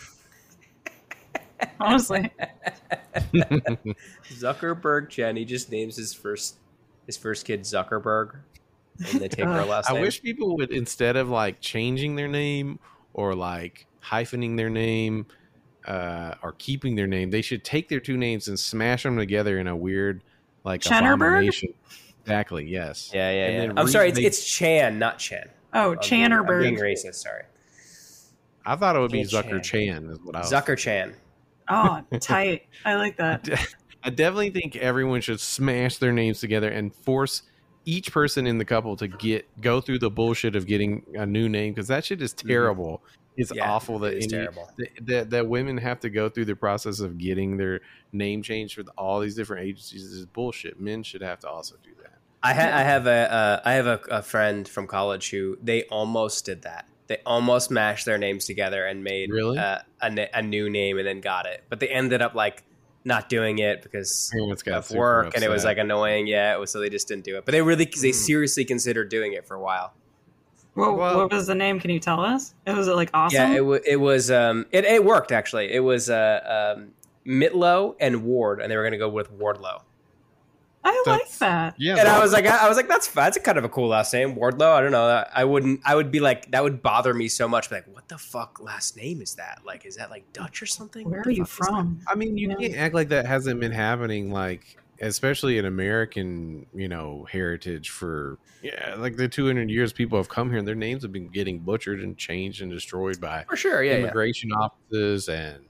Honestly, 1.80 2.30
Zuckerberg 4.30 5.08
Chen. 5.08 5.36
He 5.36 5.44
just 5.44 5.70
names 5.70 5.96
his 5.96 6.12
first 6.14 6.56
his 7.06 7.16
first 7.16 7.44
kid 7.46 7.62
Zuckerberg, 7.62 8.36
and 9.10 9.20
they 9.20 9.28
take 9.28 9.44
her 9.46 9.64
last 9.68 9.90
I 9.90 9.94
name. 9.94 10.02
wish 10.02 10.22
people 10.22 10.56
would 10.56 10.70
instead 10.70 11.16
of 11.16 11.28
like 11.28 11.60
changing 11.60 12.16
their 12.16 12.28
name 12.28 12.78
or 13.14 13.34
like 13.34 13.86
hyphening 14.02 14.56
their 14.56 14.70
name 14.70 15.26
uh, 15.86 16.34
or 16.42 16.52
keeping 16.58 16.94
their 16.96 17.06
name, 17.06 17.30
they 17.30 17.42
should 17.42 17.64
take 17.64 17.88
their 17.88 18.00
two 18.00 18.16
names 18.16 18.48
and 18.48 18.58
smash 18.58 19.02
them 19.02 19.16
together 19.16 19.58
in 19.58 19.66
a 19.66 19.76
weird 19.76 20.22
like 20.64 20.80
Chennerberg? 20.80 21.14
abomination. 21.14 21.72
Exactly. 22.22 22.66
Yes. 22.66 23.12
Yeah, 23.14 23.30
yeah, 23.30 23.46
And 23.46 23.72
yeah. 23.74 23.80
I'm 23.80 23.86
re- 23.86 23.92
sorry, 23.92 24.08
it's, 24.08 24.18
they- 24.18 24.24
it's 24.24 24.44
Chan, 24.44 24.98
not 24.98 25.18
Chen. 25.18 25.48
oh 25.74 25.92
I'm 25.92 25.98
being- 26.10 26.32
I'm 26.32 26.46
being 26.60 26.76
racist. 26.76 27.14
Sorry, 27.16 27.44
I 28.64 28.74
thought 28.74 28.96
it 28.96 28.98
would 28.98 29.12
be 29.12 29.24
Chan. 29.24 29.44
Zucker 29.44 29.62
Chan. 29.62 30.10
Is 30.10 30.18
what 30.20 30.34
I 30.34 30.40
was. 30.40 30.50
Zucker 30.52 30.76
Chan. 30.76 31.14
Oh, 31.68 32.02
tight. 32.20 32.66
I 32.84 32.94
like 32.96 33.16
that. 33.16 33.48
I 34.02 34.10
definitely 34.10 34.50
think 34.50 34.76
everyone 34.76 35.20
should 35.20 35.40
smash 35.40 35.98
their 35.98 36.12
names 36.12 36.40
together 36.40 36.68
and 36.68 36.94
force 36.94 37.42
each 37.84 38.12
person 38.12 38.46
in 38.46 38.58
the 38.58 38.64
couple 38.64 38.96
to 38.96 39.08
get 39.08 39.46
go 39.60 39.80
through 39.80 39.98
the 40.00 40.10
bullshit 40.10 40.56
of 40.56 40.66
getting 40.66 41.04
a 41.14 41.24
new 41.26 41.48
name 41.48 41.72
because 41.72 41.88
that 41.88 42.04
shit 42.04 42.20
is 42.22 42.32
terrible. 42.32 43.02
It's 43.36 43.50
Mm-hmm. 43.50 43.58
Yeah, 43.58 43.70
awful 43.70 43.98
that 43.98 44.14
it 44.14 44.18
is 44.18 44.24
any- 44.32 44.42
terrible. 44.44 44.70
that, 44.78 44.88
that 45.06 45.30
that 45.30 45.46
women 45.46 45.76
have 45.76 46.00
to 46.00 46.08
go 46.10 46.28
through 46.30 46.46
the 46.46 46.56
process 46.56 47.00
of 47.00 47.18
getting 47.18 47.56
their 47.58 47.80
name 48.12 48.42
changed 48.42 48.78
with 48.78 48.88
all 48.96 49.20
these 49.20 49.34
different 49.34 49.66
agencies 49.66 50.04
is 50.04 50.24
bullshit. 50.24 50.80
Men 50.80 51.02
should 51.02 51.20
have 51.22 51.40
to 51.40 51.48
also 51.48 51.76
do 51.82 51.90
that. 52.02 52.14
I, 52.42 52.54
ha- 52.54 52.76
I 52.78 52.82
have 52.82 53.06
a 53.06 53.32
uh, 53.32 53.60
I 53.64 53.72
have 53.74 53.86
a, 53.86 54.00
a 54.10 54.22
friend 54.22 54.66
from 54.66 54.86
college 54.86 55.30
who 55.30 55.58
they 55.62 55.82
almost 55.84 56.46
did 56.46 56.62
that. 56.62 56.86
They 57.08 57.18
almost 57.24 57.70
mashed 57.70 58.04
their 58.06 58.18
names 58.18 58.46
together 58.46 58.84
and 58.86 59.04
made 59.04 59.30
Really? 59.30 59.58
uh, 59.58 59.78
a, 60.02 60.28
a 60.34 60.42
new 60.42 60.68
name 60.68 60.98
and 60.98 61.06
then 61.06 61.20
got 61.20 61.46
it. 61.46 61.62
But 61.68 61.78
they 61.80 61.88
ended 61.88 62.20
up 62.22 62.34
like 62.34 62.64
not 63.04 63.28
doing 63.28 63.58
it 63.60 63.82
because 63.82 64.30
Parents 64.32 64.62
got 64.64 64.78
of 64.78 64.84
super 64.86 64.98
work 65.00 65.34
and 65.36 65.44
it 65.44 65.48
was 65.50 65.64
like 65.64 65.78
annoying. 65.78 66.26
Yeah, 66.26 66.54
it 66.54 66.58
was, 66.58 66.72
so 66.72 66.80
they 66.80 66.90
just 66.90 67.06
didn't 67.06 67.24
do 67.24 67.36
it. 67.36 67.44
But 67.44 67.52
they 67.52 67.62
really 67.62 67.84
they 67.84 68.10
Mm. 68.10 68.14
seriously 68.14 68.64
considered 68.64 69.08
doing 69.08 69.32
it 69.34 69.46
for 69.46 69.54
a 69.54 69.60
while. 69.60 69.94
What, 70.74 70.96
Well- 70.98 71.16
what 71.18 71.30
was 71.32 71.46
the 71.46 71.54
name? 71.54 71.78
Can 71.80 71.90
you 71.90 72.00
tell 72.00 72.20
us? 72.20 72.54
It 72.66 72.74
was 72.74 72.88
it 72.88 72.96
like 72.96 73.10
awesome? 73.14 73.36
Yeah, 73.36 73.52
it, 73.54 73.58
w- 73.58 73.82
it 73.86 73.96
was 73.96 74.30
um 74.30 74.66
it, 74.72 74.84
it 74.84 75.04
worked 75.04 75.30
actually. 75.30 75.72
It 75.72 75.80
was 75.80 76.10
uh 76.10 76.74
um 76.76 76.88
Mitlow 77.24 77.94
and 78.00 78.24
Ward, 78.24 78.60
and 78.60 78.70
they 78.70 78.76
were 78.76 78.82
going 78.82 78.92
to 78.92 78.98
go 78.98 79.08
with 79.08 79.32
Wardlow. 79.36 79.82
I 80.84 81.02
like 81.06 81.30
that. 81.38 81.74
yeah. 81.78 81.96
And 81.98 82.06
I 82.08 82.20
was 82.20 82.32
like, 82.32 82.46
I 82.46 82.68
was 82.68 82.76
like, 82.76 82.86
that's 82.88 83.08
that's 83.08 83.36
a 83.36 83.40
kind 83.40 83.58
of 83.58 83.64
a 83.64 83.68
cool 83.68 83.88
last 83.88 84.12
name, 84.12 84.36
Wardlow. 84.36 84.72
I 84.72 84.80
don't 84.80 84.92
know. 84.92 85.24
I 85.34 85.44
wouldn't. 85.44 85.80
I 85.84 85.94
would 85.96 86.12
be 86.12 86.20
like, 86.20 86.50
that 86.52 86.62
would 86.62 86.80
bother 86.82 87.12
me 87.12 87.26
so 87.28 87.48
much. 87.48 87.70
Like, 87.72 87.86
what 87.92 88.08
the 88.08 88.18
fuck 88.18 88.60
last 88.60 88.96
name 88.96 89.20
is 89.20 89.34
that? 89.34 89.62
Like, 89.64 89.84
is 89.84 89.96
that 89.96 90.10
like 90.10 90.32
Dutch 90.32 90.62
or 90.62 90.66
something? 90.66 91.10
Where 91.10 91.22
are 91.22 91.30
you 91.30 91.44
fuck 91.44 91.66
is 91.66 91.66
that? 91.66 91.72
from? 91.74 92.00
I 92.08 92.14
mean, 92.14 92.38
you 92.38 92.50
Yeah. 92.50 92.54
can't 92.56 92.76
act 92.76 92.94
like 92.94 93.08
that 93.08 93.26
hasn't 93.26 93.58
been 93.60 93.72
happening, 93.72 94.30
like 94.32 94.76
especially 95.00 95.58
in 95.58 95.64
American, 95.66 96.66
you 96.74 96.88
know, 96.88 97.26
heritage 97.30 97.90
for 97.90 98.38
yeah, 98.62 98.94
like 98.96 99.16
the 99.16 99.28
200 99.28 99.68
years 99.68 99.92
people 99.92 100.18
have 100.18 100.28
come 100.28 100.48
here, 100.50 100.58
and 100.58 100.66
their 100.66 100.74
names 100.74 101.02
have 101.02 101.12
been 101.12 101.28
getting 101.28 101.58
butchered 101.58 102.00
and 102.00 102.16
changed 102.16 102.62
and 102.62 102.70
destroyed 102.70 103.20
by 103.20 103.44
For 103.48 103.56
sure, 103.56 103.82
yeah, 103.82 103.92
yeah. 103.92 103.98
immigration 103.98 104.52
offices 104.52 105.28
and 105.28 105.64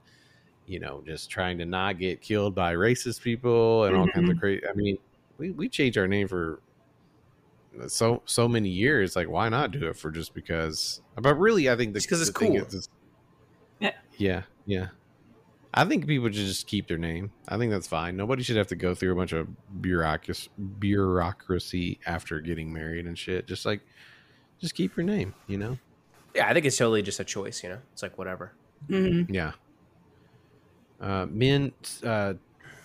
you 0.66 0.80
know 0.80 1.02
just 1.06 1.30
trying 1.30 1.58
to 1.58 1.64
not 1.64 1.98
get 1.98 2.20
killed 2.20 2.54
by 2.54 2.74
racist 2.74 3.22
people 3.22 3.84
and 3.84 3.96
all 3.96 4.08
kinds 4.08 4.30
of 4.30 4.38
crazy. 4.38 4.62
I 4.68 4.72
mean, 4.74 4.98
we 5.38 5.50
we 5.50 5.68
changed 5.68 5.96
our 5.98 6.08
name 6.08 6.28
for 6.28 6.60
so 7.88 8.22
so 8.24 8.48
many 8.48 8.68
years. 8.70 9.16
Like, 9.16 9.28
why 9.28 9.48
not 9.48 9.70
do 9.70 9.86
it 9.88 9.96
for 9.96 10.10
just 10.10 10.34
because? 10.34 11.00
But 11.20 11.34
really, 11.36 11.68
I 11.70 11.76
think 11.76 11.92
the, 11.92 11.98
Just 12.00 12.08
'cause 12.10 12.20
it's 12.28 12.38
thing 12.38 12.52
cool. 12.56 12.66
is- 12.66 12.74
is- 12.74 12.88
Yeah. 13.80 13.92
yeah, 14.16 14.42
yeah. 14.66 14.88
I 15.74 15.84
think 15.84 16.06
people 16.06 16.28
should 16.28 16.46
just 16.46 16.66
keep 16.66 16.88
their 16.88 16.96
name. 16.96 17.30
I 17.48 17.58
think 17.58 17.70
that's 17.70 17.86
fine. 17.86 18.16
Nobody 18.16 18.42
should 18.42 18.56
have 18.56 18.68
to 18.68 18.76
go 18.76 18.94
through 18.94 19.12
a 19.12 19.14
bunch 19.14 19.32
of 19.32 19.46
bureaucracy, 19.82 20.48
bureaucracy 20.78 22.00
after 22.06 22.40
getting 22.40 22.72
married 22.72 23.06
and 23.06 23.18
shit. 23.18 23.46
Just 23.46 23.66
like, 23.66 23.82
just 24.58 24.74
keep 24.74 24.96
your 24.96 25.04
name. 25.04 25.34
You 25.46 25.58
know. 25.58 25.78
Yeah, 26.34 26.48
I 26.48 26.54
think 26.54 26.64
it's 26.64 26.78
totally 26.78 27.02
just 27.02 27.20
a 27.20 27.24
choice. 27.24 27.62
You 27.62 27.68
know, 27.70 27.78
it's 27.92 28.02
like 28.02 28.16
whatever. 28.16 28.52
hmm 28.88 29.22
Yeah. 29.28 29.52
Uh, 31.00 31.26
men, 31.28 31.72
uh, 32.04 32.34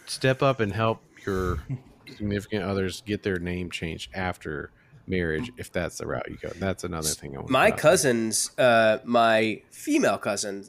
step 0.06 0.42
up 0.44 0.60
and 0.60 0.74
help 0.74 1.02
your 1.26 1.60
significant 2.08 2.64
others 2.64 3.02
get 3.06 3.24
their 3.24 3.40
name 3.40 3.70
changed 3.72 4.12
after 4.14 4.72
marriage, 5.08 5.52
if 5.58 5.72
that's 5.72 5.98
the 5.98 6.08
route 6.08 6.30
you 6.30 6.38
go. 6.38 6.50
That's 6.58 6.84
another 6.84 7.10
thing 7.10 7.36
I 7.36 7.40
want. 7.40 7.50
My 7.50 7.72
cousins, 7.72 8.52
uh, 8.58 9.00
my 9.04 9.62
female 9.70 10.18
cousin, 10.18 10.66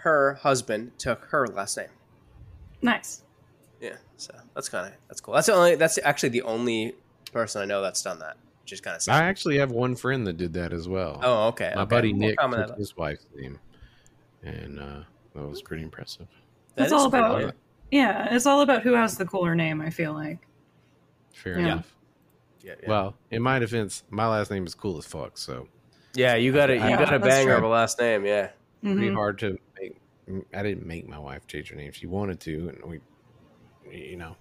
her 0.00 0.34
husband 0.34 0.92
took 0.98 1.24
her 1.26 1.46
last 1.46 1.76
name. 1.76 1.88
Nice. 2.80 3.22
Yeah, 3.80 3.96
so 4.16 4.34
that's 4.54 4.68
kind 4.68 4.86
of 4.86 4.92
that's 5.08 5.20
cool. 5.20 5.34
That's 5.34 5.46
the 5.46 5.54
only. 5.54 5.74
That's 5.74 5.98
actually 6.04 6.28
the 6.30 6.42
only 6.42 6.94
person 7.32 7.62
I 7.62 7.64
know 7.64 7.82
that's 7.82 8.02
done 8.02 8.18
that, 8.20 8.36
which 8.62 8.72
is 8.72 8.80
kind 8.80 8.96
of 8.96 9.08
I 9.08 9.24
actually 9.24 9.58
have 9.58 9.72
one 9.72 9.96
friend 9.96 10.26
that 10.26 10.36
did 10.36 10.52
that 10.54 10.72
as 10.72 10.88
well. 10.88 11.20
Oh, 11.22 11.48
okay. 11.48 11.72
my 11.74 11.82
okay. 11.82 11.88
buddy 11.88 12.12
More 12.12 12.28
Nick 12.30 12.38
common 12.38 12.68
took 12.68 12.78
his 12.78 12.96
wife's 12.96 13.26
name, 13.34 13.58
and 14.42 14.78
uh, 14.78 15.00
that 15.34 15.48
was 15.48 15.62
pretty 15.62 15.82
impressive. 15.82 16.28
That 16.74 16.82
That's 16.82 16.86
is 16.88 16.92
all 16.92 17.06
about- 17.06 17.40
cool. 17.40 17.50
Yeah, 17.90 18.34
it's 18.34 18.46
all 18.46 18.62
about 18.62 18.82
who 18.82 18.92
has 18.94 19.18
the 19.18 19.26
cooler 19.26 19.54
name. 19.54 19.80
I 19.82 19.90
feel 19.90 20.12
like. 20.14 20.38
Fair 21.34 21.58
Yeah. 21.58 21.64
enough. 21.66 21.94
Yeah, 22.62 22.74
yeah. 22.82 22.88
Well, 22.88 23.14
in 23.30 23.42
my 23.42 23.58
defense, 23.58 24.02
my 24.10 24.26
last 24.28 24.50
name 24.50 24.66
is 24.66 24.74
cool 24.74 24.96
as 24.98 25.04
fuck, 25.06 25.36
so 25.36 25.68
yeah, 26.14 26.34
you 26.36 26.52
got 26.52 26.66
to 26.66 26.74
you 26.74 26.80
got 26.80 27.12
a 27.12 27.18
that's 27.18 27.24
banger 27.24 27.50
true. 27.50 27.56
of 27.58 27.64
a 27.64 27.68
last 27.68 27.98
name. 27.98 28.24
Yeah. 28.24 28.50
pretty 28.82 29.10
Mhm. 29.10 29.14
hard 29.14 29.38
to 29.40 29.58
make. 29.80 29.96
I 30.54 30.62
didn't 30.62 30.86
make 30.86 31.06
my 31.08 31.18
wife 31.18 31.46
change 31.46 31.68
her 31.70 31.76
name. 31.76 31.92
She 31.92 32.06
wanted 32.06 32.40
to, 32.40 32.68
and 32.70 32.84
we, 32.84 33.00
you 33.96 34.16
know, 34.16 34.36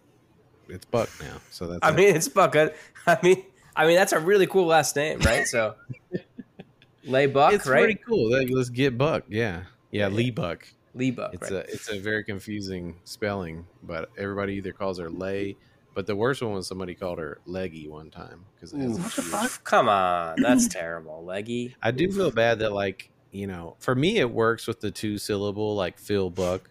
it's 0.69 0.85
Buck 0.85 1.09
now. 1.21 1.37
So 1.51 1.67
that's. 1.67 1.79
I 1.83 1.89
it. 1.91 1.95
mean, 1.95 2.15
it's 2.15 2.27
Buck. 2.27 2.55
I 2.55 2.71
I 3.07 3.17
mean, 3.21 3.43
I 3.75 3.85
mean 3.87 3.95
that's 3.97 4.13
a 4.13 4.19
really 4.19 4.47
cool 4.47 4.65
last 4.67 4.95
name, 4.95 5.19
right? 5.19 5.45
So, 5.47 5.75
Lay 7.03 7.25
Buck, 7.27 7.53
it's 7.53 7.67
right? 7.67 7.83
pretty 7.83 7.99
cool. 8.07 8.31
Like, 8.31 8.49
let's 8.51 8.69
get 8.69 8.97
Buck. 8.97 9.23
Yeah, 9.27 9.63
yeah, 9.91 10.07
Yeah. 10.07 10.07
Lee 10.09 10.31
Buck. 10.31 10.67
Lee 10.93 11.11
Buck, 11.11 11.33
It's 11.33 11.43
right? 11.43 11.51
a 11.51 11.71
it's 11.71 11.89
a 11.89 11.99
very 11.99 12.23
confusing 12.23 12.95
spelling, 13.03 13.65
but 13.83 14.09
everybody 14.17 14.55
either 14.55 14.73
calls 14.73 14.99
her 14.99 15.09
Lay. 15.09 15.57
But 15.93 16.07
the 16.07 16.15
worst 16.15 16.41
one 16.41 16.53
was 16.53 16.67
somebody 16.67 16.95
called 16.95 17.19
her 17.19 17.39
Leggy 17.45 17.87
one 17.89 18.09
time 18.11 18.45
because 18.55 18.73
What 18.73 19.11
the 19.11 19.21
fuck? 19.21 19.63
Come 19.65 19.89
on, 19.89 20.41
that's 20.41 20.67
terrible. 20.67 21.23
Leggy. 21.25 21.75
I 21.81 21.91
do 21.91 22.09
feel 22.11 22.31
bad 22.31 22.59
that 22.59 22.71
like 22.71 23.09
you 23.31 23.47
know 23.47 23.75
for 23.79 23.95
me 23.95 24.17
it 24.17 24.29
works 24.31 24.67
with 24.67 24.79
the 24.79 24.91
two 24.91 25.17
syllable 25.17 25.75
like 25.75 25.97
Phil 25.99 26.29
Buck, 26.29 26.69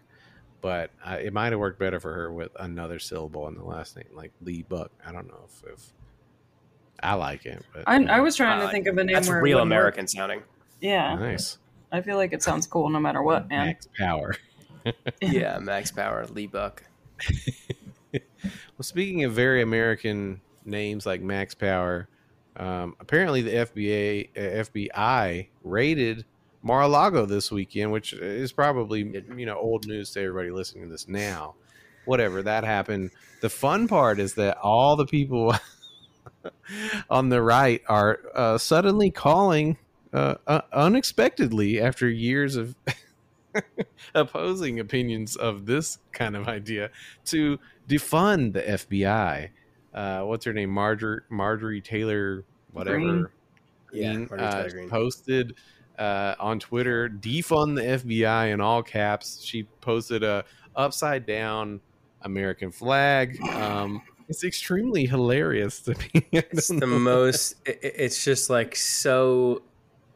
but 0.63 0.91
I, 1.05 1.19
it 1.19 1.33
might 1.33 1.53
have 1.53 1.61
worked 1.61 1.79
better 1.79 2.01
for 2.01 2.13
her 2.15 2.33
with 2.33 2.51
another 2.59 2.99
syllable 2.99 3.47
in 3.49 3.55
the 3.55 3.65
last 3.65 3.97
name 3.97 4.07
like 4.15 4.33
Lee 4.43 4.63
Buck. 4.69 4.91
I 5.07 5.13
don't 5.13 5.29
know 5.29 5.47
if, 5.47 5.71
if 5.73 5.93
I 7.03 7.15
like 7.15 7.45
it, 7.47 7.63
but 7.75 7.85
I, 7.87 8.03
I 8.05 8.21
was 8.21 8.37
trying 8.37 8.61
Uh, 8.61 8.67
to 8.67 8.71
think 8.73 8.87
of 8.87 8.97
a 8.99 9.05
name 9.05 9.15
That's 9.15 9.29
where 9.29 9.43
real 9.43 9.57
wouldn't 9.57 9.71
work. 9.71 9.77
American 9.79 10.07
sounding. 10.07 10.43
Yeah, 10.81 11.15
nice 11.17 11.59
I 11.93 12.01
feel 12.01 12.17
like 12.17 12.33
it 12.33 12.43
sounds 12.43 12.67
cool 12.67 12.89
no 12.89 13.01
matter 13.01 13.23
what, 13.23 13.49
man. 13.49 13.67
Max 13.67 13.89
Power. 13.99 14.37
Yeah, 15.21 15.59
Max 15.59 15.91
Power, 15.91 16.27
Lee 16.29 16.47
Buck. 16.47 16.83
Well, 18.81 18.85
speaking 18.85 19.25
of 19.25 19.33
very 19.35 19.61
American 19.61 20.41
names 20.65 21.05
like 21.05 21.21
Max 21.21 21.55
Power, 21.55 22.09
um, 22.57 22.97
apparently 22.99 23.43
the 23.43 23.51
FBA 23.51 24.31
uh, 24.35 24.65
FBI 24.65 25.49
raided 25.63 26.25
Mar-a-Lago 26.63 27.27
this 27.27 27.51
weekend, 27.51 27.93
which 27.93 28.15
is 28.15 28.53
probably 28.53 29.01
you 29.37 29.45
know 29.45 29.59
old 29.59 29.87
news 29.87 30.13
to 30.13 30.21
everybody 30.21 30.51
listening 30.51 30.85
to 30.85 30.91
this 30.91 31.09
now. 31.09 31.57
Whatever 32.07 32.43
that 32.43 32.65
happened. 32.65 33.11
The 33.43 33.51
fun 33.51 33.87
part 33.87 34.19
is 34.19 34.33
that 34.35 34.57
all 34.57 34.97
the 34.97 35.05
people 35.05 35.55
on 37.11 37.29
the 37.29 37.43
right 37.43 37.83
are 37.87 38.21
uh, 38.35 38.57
suddenly 38.57 39.11
calling 39.11 39.77
uh, 40.13 40.35
uh, 40.47 40.61
unexpectedly 40.73 41.81
after 41.81 42.09
years 42.09 42.57
of 42.57 42.75
opposing 44.15 44.81
opinions 44.81 45.37
of 45.37 45.67
this 45.67 45.99
kind 46.13 46.37
of 46.37 46.49
idea 46.49 46.91
to 47.27 47.59
defund 47.89 48.53
the 48.53 48.63
FBI. 48.63 49.49
Uh, 49.93 50.23
what's 50.23 50.45
her 50.45 50.53
name? 50.53 50.71
Marjorie 50.71 51.21
Marjorie 51.31 51.81
Taylor, 51.81 52.45
whatever. 52.73 52.99
Greene. 52.99 53.27
Yeah, 53.93 54.15
Greene, 54.25 54.41
uh, 54.41 54.69
posted 54.89 55.55
uh, 55.99 56.37
on 56.39 56.61
Twitter, 56.61 57.09
defund 57.09 57.75
the 57.77 57.83
FBI 57.83 58.53
in 58.53 58.61
all 58.61 58.83
caps. 58.83 59.43
She 59.43 59.65
posted 59.81 60.23
a 60.23 60.45
upside 60.77 61.27
down 61.27 61.81
American 62.23 62.71
flag. 62.71 63.41
Um, 63.49 64.01
it's 64.29 64.45
extremely 64.45 65.07
hilarious 65.07 65.81
to 65.81 65.97
me. 66.15 66.25
It's 66.33 66.69
the 66.69 66.87
most. 66.87 67.57
It- 67.67 67.81
it's 67.83 68.25
just 68.25 68.49
like 68.49 68.77
so, 68.77 69.63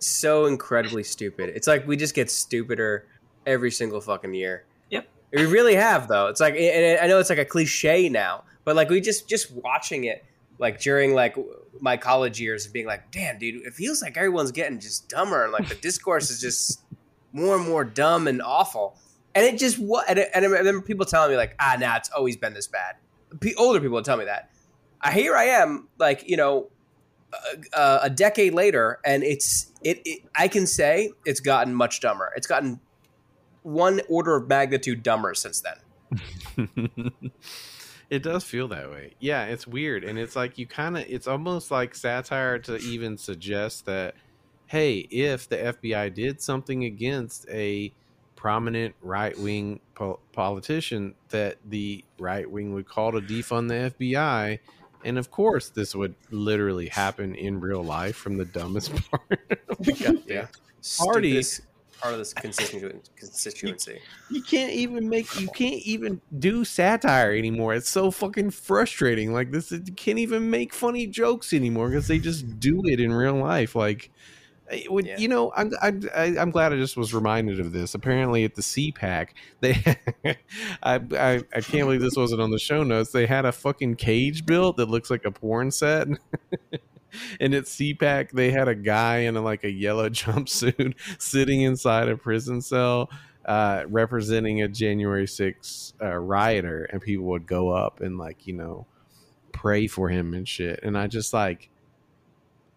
so 0.06 0.46
incredibly 0.46 1.02
stupid. 1.02 1.50
It's 1.54 1.66
like 1.66 1.86
we 1.86 1.96
just 1.96 2.14
get 2.14 2.30
stupider 2.30 3.06
every 3.46 3.70
single 3.70 4.00
fucking 4.00 4.34
year. 4.34 4.64
Yep. 4.90 5.08
We 5.32 5.46
really 5.46 5.74
have 5.74 6.08
though. 6.08 6.28
It's 6.28 6.40
like, 6.40 6.54
and 6.54 7.00
I 7.00 7.06
know 7.06 7.18
it's 7.18 7.30
like 7.30 7.38
a 7.38 7.44
cliche 7.44 8.08
now, 8.08 8.44
But 8.64 8.76
like 8.76 8.88
we 8.90 9.00
just 9.00 9.28
just 9.28 9.52
watching 9.52 10.04
it 10.04 10.24
like 10.58 10.80
during 10.80 11.14
like 11.14 11.36
my 11.80 11.96
college 11.96 12.40
years 12.40 12.64
and 12.64 12.72
being 12.72 12.86
like, 12.86 13.10
damn, 13.10 13.38
dude, 13.38 13.66
it 13.66 13.74
feels 13.74 14.02
like 14.02 14.16
everyone's 14.16 14.52
getting 14.52 14.78
just 14.78 15.08
dumber 15.08 15.44
and 15.44 15.52
like 15.52 15.68
the 15.68 15.74
discourse 15.74 16.30
is 16.30 16.40
just 16.40 16.82
more 17.32 17.56
and 17.56 17.66
more 17.68 17.84
dumb 17.84 18.26
and 18.26 18.40
awful. 18.40 18.96
And 19.34 19.44
it 19.44 19.58
just 19.58 19.78
what 19.78 20.08
and, 20.08 20.18
and 20.18 20.44
I 20.44 20.48
remember 20.48 20.80
people 20.80 21.04
telling 21.04 21.30
me 21.30 21.36
like, 21.36 21.54
ah, 21.58 21.76
nah, 21.78 21.96
it's 21.96 22.10
always 22.10 22.36
been 22.36 22.54
this 22.54 22.66
bad. 22.66 22.96
P- 23.40 23.54
older 23.56 23.80
people 23.80 23.96
would 23.96 24.04
tell 24.04 24.16
me 24.16 24.24
that. 24.26 24.50
I 25.00 25.12
here 25.12 25.36
I 25.36 25.44
am, 25.44 25.88
like 25.98 26.28
you 26.28 26.36
know, 26.36 26.70
uh, 27.72 28.00
a 28.02 28.10
decade 28.10 28.54
later, 28.54 28.98
and 29.04 29.22
it's 29.22 29.72
it, 29.82 30.00
it. 30.04 30.22
I 30.36 30.48
can 30.48 30.66
say 30.66 31.12
it's 31.24 31.40
gotten 31.40 31.74
much 31.74 32.00
dumber. 32.00 32.32
It's 32.36 32.46
gotten 32.46 32.80
one 33.62 34.00
order 34.08 34.36
of 34.36 34.48
magnitude 34.48 35.02
dumber 35.02 35.34
since 35.34 35.62
then. 35.62 37.10
it 38.10 38.22
does 38.22 38.44
feel 38.44 38.68
that 38.68 38.90
way. 38.90 39.14
Yeah, 39.20 39.44
it's 39.44 39.66
weird, 39.66 40.04
and 40.04 40.18
it's 40.18 40.36
like 40.36 40.58
you 40.58 40.66
kind 40.66 40.96
of. 40.96 41.04
It's 41.08 41.26
almost 41.26 41.70
like 41.70 41.94
satire 41.94 42.58
to 42.60 42.76
even 42.76 43.16
suggest 43.16 43.86
that, 43.86 44.14
hey, 44.66 44.98
if 45.10 45.48
the 45.48 45.56
FBI 45.56 46.14
did 46.14 46.40
something 46.40 46.84
against 46.84 47.48
a 47.48 47.92
prominent 48.36 48.94
right 49.00 49.38
wing 49.38 49.80
po- 49.94 50.20
politician, 50.32 51.14
that 51.30 51.56
the 51.66 52.04
right 52.18 52.50
wing 52.50 52.74
would 52.74 52.86
call 52.86 53.12
to 53.12 53.20
defund 53.20 53.68
the 53.68 53.90
FBI. 53.98 54.58
And 55.04 55.18
of 55.18 55.30
course, 55.30 55.68
this 55.68 55.94
would 55.94 56.14
literally 56.30 56.88
happen 56.88 57.34
in 57.34 57.60
real 57.60 57.82
life 57.84 58.16
from 58.16 58.36
the 58.36 58.44
dumbest 58.44 58.92
part. 59.10 59.40
yeah, 59.80 60.12
yeah. 60.26 60.46
Party 60.98 61.42
Stupidest 61.42 61.62
part 62.00 62.12
of 62.12 62.18
this 62.18 62.34
constituency. 62.34 63.10
constituency. 63.16 63.98
you 64.30 64.42
can't 64.42 64.72
even 64.72 65.08
make 65.08 65.40
you 65.40 65.48
can't 65.48 65.80
even 65.82 66.20
do 66.38 66.64
satire 66.64 67.32
anymore 67.32 67.72
it's 67.72 67.88
so 67.88 68.10
fucking 68.10 68.50
frustrating 68.50 69.32
like 69.32 69.50
this 69.52 69.70
you 69.70 69.80
can't 69.96 70.18
even 70.18 70.50
make 70.50 70.74
funny 70.74 71.06
jokes 71.06 71.52
anymore 71.52 71.88
because 71.88 72.08
they 72.08 72.18
just 72.18 72.60
do 72.60 72.82
it 72.84 73.00
in 73.00 73.12
real 73.12 73.36
life 73.36 73.74
like 73.74 74.06
it 74.06 74.10
would, 74.88 75.06
Yeah. 75.06 75.18
you 75.18 75.28
know 75.28 75.52
I'm, 75.56 75.72
I'm 75.82 76.08
I- 76.14 76.36
i'm 76.38 76.50
glad 76.50 76.72
i 76.72 76.76
just 76.76 76.96
was 76.96 77.12
reminded 77.14 77.60
of 77.60 77.72
this 77.72 77.94
apparently 77.94 78.44
at 78.44 78.54
the 78.54 78.62
cpac 78.62 79.28
they 79.60 79.74
I, 80.82 80.94
I 81.12 81.42
i 81.54 81.60
can't 81.60 81.84
believe 81.86 82.00
this 82.00 82.16
wasn't 82.16 82.40
on 82.40 82.50
the 82.50 82.58
show 82.58 82.82
notes 82.82 83.12
they 83.12 83.26
had 83.26 83.44
a 83.44 83.52
fucking 83.52 83.96
cage 83.96 84.44
built 84.46 84.76
that 84.76 84.88
looks 84.88 85.10
like 85.10 85.24
a 85.24 85.30
porn 85.30 85.70
set 85.70 86.08
and 87.40 87.54
at 87.54 87.64
CPAC, 87.64 88.32
they 88.32 88.50
had 88.50 88.66
a 88.66 88.74
guy 88.74 89.18
in 89.18 89.36
a, 89.36 89.40
like 89.40 89.62
a 89.62 89.70
yellow 89.70 90.08
jumpsuit 90.10 90.94
sitting 91.20 91.62
inside 91.62 92.08
a 92.08 92.16
prison 92.16 92.60
cell, 92.60 93.08
uh, 93.44 93.84
representing 93.86 94.62
a 94.62 94.68
January 94.68 95.26
6th 95.26 95.92
uh, 96.02 96.16
rioter, 96.16 96.84
and 96.86 97.00
people 97.00 97.26
would 97.26 97.46
go 97.46 97.70
up 97.70 98.00
and 98.00 98.18
like 98.18 98.48
you 98.48 98.52
know 98.54 98.86
pray 99.52 99.86
for 99.86 100.08
him 100.08 100.34
and 100.34 100.48
shit. 100.48 100.80
And 100.82 100.98
I 100.98 101.06
just 101.06 101.32
like, 101.32 101.70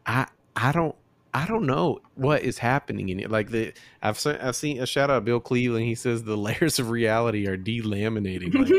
I 0.06 0.28
I 0.56 0.72
don't. 0.72 0.96
I 1.38 1.46
don't 1.46 1.68
know 1.68 2.00
what 2.16 2.42
is 2.42 2.58
happening 2.58 3.10
in 3.10 3.20
it. 3.20 3.30
Like 3.30 3.52
the 3.52 3.72
I've 4.02 4.18
seen 4.18 4.38
I've 4.38 4.56
seen 4.56 4.82
a 4.82 4.88
shout 4.88 5.12
out 5.12 5.24
Bill 5.24 5.40
Cleveland. 5.40 5.86
He 5.86 5.94
says 5.94 6.24
the 6.24 6.36
layers 6.48 6.80
of 6.80 6.90
reality 6.90 7.48
are 7.48 7.56
delaminating. 7.56 8.56
Like, 8.56 8.72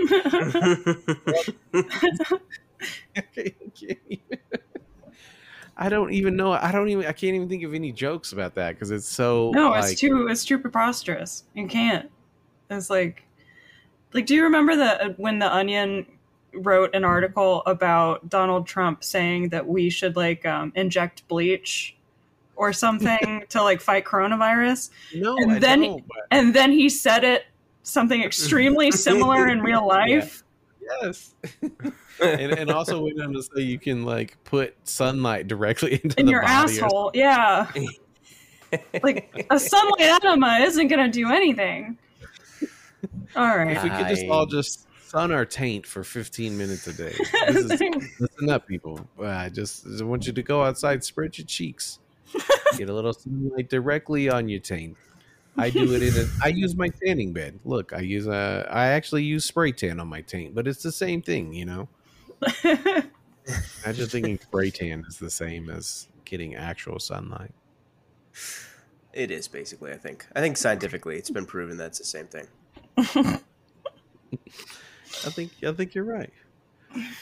I 3.16 3.20
can't 3.20 3.54
even- 4.08 4.38
I 5.76 5.88
don't 5.88 6.12
even 6.12 6.34
know. 6.34 6.50
I 6.50 6.72
don't 6.72 6.88
even. 6.88 7.06
I 7.06 7.12
can't 7.12 7.36
even 7.36 7.48
think 7.48 7.62
of 7.62 7.74
any 7.74 7.92
jokes 7.92 8.32
about 8.32 8.56
that 8.56 8.74
because 8.74 8.90
it's 8.90 9.06
so. 9.06 9.52
no, 9.54 9.70
like, 9.70 9.92
it's 9.92 10.00
too 10.00 10.26
it's 10.26 10.44
too 10.44 10.58
preposterous. 10.58 11.44
You 11.54 11.68
can't. 11.68 12.10
It's 12.70 12.90
like, 12.90 13.22
like, 14.12 14.26
do 14.26 14.34
you 14.34 14.42
remember 14.42 14.74
that 14.74 15.16
when 15.20 15.38
the 15.38 15.54
Onion 15.54 16.06
wrote 16.52 16.92
an 16.96 17.04
article 17.04 17.62
about 17.66 18.28
Donald 18.28 18.66
Trump 18.66 19.04
saying 19.04 19.50
that 19.50 19.68
we 19.68 19.90
should 19.90 20.16
like 20.16 20.44
um, 20.44 20.72
inject 20.74 21.28
bleach 21.28 21.94
or 22.58 22.72
something 22.74 23.44
to 23.48 23.62
like 23.62 23.80
fight 23.80 24.04
coronavirus, 24.04 24.90
No, 25.14 25.36
and 25.38 25.52
I 25.52 25.58
then- 25.58 25.80
don't. 25.82 26.06
But 26.06 26.18
and 26.30 26.54
then 26.54 26.72
he 26.72 26.88
said 26.90 27.24
it 27.24 27.44
something 27.82 28.22
extremely 28.22 28.90
similar 29.06 29.48
in 29.48 29.60
real 29.62 29.86
life. 29.86 30.42
yes, 31.00 31.34
and, 32.20 32.52
and 32.52 32.70
also 32.70 33.00
went 33.02 33.20
on 33.22 33.32
to 33.32 33.42
say 33.42 33.62
you 33.62 33.78
can 33.78 34.04
like 34.04 34.36
put 34.44 34.74
sunlight 34.86 35.46
directly 35.48 35.94
into 36.02 36.18
in 36.20 36.26
the 36.26 36.32
your 36.32 36.42
body 36.42 36.52
asshole. 36.78 37.10
Yeah. 37.14 37.70
like 39.02 39.46
a 39.50 39.58
sunlight 39.58 40.00
enema 40.00 40.58
isn't 40.62 40.88
going 40.88 41.04
to 41.04 41.10
do 41.10 41.30
anything. 41.30 41.96
All 43.36 43.56
right. 43.56 43.76
If 43.76 43.82
we 43.84 43.90
could 43.90 44.08
just 44.08 44.26
all 44.26 44.44
just 44.46 44.86
sun 45.08 45.32
our 45.32 45.46
taint 45.46 45.86
for 45.86 46.04
15 46.04 46.58
minutes 46.58 46.86
a 46.86 46.92
day. 46.92 47.14
This 47.46 47.70
is, 47.80 47.80
listen 48.20 48.50
up, 48.50 48.66
people. 48.66 49.00
I 49.22 49.48
just, 49.48 49.86
I 49.98 50.04
want 50.04 50.26
you 50.26 50.34
to 50.34 50.42
go 50.42 50.62
outside, 50.62 51.02
spread 51.02 51.38
your 51.38 51.46
cheeks, 51.46 51.98
get 52.76 52.88
a 52.88 52.92
little 52.92 53.12
sunlight 53.12 53.68
directly 53.68 54.30
on 54.30 54.48
your 54.48 54.60
taint. 54.60 54.96
I 55.56 55.70
do 55.70 55.92
it 55.94 56.02
in 56.02 56.14
a. 56.14 56.28
I 56.44 56.48
use 56.48 56.76
my 56.76 56.88
tanning 56.88 57.32
bed. 57.32 57.58
Look, 57.64 57.92
I 57.92 58.00
use 58.00 58.26
a. 58.26 58.66
I 58.70 58.88
actually 58.88 59.24
use 59.24 59.44
spray 59.44 59.72
tan 59.72 59.98
on 59.98 60.06
my 60.06 60.20
taint, 60.20 60.54
but 60.54 60.68
it's 60.68 60.82
the 60.82 60.92
same 60.92 61.20
thing, 61.20 61.52
you 61.52 61.64
know. 61.64 61.88
I 62.40 63.92
just 63.92 64.12
thinking 64.12 64.38
spray 64.42 64.70
tan 64.70 65.04
is 65.08 65.18
the 65.18 65.30
same 65.30 65.68
as 65.68 66.08
getting 66.24 66.54
actual 66.54 67.00
sunlight. 67.00 67.52
it 69.12 69.30
is 69.30 69.48
basically. 69.48 69.92
I 69.92 69.96
think. 69.96 70.26
I 70.34 70.40
think 70.40 70.56
scientifically, 70.56 71.16
it's 71.16 71.30
been 71.30 71.46
proven 71.46 71.76
that 71.78 71.86
it's 71.86 71.98
the 71.98 72.04
same 72.04 72.26
thing. 72.26 72.46
I 75.24 75.30
think. 75.30 75.52
I 75.66 75.72
think 75.72 75.94
you're 75.94 76.04
right. 76.04 76.32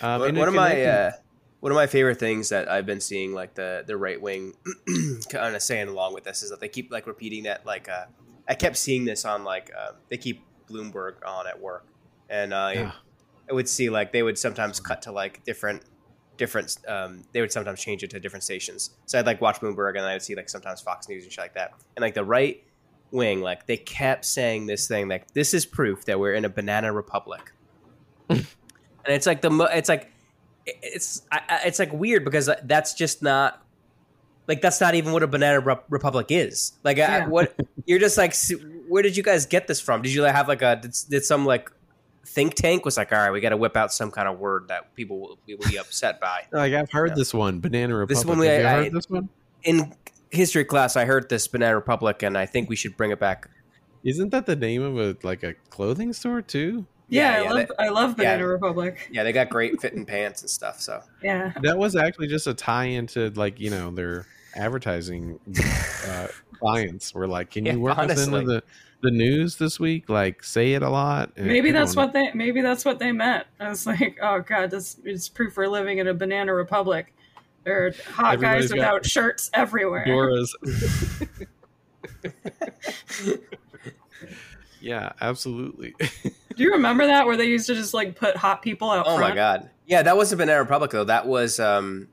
Um, 0.03 0.23
and 0.23 0.37
one 0.37 0.49
of 0.49 0.55
my 0.55 0.83
uh, 0.85 1.13
one 1.61 1.73
of 1.73 1.77
my 1.77 1.87
favorite 1.87 2.19
things 2.19 2.51
that 2.51 2.69
I've 2.71 2.87
been 2.87 3.01
seeing, 3.01 3.33
like 3.33 3.55
the 3.55 3.85
the 3.87 3.97
right 3.97 4.21
wing, 4.21 4.55
kind 5.31 5.57
of 5.57 5.63
saying 5.63 5.89
along 5.89 6.15
with 6.15 6.25
this, 6.25 6.43
is 6.43 6.51
that 6.51 6.61
they 6.61 6.69
keep 6.69 6.91
like 6.93 7.07
repeating 7.07 7.45
that. 7.45 7.65
Like 7.67 7.89
uh, 7.89 8.05
I 8.49 8.55
kept 8.55 8.77
seeing 8.77 9.05
this 9.05 9.25
on 9.25 9.45
like 9.45 9.71
uh, 9.77 9.93
they 10.11 10.17
keep 10.19 10.43
Bloomberg 10.71 11.15
on 11.27 11.47
at 11.47 11.61
work, 11.61 11.87
and 12.29 12.53
uh, 12.53 12.73
Yeah. 12.75 12.93
I 13.51 13.53
would 13.55 13.69
see 13.69 13.91
like 13.91 14.13
they 14.13 14.23
would 14.23 14.39
sometimes 14.39 14.81
cut 14.81 15.03
to 15.03 15.13
like 15.13 15.45
different 15.45 15.83
different. 16.37 16.77
Um, 16.87 17.23
they 17.33 17.41
would 17.41 17.53
sometimes 17.53 17.81
change 17.81 18.03
it 18.03 18.11
to 18.11 18.21
different 18.21 18.43
stations. 18.43 18.91
So 19.07 19.19
I'd 19.19 19.27
like 19.27 19.41
watch 19.41 19.61
Bloomberg, 19.61 19.91
and 19.97 20.01
I 20.05 20.13
would 20.13 20.23
see 20.23 20.35
like 20.35 20.49
sometimes 20.49 20.81
Fox 20.81 21.09
News 21.09 21.25
and 21.25 21.33
shit 21.33 21.43
like 21.43 21.55
that, 21.55 21.73
and 21.97 22.03
like 22.03 22.15
the 22.15 22.25
right 22.25 22.63
wing, 23.13 23.41
like 23.41 23.67
they 23.67 23.77
kept 23.77 24.25
saying 24.25 24.67
this 24.67 24.89
thing 24.89 25.09
like 25.09 25.33
this 25.33 25.55
is 25.55 25.65
proof 25.65 26.05
that 26.07 26.19
we're 26.21 26.35
in 26.35 26.45
a 26.45 26.49
banana 26.49 26.93
republic, 26.93 27.53
and 28.29 28.45
it's 29.07 29.27
like 29.27 29.41
the 29.41 29.51
mo- 29.51 29.65
it's 29.73 29.89
like 29.89 30.13
it's 30.67 31.23
I, 31.31 31.41
I- 31.49 31.61
it's 31.67 31.79
like 31.79 31.93
weird 31.93 32.25
because 32.25 32.49
uh, 32.49 32.61
that's 32.65 32.95
just 32.95 33.23
not 33.23 33.63
like 34.49 34.61
that's 34.61 34.81
not 34.81 34.95
even 34.95 35.13
what 35.13 35.23
a 35.23 35.27
banana 35.27 35.61
rep- 35.61 35.85
republic 35.89 36.27
is. 36.31 36.73
Like 36.85 36.99
I, 36.99 37.27
what 37.27 37.55
you're 37.87 37.99
just 37.99 38.17
like 38.19 38.35
where 38.89 39.03
did 39.03 39.17
you 39.17 39.23
guys 39.23 39.47
get 39.47 39.67
this 39.67 39.81
from? 39.81 40.03
Did 40.03 40.13
you 40.13 40.23
have 40.23 40.49
like 40.49 40.63
a 40.63 40.77
did, 40.77 40.95
did 41.11 41.25
some 41.25 41.45
like 41.47 41.71
think 42.25 42.55
tank 42.55 42.85
was 42.85 42.97
like 42.97 43.13
all 43.13 43.19
right 43.19 43.31
we 43.31 43.41
got 43.41 43.51
to 43.51 43.57
whip 43.57 43.77
out 43.77 43.93
some 43.93 44.11
kind 44.11 44.27
of 44.29 44.39
word 44.39 44.67
that 44.69 44.95
people 44.97 45.21
will, 45.21 45.39
will 45.49 45.71
be 45.71 45.79
upset 45.79 46.21
by. 46.21 46.43
Like 46.53 46.73
I've 46.75 46.91
heard 46.91 47.11
Yeah. 47.11 47.15
this 47.17 47.33
one, 47.35 47.61
Banana 47.61 47.95
Republic. 47.97 48.17
This 48.17 48.25
one 48.25 48.39
Have 48.39 48.41
we- 48.41 48.63
you 48.63 48.69
I- 48.69 48.85
heard 48.85 48.93
this 48.93 49.09
one? 49.11 49.29
In 49.63 49.93
history 50.31 50.65
class, 50.65 50.97
I 50.97 51.05
heard 51.07 51.29
this 51.29 51.49
banana 51.49 51.75
republic, 51.77 52.23
and 52.23 52.37
I 52.39 52.47
think 52.47 52.69
we 52.69 52.77
should 52.77 52.97
bring 52.97 53.11
it 53.11 53.19
back. 53.19 53.49
Isn't 54.05 54.31
that 54.31 54.47
the 54.47 54.55
name 54.55 54.83
of 54.83 54.97
a 54.99 55.17
like 55.27 55.43
a 55.43 55.55
clothing 55.71 56.13
store 56.13 56.43
too? 56.43 56.87
Yeah, 57.09 57.39
Yeah, 57.39 57.43
yeah, 57.43 57.49
I 57.49 57.53
love 57.53 57.73
I 57.79 57.89
love 57.89 58.17
Banana 58.17 58.43
yeah. 58.43 58.49
Republic. 58.51 59.09
Yeah, 59.13 59.23
they 59.25 59.33
got 59.33 59.49
great 59.49 59.81
fitting 59.81 60.05
pants 60.07 60.43
and 60.43 60.51
stuff. 60.51 60.81
So 60.81 61.03
Yeah. 61.23 61.53
That 61.63 61.79
was 61.79 61.97
actually 61.97 62.29
just 62.29 62.47
a 62.47 62.55
tie 62.55 62.87
into 62.87 63.31
like 63.31 63.59
you 63.61 63.71
know 63.71 63.91
their 63.91 64.27
advertising 64.55 65.39
uh, 66.09 66.29
clients 66.59 67.15
were 67.15 67.29
like, 67.29 67.51
"Can 67.51 67.67
you 67.67 67.73
Yeah, 67.73 67.79
work 67.79 67.99
us 67.99 68.05
honestly. 68.05 68.41
into 68.41 68.53
the 68.53 68.63
the 69.03 69.11
news 69.11 69.57
this 69.57 69.79
week? 69.79 70.09
Like, 70.09 70.43
say 70.43 70.73
it 70.73 70.83
a 70.83 70.89
lot." 70.89 71.31
And 71.37 71.47
Maybe 71.47 71.71
that's 71.71 71.95
what 71.95 72.13
they 72.13 72.33
maybe 72.33 72.63
that's 72.63 72.85
what 72.85 72.99
they 72.99 73.13
meant. 73.13 73.47
I 73.61 73.69
was 73.69 73.87
like, 73.87 74.19
oh 74.23 74.41
god, 74.41 74.71
this 74.71 74.99
is 75.05 75.29
proof 75.29 75.57
we're 75.57 75.69
living 75.69 75.99
in 75.99 76.09
a 76.09 76.15
Banana 76.15 76.55
Republic. 76.55 77.13
There 77.65 77.87
are 77.87 77.93
hot 78.13 78.35
Everybody's 78.35 78.71
guys 78.71 78.77
without 78.77 79.05
shirts 79.05 79.51
everywhere. 79.53 80.05
Dora's. 80.07 80.57
yeah, 84.87 85.13
absolutely. 85.21 85.95
Do 86.57 86.63
you 86.63 86.73
remember 86.73 87.07
that 87.07 87.27
where 87.27 87.37
they 87.37 87.47
used 87.47 87.67
to 87.67 87.75
just 87.75 87.93
like 87.95 88.17
put 88.17 88.37
hot 88.37 88.63
people 88.63 88.91
out 88.91 89.05
oh 89.07 89.17
front? 89.17 89.31
my 89.31 89.35
god, 89.35 89.71
yeah, 89.87 90.03
that 90.03 90.17
wasn't 90.17 90.39
banana 90.39 90.61
republic 90.61 90.91
though. 90.91 91.05
That 91.05 91.27
was 91.27 91.61
um 91.61 92.09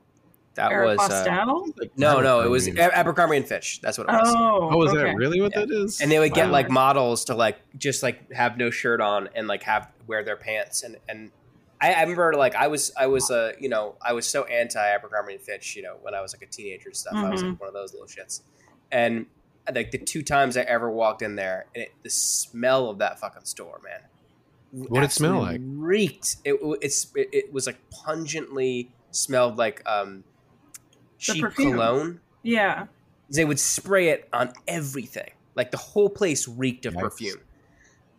that 0.54 0.70
Eric 0.70 0.98
was 0.98 1.10
uh, 1.10 1.54
no 1.96 2.20
no 2.20 2.40
it 2.42 2.48
was 2.50 2.68
Abercrombie. 2.68 2.94
Abercrombie 2.94 3.36
and 3.38 3.46
Fitch. 3.48 3.80
That's 3.80 3.98
what 3.98 4.08
it 4.08 4.12
was. 4.12 4.34
Oh, 4.36 4.68
Oh, 4.72 4.82
is 4.84 4.92
okay. 4.92 5.02
that 5.04 5.16
really 5.16 5.40
what 5.40 5.52
Yeah. 5.54 5.64
that 5.64 5.70
is? 5.70 6.00
and 6.00 6.10
they 6.12 6.18
would 6.18 6.32
get 6.34 6.46
Wow. 6.46 6.52
like 6.52 6.70
models 6.70 7.24
to 7.26 7.34
like 7.34 7.58
just 7.78 8.02
like 8.02 8.30
have 8.32 8.56
no 8.56 8.70
shirt 8.70 9.00
on 9.00 9.28
and 9.34 9.48
like 9.48 9.62
have 9.64 9.88
wear 10.06 10.22
their 10.22 10.36
pants 10.36 10.82
and 10.84 10.96
and 11.08 11.30
I, 11.80 11.92
I 11.94 12.00
remember 12.02 12.34
like 12.34 12.54
I 12.54 12.68
was 12.68 12.92
I 12.96 13.06
was 13.08 13.30
uh 13.32 13.52
you 13.58 13.68
know 13.68 13.96
I 14.00 14.12
was 14.12 14.26
so 14.26 14.44
anti 14.44 14.78
Abercrombie 14.80 15.32
and 15.34 15.42
Fitch 15.42 15.74
you 15.74 15.82
know 15.82 15.96
when 16.02 16.14
I 16.14 16.20
was 16.20 16.32
like 16.34 16.42
a 16.42 16.46
teenager 16.50 16.88
and 16.90 16.96
stuff 16.96 17.14
I 17.16 17.30
was 17.30 17.42
like 17.42 17.58
one 17.58 17.66
of 17.68 17.74
those 17.74 17.92
little 17.92 18.06
shits 18.06 18.42
and 18.92 19.26
like 19.72 19.90
the 19.92 19.98
two 19.98 20.22
times 20.22 20.56
I 20.56 20.62
ever 20.62 20.90
walked 20.90 21.22
in 21.22 21.36
there 21.36 21.66
and 21.74 21.84
it, 21.84 21.92
the 22.02 22.10
smell 22.10 22.90
of 22.90 22.98
that 22.98 23.20
fucking 23.20 23.44
store 23.44 23.80
man 23.84 24.00
What'd 24.74 25.08
it 25.08 25.12
smell 25.12 25.38
like? 25.38 25.60
Reeked. 25.62 26.36
It, 26.44 26.58
it's 26.82 27.06
it, 27.14 27.28
it 27.32 27.52
was 27.52 27.66
like 27.66 27.78
pungently 27.90 28.90
smelled 29.12 29.56
like 29.56 29.82
um, 29.86 30.24
cheap 31.16 31.44
cologne. 31.54 32.20
Yeah. 32.42 32.86
They 33.30 33.44
would 33.44 33.60
spray 33.60 34.08
it 34.08 34.28
on 34.32 34.52
everything. 34.66 35.30
Like 35.54 35.70
the 35.70 35.76
whole 35.76 36.08
place 36.10 36.48
reeked 36.48 36.86
of 36.86 36.94
Yikes. 36.94 37.00
perfume. 37.00 37.40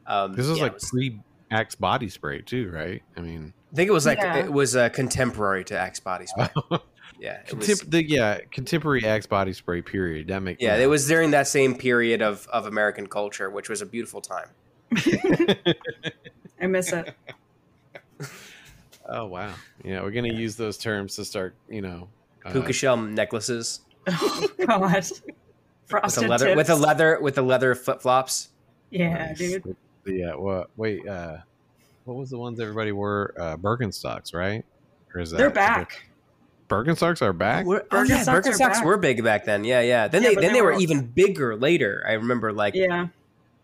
Um, 0.07 0.33
This 0.33 0.47
was 0.47 0.57
yeah, 0.57 0.67
it 0.67 0.73
like 0.73 0.81
pre 0.81 1.19
Axe 1.51 1.75
body 1.75 2.07
spray 2.07 2.41
too, 2.41 2.71
right? 2.71 3.03
I 3.17 3.19
mean, 3.19 3.53
I 3.73 3.75
think 3.75 3.89
it 3.89 3.93
was 3.93 4.05
like 4.05 4.19
Yeah. 4.19 4.37
it 4.37 4.51
was 4.51 4.77
uh, 4.77 4.87
contemporary 4.89 5.65
to 5.65 5.77
Axe 5.77 5.99
body 5.99 6.25
spray. 6.25 6.47
Yeah, 7.19 7.41
it 7.47 7.53
was, 7.53 7.79
the, 7.81 8.03
yeah, 8.03 8.39
contemporary 8.51 9.05
Axe 9.05 9.25
body 9.25 9.53
spray. 9.53 9.81
Period. 9.81 10.27
That 10.27 10.41
makes 10.41 10.61
yeah, 10.61 10.75
it 10.75 10.87
was 10.87 11.07
during 11.07 11.31
that 11.31 11.47
same 11.47 11.75
period 11.75 12.21
of 12.21 12.47
of 12.47 12.65
American 12.65 13.07
culture, 13.07 13.49
which 13.49 13.69
was 13.69 13.81
a 13.81 13.85
beautiful 13.85 14.21
time. 14.21 14.49
I 16.61 16.67
miss 16.67 16.91
it. 16.91 17.15
Oh 19.07 19.25
wow. 19.25 19.53
Yeah, 19.83 20.01
we're 20.01 20.11
gonna 20.11 20.33
use 20.33 20.55
those 20.55 20.77
terms 20.77 21.15
to 21.15 21.25
start. 21.25 21.55
You 21.69 21.81
know, 21.81 22.09
uh, 22.45 22.51
Puka 22.51 22.73
shell 22.73 22.97
necklaces 22.97 23.81
Oh 24.09 24.47
God. 24.65 24.81
with 24.81 25.21
Frosted 25.85 26.23
a 26.23 26.27
leather 26.27 26.45
tips. 26.47 26.57
with 26.57 26.69
a 26.69 26.75
leather 26.75 27.19
with 27.21 27.35
the 27.35 27.41
leather 27.41 27.75
flip 27.75 28.01
flops. 28.01 28.49
Yeah, 28.89 29.27
nice. 29.27 29.37
dude. 29.37 29.75
Yeah. 30.05 30.35
What? 30.35 30.69
Wait. 30.75 31.07
Uh, 31.07 31.37
what 32.05 32.17
was 32.17 32.29
the 32.29 32.37
ones 32.37 32.59
everybody 32.59 32.91
wore? 32.91 33.33
Uh, 33.37 33.57
Birkenstocks, 33.57 34.33
right? 34.33 34.63
Or 35.13 35.21
is 35.21 35.31
that 35.31 35.37
They're 35.37 35.49
back. 35.49 36.05
Birkenstocks 36.69 37.21
are 37.21 37.33
back. 37.33 37.65
Were- 37.65 37.85
oh 37.91 37.95
Birkenstocks 37.95 38.27
are 38.27 38.41
Birkenstocks 38.41 38.57
back. 38.73 38.85
were 38.85 38.97
big 38.97 39.23
back 39.23 39.45
then. 39.45 39.63
Yeah, 39.63 39.81
yeah. 39.81 40.07
Then 40.07 40.23
Yeah, 40.23 40.29
they 40.29 40.35
then 40.35 40.43
they 40.43 40.53
they 40.53 40.61
were 40.61 40.73
were- 40.73 40.79
even 40.79 41.05
bigger 41.05 41.55
later. 41.55 42.03
I 42.07 42.13
remember 42.13 42.51
like 42.51 42.73
Yeah. 42.75 43.07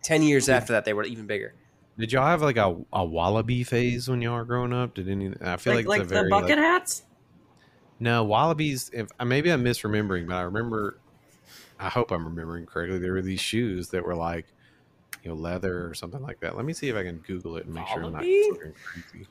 ten 0.04 0.22
years 0.22 0.50
after 0.50 0.74
that 0.74 0.86
they 0.86 0.94
were 0.94 1.04
even 1.04 1.26
bigger. 1.28 1.54
Did 1.98 2.12
y'all 2.14 2.26
have 2.28 2.42
like 2.42 2.58
a, 2.58 2.76
a 2.94 3.04
wallaby 3.06 3.64
phase 3.64 4.08
when 4.10 4.22
y'all 4.22 4.36
were 4.36 4.46
growing 4.46 4.74
up? 4.74 4.94
Did 4.96 5.10
any? 5.10 5.34
I 5.42 5.58
feel 5.58 5.74
Like, 5.76 5.86
like, 5.86 6.00
like 6.00 6.02
it's 6.04 6.12
a 6.12 6.16
very 6.16 6.26
the 6.26 6.30
bucket 6.30 6.50
like, 6.52 6.60
hats? 6.60 7.04
no 8.00 8.24
wallabies. 8.24 8.90
If 8.94 9.08
maybe 9.24 9.52
I'm 9.52 9.64
misremembering, 9.64 10.28
but 10.28 10.36
I 10.36 10.42
remember. 10.42 10.98
I 11.80 11.90
hope 11.90 12.12
I'm 12.12 12.24
remembering 12.26 12.68
correctly. 12.68 13.00
There 13.00 13.14
were 13.14 13.24
these 13.24 13.40
shoes 13.42 13.90
that 13.90 14.06
were 14.06 14.14
like, 14.16 14.46
you 15.24 15.30
know, 15.32 15.36
leather 15.36 15.88
or 15.88 15.96
something 15.96 16.22
like 16.22 16.40
that. 16.42 16.56
Let 16.56 16.64
me 16.64 16.74
see 16.74 16.90
if 16.90 16.96
I 16.96 17.02
can 17.04 17.18
Google 17.18 17.58
it 17.58 17.66
and 17.66 17.74
make 17.74 17.88
sure 17.88 17.98
I'm 18.04 18.12
not 18.14 18.22
Wallaby? 18.22 18.50
fucking 18.52 18.74
crazy. 18.84 19.28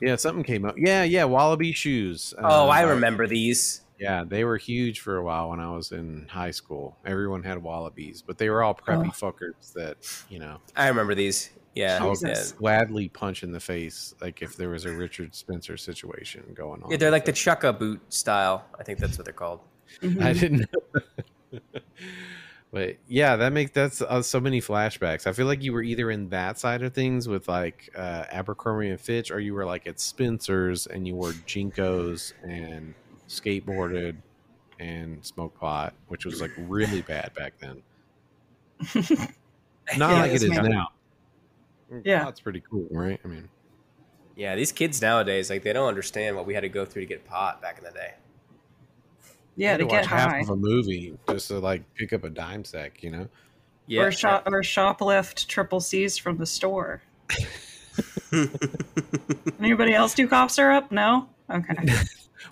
Yeah, 0.00 0.16
something 0.16 0.44
came 0.44 0.64
up. 0.64 0.76
Yeah, 0.78 1.02
yeah, 1.04 1.24
wallaby 1.24 1.72
shoes. 1.72 2.34
Oh, 2.38 2.68
I 2.68 2.84
Uh, 2.84 2.88
remember 2.90 3.26
these. 3.26 3.82
Yeah, 3.98 4.22
they 4.24 4.44
were 4.44 4.56
huge 4.56 5.00
for 5.00 5.16
a 5.16 5.22
while 5.24 5.50
when 5.50 5.58
I 5.58 5.70
was 5.74 5.90
in 5.90 6.28
high 6.30 6.52
school. 6.52 6.96
Everyone 7.04 7.42
had 7.42 7.60
wallabies, 7.62 8.22
but 8.22 8.38
they 8.38 8.48
were 8.48 8.62
all 8.62 8.74
preppy 8.74 9.08
Oh. 9.08 9.26
fuckers 9.32 9.72
that 9.74 9.96
you 10.28 10.38
know 10.38 10.58
I 10.76 10.86
remember 10.88 11.14
these. 11.16 11.50
Yeah, 11.74 11.98
I 12.00 12.06
would 12.06 12.18
Jesus. 12.20 12.52
gladly 12.52 13.08
punch 13.08 13.42
in 13.42 13.52
the 13.52 13.60
face, 13.60 14.14
like 14.20 14.40
if 14.42 14.56
there 14.56 14.68
was 14.68 14.84
a 14.84 14.92
Richard 14.92 15.34
Spencer 15.34 15.76
situation 15.76 16.42
going 16.54 16.82
on. 16.82 16.90
yeah. 16.90 16.96
They're 16.96 17.10
like 17.10 17.24
the 17.24 17.30
with 17.32 17.36
chukka 17.38 17.76
boot 17.78 18.00
style. 18.12 18.64
I 18.78 18.82
think 18.84 18.98
that's 19.00 19.18
what 19.18 19.24
they're 19.24 19.34
called. 19.34 19.60
it. 20.00 20.10
Mhm. 20.16 20.22
I 20.22 20.32
didn't. 20.32 20.66
know. 22.72 22.78
but 22.86 22.96
yeah, 23.08 23.36
that 23.36 23.52
makes 23.52 23.70
that's 23.72 24.00
uh, 24.02 24.22
so 24.22 24.40
many 24.40 24.60
flashbacks. 24.60 25.26
I 25.26 25.32
feel 25.32 25.46
like 25.46 25.62
you 25.62 25.72
were 25.72 25.82
either 25.82 26.10
in 26.10 26.28
that 26.30 26.58
side 26.58 26.82
of 26.82 26.92
things 26.94 27.28
with 27.28 27.48
like 27.48 27.90
uh, 27.96 28.24
Abercrombie 28.30 28.90
and 28.90 29.00
Fitch, 29.00 29.30
or 29.30 29.40
you 29.40 29.54
were 29.54 29.64
like 29.64 29.86
at 29.86 29.98
Spencer's 30.00 30.86
and 30.86 31.06
you 31.06 31.14
wore 31.14 31.30
JNCOs 31.32 32.32
and 32.44 32.94
skateboarded 33.28 34.16
and 34.80 35.24
smoked 35.24 35.58
pot, 35.58 35.94
which 36.08 36.24
was 36.24 36.40
like 36.40 36.52
really 36.56 37.02
bad 37.02 37.32
back 37.34 37.54
then. 37.58 37.82
Not 39.96 40.10
Yeah, 40.10 40.20
like 40.20 40.30
it's 40.32 40.44
is 40.44 40.50
made- 40.50 40.62
now. 40.64 40.88
Yeah. 42.04 42.24
that's 42.24 42.40
pretty 42.40 42.60
cool, 42.68 42.86
right? 42.90 43.18
I 43.24 43.28
mean. 43.28 43.48
Yeah, 44.36 44.54
these 44.54 44.70
kids 44.70 45.00
nowadays, 45.02 45.50
like 45.50 45.64
they 45.64 45.72
don't 45.72 45.88
understand 45.88 46.36
what 46.36 46.46
we 46.46 46.54
had 46.54 46.60
to 46.60 46.68
go 46.68 46.84
through 46.84 47.02
to 47.02 47.06
get 47.06 47.24
pot 47.24 47.60
back 47.60 47.78
in 47.78 47.84
the 47.84 47.90
day. 47.90 48.14
Yeah, 49.58 49.72
had 49.72 49.80
to 49.80 49.86
get 49.86 50.02
watch 50.02 50.06
half 50.06 50.30
high. 50.30 50.40
of 50.40 50.50
a 50.50 50.56
movie 50.56 51.18
just 51.28 51.48
to 51.48 51.58
like 51.58 51.82
pick 51.94 52.12
up 52.12 52.22
a 52.22 52.30
dime 52.30 52.64
sack, 52.64 53.02
you 53.02 53.10
know. 53.10 53.28
Yeah, 53.88 54.02
Or 54.02 54.12
shop 54.12 54.44
or 54.46 54.62
shoplift 54.62 55.46
triple 55.48 55.80
C's 55.80 56.16
from 56.16 56.36
the 56.36 56.46
store. 56.46 57.02
Anybody 59.60 59.94
else 59.94 60.14
do 60.14 60.28
cough 60.28 60.50
syrup? 60.50 60.92
No? 60.92 61.28
Okay. 61.50 61.74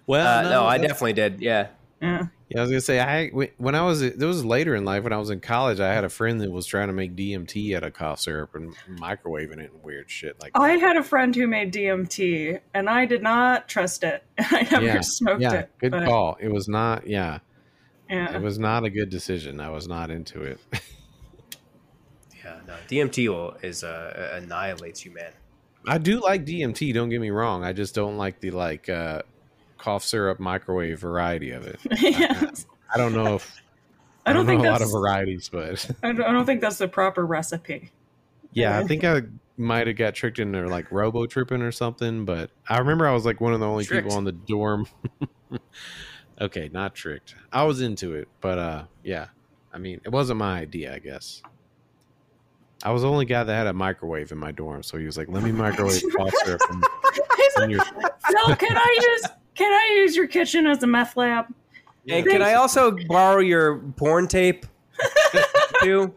Well, 0.09 0.47
uh, 0.47 0.51
no, 0.51 0.65
I 0.65 0.79
definitely 0.79 1.15
did. 1.15 1.41
Yeah, 1.41 1.69
Yeah. 2.01 2.27
Yeah, 2.49 2.59
I 2.59 2.61
was 2.61 2.71
gonna 2.71 2.81
say 2.81 3.01
I 3.01 3.29
when 3.57 3.75
I 3.75 3.83
was 3.83 4.03
it 4.03 4.19
was 4.21 4.45
later 4.45 4.77
in 4.77 4.85
life 4.85 5.03
when 5.03 5.13
I 5.13 5.17
was 5.17 5.31
in 5.31 5.41
college. 5.41 5.81
I 5.81 5.93
had 5.93 6.05
a 6.05 6.09
friend 6.09 6.41
that 6.41 6.51
was 6.51 6.65
trying 6.65 6.87
to 6.87 6.93
make 6.93 7.17
DMT 7.17 7.75
out 7.77 7.83
of 7.83 7.95
cough 7.95 8.21
syrup 8.21 8.55
and 8.55 8.73
microwaving 9.01 9.59
it 9.59 9.73
and 9.73 9.83
weird 9.83 10.09
shit 10.09 10.41
like. 10.41 10.53
I 10.55 10.73
had 10.73 10.97
a 10.97 11.03
friend 11.03 11.35
who 11.35 11.49
made 11.49 11.73
DMT 11.73 12.61
and 12.73 12.89
I 12.89 13.05
did 13.05 13.23
not 13.23 13.69
trust 13.69 14.05
it. 14.05 14.23
I 14.39 14.63
never 14.71 14.85
Yeah, 14.85 15.01
smoked 15.01 15.41
yeah, 15.41 15.53
it. 15.55 15.71
good 15.79 15.91
but, 15.91 16.05
call. 16.07 16.37
It 16.39 16.49
was 16.53 16.69
not. 16.69 17.07
Yeah, 17.09 17.41
Yeah. 18.09 18.37
it 18.37 18.43
was 18.43 18.59
not 18.61 18.85
a 18.85 18.91
good 18.91 19.11
decision. 19.11 19.59
I 19.59 19.71
was 19.71 19.89
not 19.89 20.13
into 20.13 20.43
it. 20.43 20.61
yeah. 22.45 22.61
No, 22.67 22.75
DMT 22.89 23.29
will 23.29 23.57
is 23.63 23.83
uh, 23.83 24.31
annihilates 24.35 25.05
you, 25.05 25.13
man. 25.13 25.33
I 25.89 25.99
do 25.99 26.21
like 26.21 26.45
DMT. 26.45 26.93
Don't 26.95 27.09
get 27.09 27.21
me 27.21 27.31
wrong. 27.31 27.65
I 27.65 27.73
just 27.73 27.95
don't 27.95 28.17
like 28.17 28.41
the 28.41 28.51
like 28.53 28.89
uh, 28.89 29.23
cough 29.79 30.05
syrup 30.05 30.41
microwave 30.41 30.99
variety 31.01 31.51
of 31.51 31.67
it. 31.67 31.79
Yes. 32.01 32.67
I 32.95 32.99
don't 32.99 33.13
know 33.15 33.35
if 33.37 33.61
I 34.25 34.33
don't 34.33 34.47
think 34.47 34.63
know 34.63 34.71
a 34.71 34.73
lot 34.73 34.83
of 34.83 34.91
varieties, 34.91 35.49
but 35.49 35.89
I 36.03 36.13
don't 36.13 36.23
I 36.23 36.33
don't 36.33 36.47
think 36.47 36.61
that's 36.61 36.79
the 36.79 36.89
proper 36.89 37.27
recipe. 37.27 37.91
yeah, 38.53 38.79
I 38.79 38.85
think 38.85 39.05
I 39.05 39.23
might 39.57 39.87
have 39.87 39.97
got 39.97 40.15
tricked 40.15 40.39
into 40.39 40.67
like 40.69 40.91
robo 40.93 41.27
tripping 41.27 41.63
or 41.63 41.73
something. 41.73 42.25
But 42.25 42.51
I 42.69 42.79
remember 42.79 43.07
I 43.07 43.13
was 43.13 43.25
like 43.27 43.41
one 43.41 43.53
of 43.55 43.61
the 43.61 43.67
only 43.67 43.85
Tricked. 43.85 44.05
people 44.05 44.17
on 44.17 44.25
the 44.25 44.33
dorm. 44.33 44.87
okay, 46.41 46.71
not 46.73 46.95
tricked. 46.95 47.35
I 47.53 47.65
was 47.65 47.81
into 47.81 48.15
it, 48.15 48.29
but 48.41 48.59
uh, 48.59 48.85
yeah. 49.05 49.27
I 49.73 49.79
mean, 49.79 50.01
it 50.05 50.11
wasn't 50.11 50.39
my 50.39 50.59
idea. 50.61 50.95
I 50.95 50.99
guess. 50.99 51.43
I 52.85 52.91
was 52.93 53.03
the 53.03 53.09
only 53.11 53.25
guy 53.25 53.43
that 53.43 53.55
had 53.55 53.67
a 53.67 53.73
microwave 53.73 54.33
in 54.33 54.39
my 54.39 54.53
dorm, 54.53 54.83
so 54.83 54.99
he 54.99 55.07
was 55.07 55.17
like, 55.17 55.29
"Let 55.29 55.43
me 55.43 55.53
microwave 55.53 56.03
cough 56.17 56.33
syrup." 56.45 56.61
And, 56.71 56.85
He's 57.37 57.69
your- 57.71 57.85
Phil, 57.85 58.57
can 58.57 58.77
I 58.77 58.99
use 59.03 59.31
can 59.57 59.73
I 59.73 59.97
use 59.99 60.15
your 60.15 60.27
kitchen 60.27 60.67
as 60.67 60.83
a 60.83 60.87
meth 60.87 61.17
lab? 61.17 61.47
And 62.09 62.25
can 62.27 62.43
I 62.43 62.55
also 62.55 62.97
borrow 63.09 63.41
your 63.41 63.79
porn 63.79 64.29
tape 64.29 64.67
too? 65.83 66.15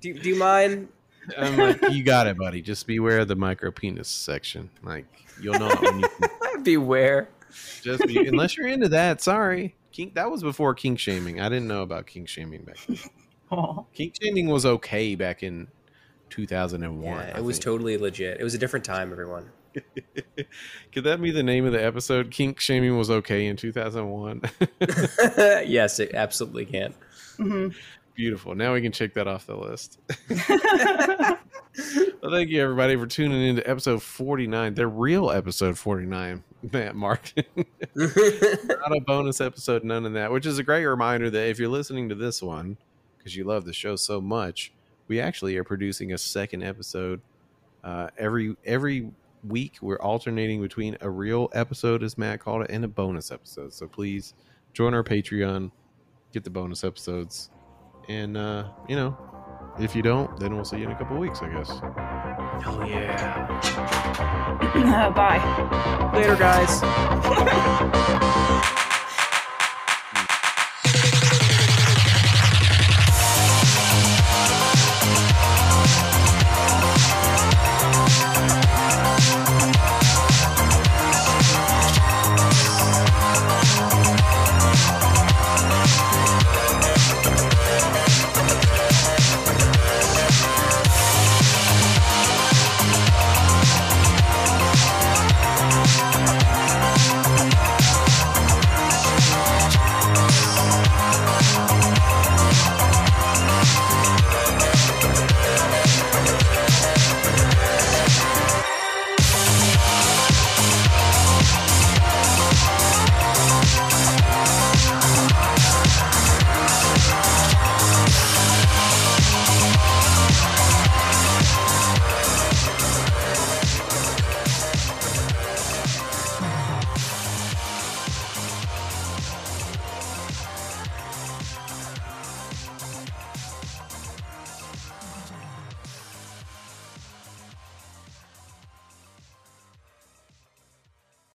Do, 0.00 0.14
do 0.14 0.28
you 0.28 0.36
mind? 0.36 0.88
I'm 1.36 1.56
like, 1.56 1.82
"You 1.90 2.04
got 2.04 2.26
it, 2.26 2.38
buddy. 2.38 2.62
Just 2.62 2.86
beware 2.86 3.20
of 3.20 3.28
the 3.28 3.36
micro 3.36 3.70
penis 3.70 4.08
section. 4.08 4.70
Like, 4.82 5.06
you'll 5.40 5.58
know 5.58 5.68
it 5.68 5.80
when 5.80 6.00
you 6.00 6.08
can 6.08 6.62
Beware. 6.62 7.28
Just 7.82 8.06
be, 8.06 8.26
unless 8.26 8.56
you're 8.56 8.68
into 8.68 8.88
that. 8.90 9.20
Sorry, 9.20 9.74
kink. 9.92 10.14
That 10.14 10.30
was 10.30 10.42
before 10.42 10.74
kink 10.74 10.98
shaming. 10.98 11.40
I 11.40 11.48
didn't 11.48 11.68
know 11.68 11.82
about 11.82 12.06
kink 12.06 12.28
shaming 12.28 12.62
back 12.62 12.78
then. 12.86 12.98
Oh. 13.50 13.86
Kink 13.94 14.14
shaming 14.20 14.48
was 14.48 14.66
okay 14.66 15.14
back 15.14 15.42
in 15.42 15.68
2001. 16.30 17.04
Yeah, 17.04 17.32
I 17.34 17.38
it 17.38 17.44
was 17.44 17.56
think. 17.56 17.64
totally 17.64 17.98
legit. 17.98 18.40
It 18.40 18.44
was 18.44 18.54
a 18.54 18.58
different 18.58 18.84
time, 18.84 19.12
everyone. 19.12 19.50
Could 20.92 21.04
that 21.04 21.20
be 21.20 21.30
the 21.30 21.42
name 21.42 21.66
of 21.66 21.72
the 21.72 21.84
episode? 21.84 22.30
Kink 22.30 22.60
shaming 22.60 22.96
was 22.96 23.10
okay 23.10 23.46
in 23.46 23.56
2001. 23.56 24.42
yes, 25.66 26.00
it 26.00 26.14
absolutely 26.14 26.64
can. 26.66 26.94
Mhm. 27.38 27.74
Beautiful. 28.14 28.56
Now 28.56 28.74
we 28.74 28.82
can 28.82 28.90
check 28.90 29.14
that 29.14 29.28
off 29.28 29.46
the 29.46 29.56
list. 29.56 30.00
well, 30.28 31.38
thank 32.32 32.48
you 32.50 32.60
everybody 32.60 32.96
for 32.96 33.06
tuning 33.06 33.40
in 33.42 33.56
to 33.56 33.70
episode 33.70 34.02
49, 34.02 34.74
the 34.74 34.88
real 34.88 35.30
episode 35.30 35.78
49. 35.78 36.42
Matt 36.72 36.96
Mark. 36.96 37.32
not 37.94 38.96
a 38.96 39.00
bonus 39.06 39.40
episode, 39.40 39.84
none 39.84 40.04
of 40.04 40.14
that, 40.14 40.32
which 40.32 40.46
is 40.46 40.58
a 40.58 40.64
great 40.64 40.84
reminder 40.84 41.30
that 41.30 41.48
if 41.48 41.60
you're 41.60 41.68
listening 41.68 42.08
to 42.08 42.16
this 42.16 42.42
one 42.42 42.76
because 43.16 43.36
you 43.36 43.44
love 43.44 43.64
the 43.64 43.72
show 43.72 43.94
so 43.94 44.20
much, 44.20 44.72
we 45.08 45.20
actually 45.20 45.56
are 45.56 45.64
producing 45.64 46.12
a 46.12 46.18
second 46.18 46.62
episode 46.62 47.20
uh, 47.82 48.08
every 48.16 48.56
every 48.64 49.10
week. 49.44 49.78
We're 49.80 50.00
alternating 50.00 50.60
between 50.60 50.96
a 51.00 51.10
real 51.10 51.48
episode, 51.54 52.02
as 52.02 52.18
Matt 52.18 52.40
called 52.40 52.62
it, 52.62 52.70
and 52.70 52.84
a 52.84 52.88
bonus 52.88 53.30
episode. 53.30 53.72
So 53.72 53.86
please 53.86 54.34
join 54.72 54.94
our 54.94 55.04
Patreon, 55.04 55.70
get 56.32 56.44
the 56.44 56.50
bonus 56.50 56.84
episodes, 56.84 57.50
and 58.08 58.36
uh, 58.36 58.68
you 58.88 58.96
know, 58.96 59.16
if 59.80 59.94
you 59.96 60.02
don't, 60.02 60.38
then 60.38 60.54
we'll 60.54 60.64
see 60.64 60.78
you 60.78 60.84
in 60.84 60.92
a 60.92 60.98
couple 60.98 61.16
weeks, 61.18 61.40
I 61.42 61.48
guess. 61.48 61.70
Hell 62.62 62.86
yeah. 62.86 63.60
Uh, 64.74 65.10
bye. 65.10 66.12
Later, 66.14 66.36
guys. 66.36 67.94